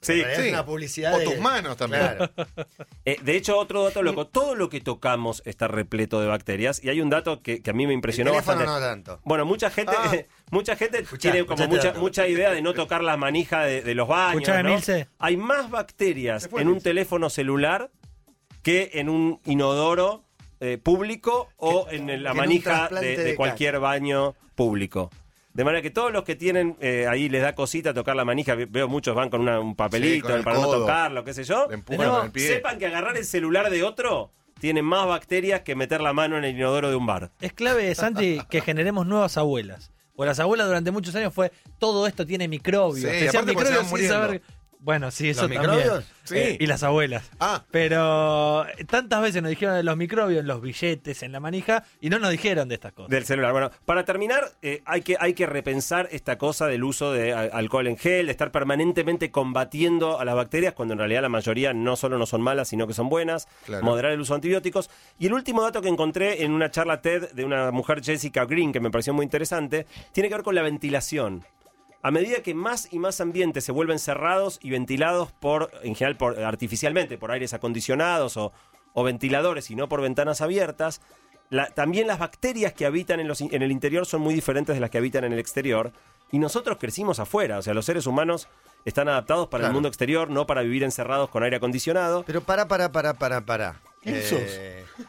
Sí, 0.00 0.14
sí. 0.14 0.42
Es 0.44 0.52
una 0.52 0.64
publicidad. 0.64 1.12
O 1.12 1.18
de- 1.18 1.24
tus 1.24 1.38
manos 1.40 1.76
también. 1.76 2.02
Claro. 2.02 2.30
Eh, 3.04 3.16
de 3.20 3.36
hecho, 3.36 3.58
otro 3.58 3.82
dato 3.82 4.00
loco, 4.04 4.28
todo 4.28 4.54
lo 4.54 4.68
que 4.68 4.80
tocamos 4.80 5.42
está 5.44 5.66
repleto 5.66 6.20
de 6.20 6.28
bacterias 6.28 6.80
y 6.84 6.88
hay 6.88 7.00
un 7.00 7.10
dato 7.10 7.42
que, 7.42 7.62
que 7.62 7.70
a 7.70 7.72
mí 7.72 7.84
me 7.84 7.94
El 7.94 7.96
impresionó 7.96 8.30
teléfono 8.30 8.58
bastante. 8.58 8.80
no 8.80 8.86
tanto. 8.86 9.20
Bueno, 9.24 9.44
mucha 9.44 9.70
gente, 9.70 9.92
Ah. 9.96 10.12
mucha 10.52 10.76
gente 10.76 11.00
Escuchá, 11.00 11.32
tiene 11.32 11.44
como 11.44 11.54
escuchate 11.54 11.74
mucha, 11.76 11.88
dato. 11.88 12.00
mucha 12.00 12.28
idea 12.28 12.50
de 12.52 12.62
no 12.62 12.74
tocar 12.74 13.02
la 13.02 13.16
manija 13.16 13.64
de, 13.64 13.82
de 13.82 13.94
los 13.96 14.06
baños. 14.06 14.34
Escuchá, 14.42 14.62
¿no? 14.62 14.68
Emilce. 14.68 15.08
Hay 15.18 15.36
más 15.36 15.68
bacterias 15.68 16.48
en 16.56 16.68
un 16.68 16.80
teléfono 16.80 17.28
celular 17.28 17.90
que 18.68 18.90
en 19.00 19.08
un 19.08 19.40
inodoro 19.46 20.24
eh, 20.60 20.76
público 20.76 21.48
o 21.56 21.86
en 21.90 22.06
la 22.06 22.12
que 22.14 22.14
en 22.14 22.28
un 22.30 22.36
manija 22.36 22.88
de, 22.88 23.16
de 23.16 23.24
de 23.24 23.34
cualquier 23.36 23.78
baño 23.80 24.34
público. 24.54 25.10
De 25.54 25.64
manera 25.64 25.80
que 25.82 25.90
todos 25.90 26.12
los 26.12 26.24
que 26.24 26.36
tienen 26.36 26.76
eh, 26.80 27.06
ahí 27.08 27.28
les 27.30 27.40
da 27.42 27.54
cosita 27.54 27.94
tocar 27.94 28.14
la 28.14 28.24
manija, 28.24 28.54
ve- 28.54 28.66
veo 28.66 28.86
muchos 28.86 29.14
van 29.14 29.30
con 29.30 29.40
una- 29.40 29.58
un 29.58 29.74
papelito 29.74 30.28
con 30.28 30.42
para 30.44 30.56
no 30.58 30.64
codo. 30.64 30.80
tocarlo, 30.80 31.24
qué 31.24 31.32
sé 31.32 31.44
yo. 31.44 31.66
No, 31.68 31.82
con 32.12 32.24
el 32.26 32.30
pie. 32.32 32.46
sepan 32.48 32.78
que 32.78 32.86
agarrar 32.86 33.16
el 33.16 33.24
celular 33.24 33.70
de 33.70 33.82
otro 33.82 34.32
tiene 34.60 34.82
más 34.82 35.06
bacterias 35.06 35.62
que 35.62 35.74
meter 35.74 36.00
la 36.00 36.12
mano 36.12 36.36
en 36.36 36.44
el 36.44 36.54
inodoro 36.56 36.90
de 36.90 36.96
un 36.96 37.06
bar. 37.06 37.30
Es 37.40 37.52
clave, 37.54 37.94
Santi, 37.94 38.38
que 38.50 38.60
generemos 38.60 39.06
nuevas 39.06 39.36
abuelas. 39.38 39.90
Porque 40.14 40.28
las 40.28 40.40
abuelas 40.40 40.66
durante 40.66 40.90
muchos 40.90 41.14
años 41.14 41.32
fue 41.32 41.52
todo 41.78 42.06
esto 42.08 42.26
tiene 42.26 42.48
microbios. 42.48 43.08
Sí, 43.10 43.18
Te 43.18 43.30
van 43.30 43.46
sin 43.46 43.88
muriendo. 43.88 44.40
Bueno, 44.80 45.10
sí, 45.10 45.30
eso 45.30 45.42
¿Los 45.42 45.50
también. 45.50 45.62
microbios? 45.62 46.04
Sí. 46.24 46.36
Eh, 46.36 46.56
y 46.60 46.66
las 46.66 46.82
abuelas. 46.82 47.30
Ah. 47.40 47.64
Pero 47.70 48.66
eh, 48.66 48.84
tantas 48.84 49.22
veces 49.22 49.42
nos 49.42 49.50
dijeron 49.50 49.74
de 49.76 49.82
los 49.82 49.96
microbios, 49.96 50.40
en 50.40 50.46
los 50.46 50.60
billetes, 50.60 51.22
en 51.22 51.32
la 51.32 51.40
manija, 51.40 51.84
y 52.00 52.10
no 52.10 52.18
nos 52.18 52.30
dijeron 52.30 52.68
de 52.68 52.74
estas 52.74 52.92
cosas. 52.92 53.10
Del 53.10 53.24
celular. 53.24 53.52
Bueno, 53.52 53.70
para 53.86 54.04
terminar, 54.04 54.52
eh, 54.62 54.82
hay, 54.84 55.02
que, 55.02 55.16
hay 55.18 55.34
que 55.34 55.46
repensar 55.46 56.08
esta 56.12 56.38
cosa 56.38 56.66
del 56.66 56.84
uso 56.84 57.12
de 57.12 57.32
alcohol 57.32 57.86
en 57.86 57.96
gel, 57.96 58.26
de 58.26 58.32
estar 58.32 58.52
permanentemente 58.52 59.30
combatiendo 59.30 60.20
a 60.20 60.24
las 60.24 60.34
bacterias, 60.34 60.74
cuando 60.74 60.92
en 60.92 60.98
realidad 60.98 61.22
la 61.22 61.28
mayoría 61.28 61.72
no 61.72 61.96
solo 61.96 62.18
no 62.18 62.26
son 62.26 62.42
malas, 62.42 62.68
sino 62.68 62.86
que 62.86 62.94
son 62.94 63.08
buenas. 63.08 63.48
Claro. 63.64 63.84
Moderar 63.84 64.12
el 64.12 64.20
uso 64.20 64.34
de 64.34 64.36
antibióticos. 64.36 64.90
Y 65.18 65.26
el 65.26 65.32
último 65.32 65.62
dato 65.62 65.80
que 65.80 65.88
encontré 65.88 66.44
en 66.44 66.52
una 66.52 66.70
charla 66.70 67.00
TED 67.00 67.32
de 67.32 67.44
una 67.44 67.70
mujer, 67.70 68.02
Jessica 68.02 68.44
Green, 68.44 68.72
que 68.72 68.80
me 68.80 68.90
pareció 68.90 69.14
muy 69.14 69.24
interesante, 69.24 69.86
tiene 70.12 70.28
que 70.28 70.34
ver 70.36 70.44
con 70.44 70.54
la 70.54 70.62
ventilación. 70.62 71.44
A 72.02 72.10
medida 72.10 72.42
que 72.42 72.54
más 72.54 72.92
y 72.92 72.98
más 72.98 73.20
ambientes 73.20 73.64
se 73.64 73.72
vuelven 73.72 73.98
cerrados 73.98 74.58
y 74.62 74.70
ventilados 74.70 75.32
por, 75.32 75.70
en 75.82 75.94
general, 75.94 76.16
por, 76.16 76.38
artificialmente, 76.40 77.18
por 77.18 77.30
aires 77.32 77.54
acondicionados 77.54 78.36
o, 78.36 78.52
o 78.94 79.02
ventiladores 79.04 79.70
y 79.70 79.74
no 79.76 79.88
por 79.88 80.00
ventanas 80.00 80.40
abiertas, 80.40 81.00
la- 81.50 81.66
también 81.66 82.06
las 82.06 82.18
bacterias 82.18 82.72
que 82.72 82.86
habitan 82.86 83.18
en, 83.20 83.26
los 83.26 83.40
in- 83.40 83.52
en 83.52 83.62
el 83.62 83.72
interior 83.72 84.06
son 84.06 84.20
muy 84.20 84.34
diferentes 84.34 84.76
de 84.76 84.80
las 84.80 84.90
que 84.90 84.98
habitan 84.98 85.24
en 85.24 85.32
el 85.32 85.38
exterior. 85.40 85.92
Y 86.30 86.38
nosotros 86.38 86.76
crecimos 86.78 87.18
afuera, 87.20 87.58
o 87.58 87.62
sea, 87.62 87.74
los 87.74 87.84
seres 87.86 88.06
humanos 88.06 88.48
están 88.84 89.08
adaptados 89.08 89.48
para 89.48 89.62
el 89.64 89.72
mundo 89.74 89.88
exterior, 89.88 90.30
no 90.30 90.46
para 90.46 90.62
vivir 90.62 90.84
encerrados 90.84 91.30
con 91.30 91.42
aire 91.42 91.56
acondicionado. 91.56 92.22
Pero 92.26 92.42
para, 92.42 92.68
para, 92.68 92.92
para, 92.92 93.14
para, 93.14 93.40
para. 93.40 93.80
¿Quién 94.00 94.22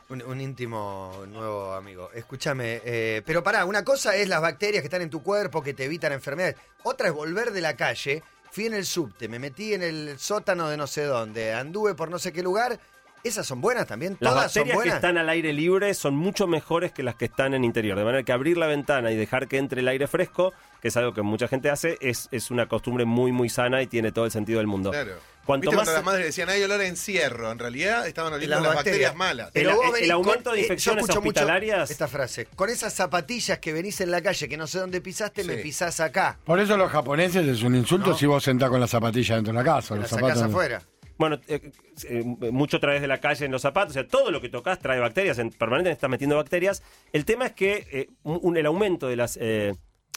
un, 0.10 0.22
un 0.24 0.42
íntimo 0.42 1.24
nuevo 1.28 1.74
amigo. 1.74 2.10
Escúchame, 2.14 2.82
eh, 2.84 3.22
pero 3.26 3.44
pará, 3.44 3.66
una 3.66 3.84
cosa 3.84 4.16
es 4.16 4.28
las 4.28 4.42
bacterias 4.42 4.82
que 4.82 4.88
están 4.88 5.02
en 5.02 5.10
tu 5.10 5.22
cuerpo 5.22 5.62
que 5.62 5.74
te 5.74 5.86
evitan 5.86 6.12
enfermedades. 6.12 6.56
Otra 6.84 7.08
es 7.08 7.14
volver 7.14 7.52
de 7.52 7.62
la 7.62 7.76
calle. 7.76 8.24
Fui 8.52 8.66
en 8.66 8.74
el 8.74 8.86
subte, 8.86 9.28
me 9.28 9.38
metí 9.38 9.74
en 9.74 9.84
el 9.84 10.18
sótano 10.18 10.70
de 10.70 10.78
no 10.78 10.88
sé 10.88 11.04
dónde, 11.04 11.54
anduve 11.54 11.94
por 11.94 12.10
no 12.10 12.18
sé 12.18 12.34
qué 12.34 12.42
lugar. 12.42 12.80
¿Esas 13.24 13.46
son 13.46 13.62
buenas 13.62 13.86
también? 13.88 14.18
Las 14.20 14.34
¿Todas 14.34 14.52
son 14.52 14.62
bacterias 14.62 14.72
que 14.72 14.76
buenas? 14.76 14.96
están 14.96 15.18
al 15.18 15.30
aire 15.30 15.54
libre 15.54 15.94
son 15.94 16.16
mucho 16.16 16.48
mejores 16.48 16.92
que 16.92 17.04
las 17.04 17.16
que 17.16 17.26
están 17.26 17.54
en 17.54 17.64
interior. 17.64 17.98
De 17.98 18.04
manera 18.06 18.24
que 18.24 18.32
abrir 18.32 18.58
la 18.58 18.68
ventana 18.68 19.12
y 19.12 19.18
dejar 19.18 19.48
que 19.48 19.58
entre 19.58 19.82
el 19.82 19.88
aire 19.88 20.08
fresco, 20.08 20.54
que 20.82 20.88
es 20.88 20.98
algo 20.98 21.14
que 21.14 21.22
mucha 21.22 21.48
gente 21.48 21.70
hace, 21.70 21.98
es, 22.02 22.30
es 22.32 22.50
una 22.52 22.68
costumbre 22.68 23.06
muy, 23.06 23.32
muy 23.32 23.50
sana 23.50 23.82
y 23.82 23.88
tiene 23.88 24.12
todo 24.12 24.26
el 24.26 24.32
sentido 24.32 24.60
del 24.60 24.68
mundo. 24.68 24.92
Claro. 24.92 25.14
Cuanto 25.46 25.64
¿Viste 25.64 25.76
más- 25.78 25.86
cuando 25.86 25.94
las 26.00 26.06
madres 26.06 26.26
decían, 26.28 26.50
hay 26.50 26.62
olor 26.62 26.80
a 26.80 26.86
encierro? 26.86 27.52
En 27.52 27.58
realidad 27.58 28.06
estaban 28.08 28.32
oliendo 28.32 28.56
Las 28.56 28.64
las, 28.64 28.76
bacterias. 28.76 29.14
bacterias, 29.14 29.16
malas. 29.16 29.48
El- 29.48 29.54
Pero 29.64 29.76
vos 29.76 29.86
el 29.88 29.92
venís 29.94 30.12
aumento 30.12 30.52
de 30.52 30.58
eh, 30.58 30.60
yo 30.62 30.66
infecciones 30.66 31.02
escucho 31.04 31.22
mucho 31.22 31.30
hospitalarias- 31.30 31.90
Esta 31.92 32.08
frase. 32.08 32.46
Con 32.56 32.70
esas 32.70 32.94
zapatillas 32.94 33.58
que 33.58 33.74
venís 33.74 34.00
en 34.02 34.12
la 34.12 34.22
calle, 34.22 34.48
que 34.48 34.58
no 34.58 34.68
sé 34.68 34.78
dónde 34.80 35.02
pisaste, 35.02 35.44
me 35.44 35.56
Sí. 35.58 35.64
pisás 35.64 36.00
acá. 36.02 36.38
Por 36.46 36.60
eso 36.60 36.78
los 36.78 36.92
japoneses 36.92 37.48
es 37.48 37.64
un 37.64 37.76
insulto 37.76 38.12
No. 38.12 38.18
si 38.18 38.28
vos 38.28 38.44
sentás 38.44 38.70
con 38.70 38.80
la 38.80 38.88
zapatilla 38.88 39.36
dentro 39.36 39.52
de 39.54 39.60
la 39.60 39.66
casa. 39.66 39.96
Los 39.96 40.08
sacás 40.10 40.30
zapatos. 40.30 40.44
afuera. 40.44 40.82
Bueno, 41.20 41.40
eh, 41.48 41.72
eh, 42.08 42.24
mucho 42.52 42.78
a 42.78 42.80
través 42.80 43.02
de 43.02 43.08
la 43.08 43.20
calle 43.20 43.46
en 43.46 43.52
los 43.52 43.62
zapatos, 43.62 43.92
o 43.92 43.94
sea, 43.94 44.08
todo 44.08 44.32
lo 44.32 44.42
que 44.42 44.50
tocas 44.50 44.80
trae 44.80 45.00
bacterias, 45.00 45.38
en, 45.38 45.52
permanentemente 45.52 45.92
estás 45.98 46.10
metiendo 46.10 46.36
bacterias. 46.38 46.82
El 47.14 47.26
tema 47.26 47.46
es 47.48 47.52
que 47.52 47.86
eh, 47.92 48.10
un- 48.24 48.58
el 48.58 48.66
aumento 48.66 49.08
de 49.08 49.16
las, 49.18 49.38
eh, 49.40 49.76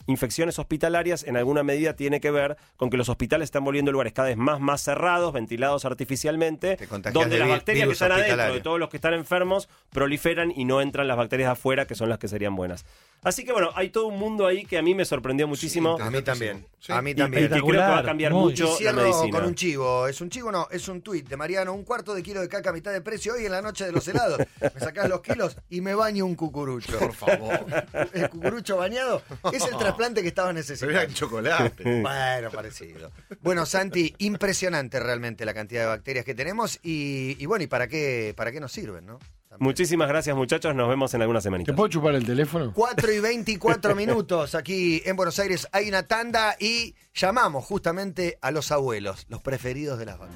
infecciones 0.08 0.58
hospitalarias 0.58 1.22
en 1.22 1.36
alguna 1.36 1.62
medida 1.62 1.94
tiene 1.94 2.20
que 2.20 2.30
ver 2.32 2.56
con 2.76 2.90
que 2.90 2.96
los 2.96 3.08
hospitales 3.08 3.46
están 3.46 3.62
volviendo 3.64 3.92
lugares 3.92 4.12
cada 4.12 4.28
vez 4.28 4.36
más, 4.36 4.58
más 4.58 4.80
cerrados, 4.82 5.32
ventilados 5.32 5.84
artificialmente, 5.84 6.76
donde 7.12 7.36
de 7.36 7.38
las 7.40 7.48
bacterias 7.58 7.86
que 7.86 7.92
están 7.92 8.10
adentro 8.12 8.36
de 8.54 8.60
todos 8.62 8.80
los 8.80 8.88
que 8.88 8.96
están 8.96 9.14
enfermos 9.14 9.68
proliferan 9.90 10.50
y 10.54 10.64
no 10.64 10.80
entran 10.80 11.06
las 11.06 11.16
bacterias 11.16 11.50
afuera, 11.50 11.86
que 11.86 11.94
son 11.94 12.08
las 12.08 12.18
que 12.18 12.26
serían 12.26 12.56
buenas. 12.56 12.84
Así 13.24 13.44
que 13.44 13.52
bueno, 13.52 13.70
hay 13.76 13.90
todo 13.90 14.06
un 14.06 14.18
mundo 14.18 14.46
ahí 14.46 14.64
que 14.64 14.76
a 14.78 14.82
mí 14.82 14.94
me 14.96 15.04
sorprendió 15.04 15.46
muchísimo. 15.46 15.96
A 16.00 16.10
mí 16.10 16.22
también. 16.22 16.66
Sí. 16.80 16.90
A 16.90 17.00
mí 17.00 17.10
y, 17.10 17.12
y 17.12 17.16
también. 17.16 17.44
que 17.44 17.50
creo 17.50 17.66
que 17.66 17.76
va 17.76 17.98
a 17.98 18.02
cambiar 18.02 18.32
muy. 18.32 18.42
mucho 18.50 18.76
Y 18.80 18.82
la 18.84 18.92
medicina. 18.92 19.30
con 19.38 19.46
un 19.46 19.54
chivo. 19.54 20.08
Es 20.08 20.20
un 20.20 20.28
chivo, 20.28 20.50
no, 20.50 20.66
es 20.72 20.88
un 20.88 21.02
tuit 21.02 21.28
de 21.28 21.36
Mariano. 21.36 21.72
Un 21.72 21.84
cuarto 21.84 22.14
de 22.14 22.22
kilo 22.24 22.40
de 22.40 22.48
caca 22.48 22.70
a 22.70 22.72
mitad 22.72 22.90
de 22.92 23.00
precio 23.00 23.34
hoy 23.34 23.46
en 23.46 23.52
la 23.52 23.62
noche 23.62 23.84
de 23.84 23.92
los 23.92 24.08
helados. 24.08 24.40
Me 24.60 24.80
sacás 24.80 25.08
los 25.08 25.20
kilos 25.20 25.56
y 25.70 25.80
me 25.80 25.94
baño 25.94 26.26
un 26.26 26.34
cucurucho. 26.34 26.98
Por 26.98 27.14
favor. 27.14 27.64
El 28.12 28.28
cucurucho 28.28 28.76
bañado 28.76 29.22
es 29.52 29.64
el 29.64 29.76
trasplante 29.78 30.22
que 30.22 30.28
estaba 30.28 30.52
necesitando. 30.52 31.00
en 31.00 31.14
chocolate. 31.14 32.02
Bueno, 32.02 32.50
parecido. 32.50 33.12
Bueno, 33.40 33.66
Santi, 33.66 34.14
impresionante 34.18 34.98
realmente 34.98 35.44
la 35.44 35.54
cantidad 35.54 35.82
de 35.82 35.86
bacterias 35.86 36.24
que 36.24 36.34
tenemos 36.34 36.80
y, 36.82 37.36
y 37.38 37.46
bueno, 37.46 37.62
¿y 37.62 37.68
para 37.68 37.86
qué, 37.86 38.34
para 38.36 38.50
qué 38.50 38.58
nos 38.58 38.72
sirven, 38.72 39.06
no? 39.06 39.20
También. 39.52 39.66
Muchísimas 39.68 40.08
gracias 40.08 40.34
muchachos, 40.34 40.74
nos 40.74 40.88
vemos 40.88 41.12
en 41.12 41.20
alguna 41.20 41.40
¿Te 41.40 41.44
semanita. 41.44 41.74
puedo 41.76 41.88
chupar 41.88 42.14
el 42.14 42.24
teléfono? 42.24 42.72
4 42.74 43.12
y 43.12 43.20
24 43.20 43.94
minutos 43.94 44.54
aquí 44.54 45.02
en 45.04 45.14
Buenos 45.14 45.38
Aires 45.38 45.68
hay 45.72 45.90
una 45.90 46.04
tanda 46.04 46.56
y 46.58 46.94
llamamos 47.14 47.62
justamente 47.66 48.38
a 48.40 48.50
los 48.50 48.72
abuelos, 48.72 49.26
los 49.28 49.42
preferidos 49.42 49.98
de 49.98 50.06
las 50.06 50.18
vacas. 50.18 50.34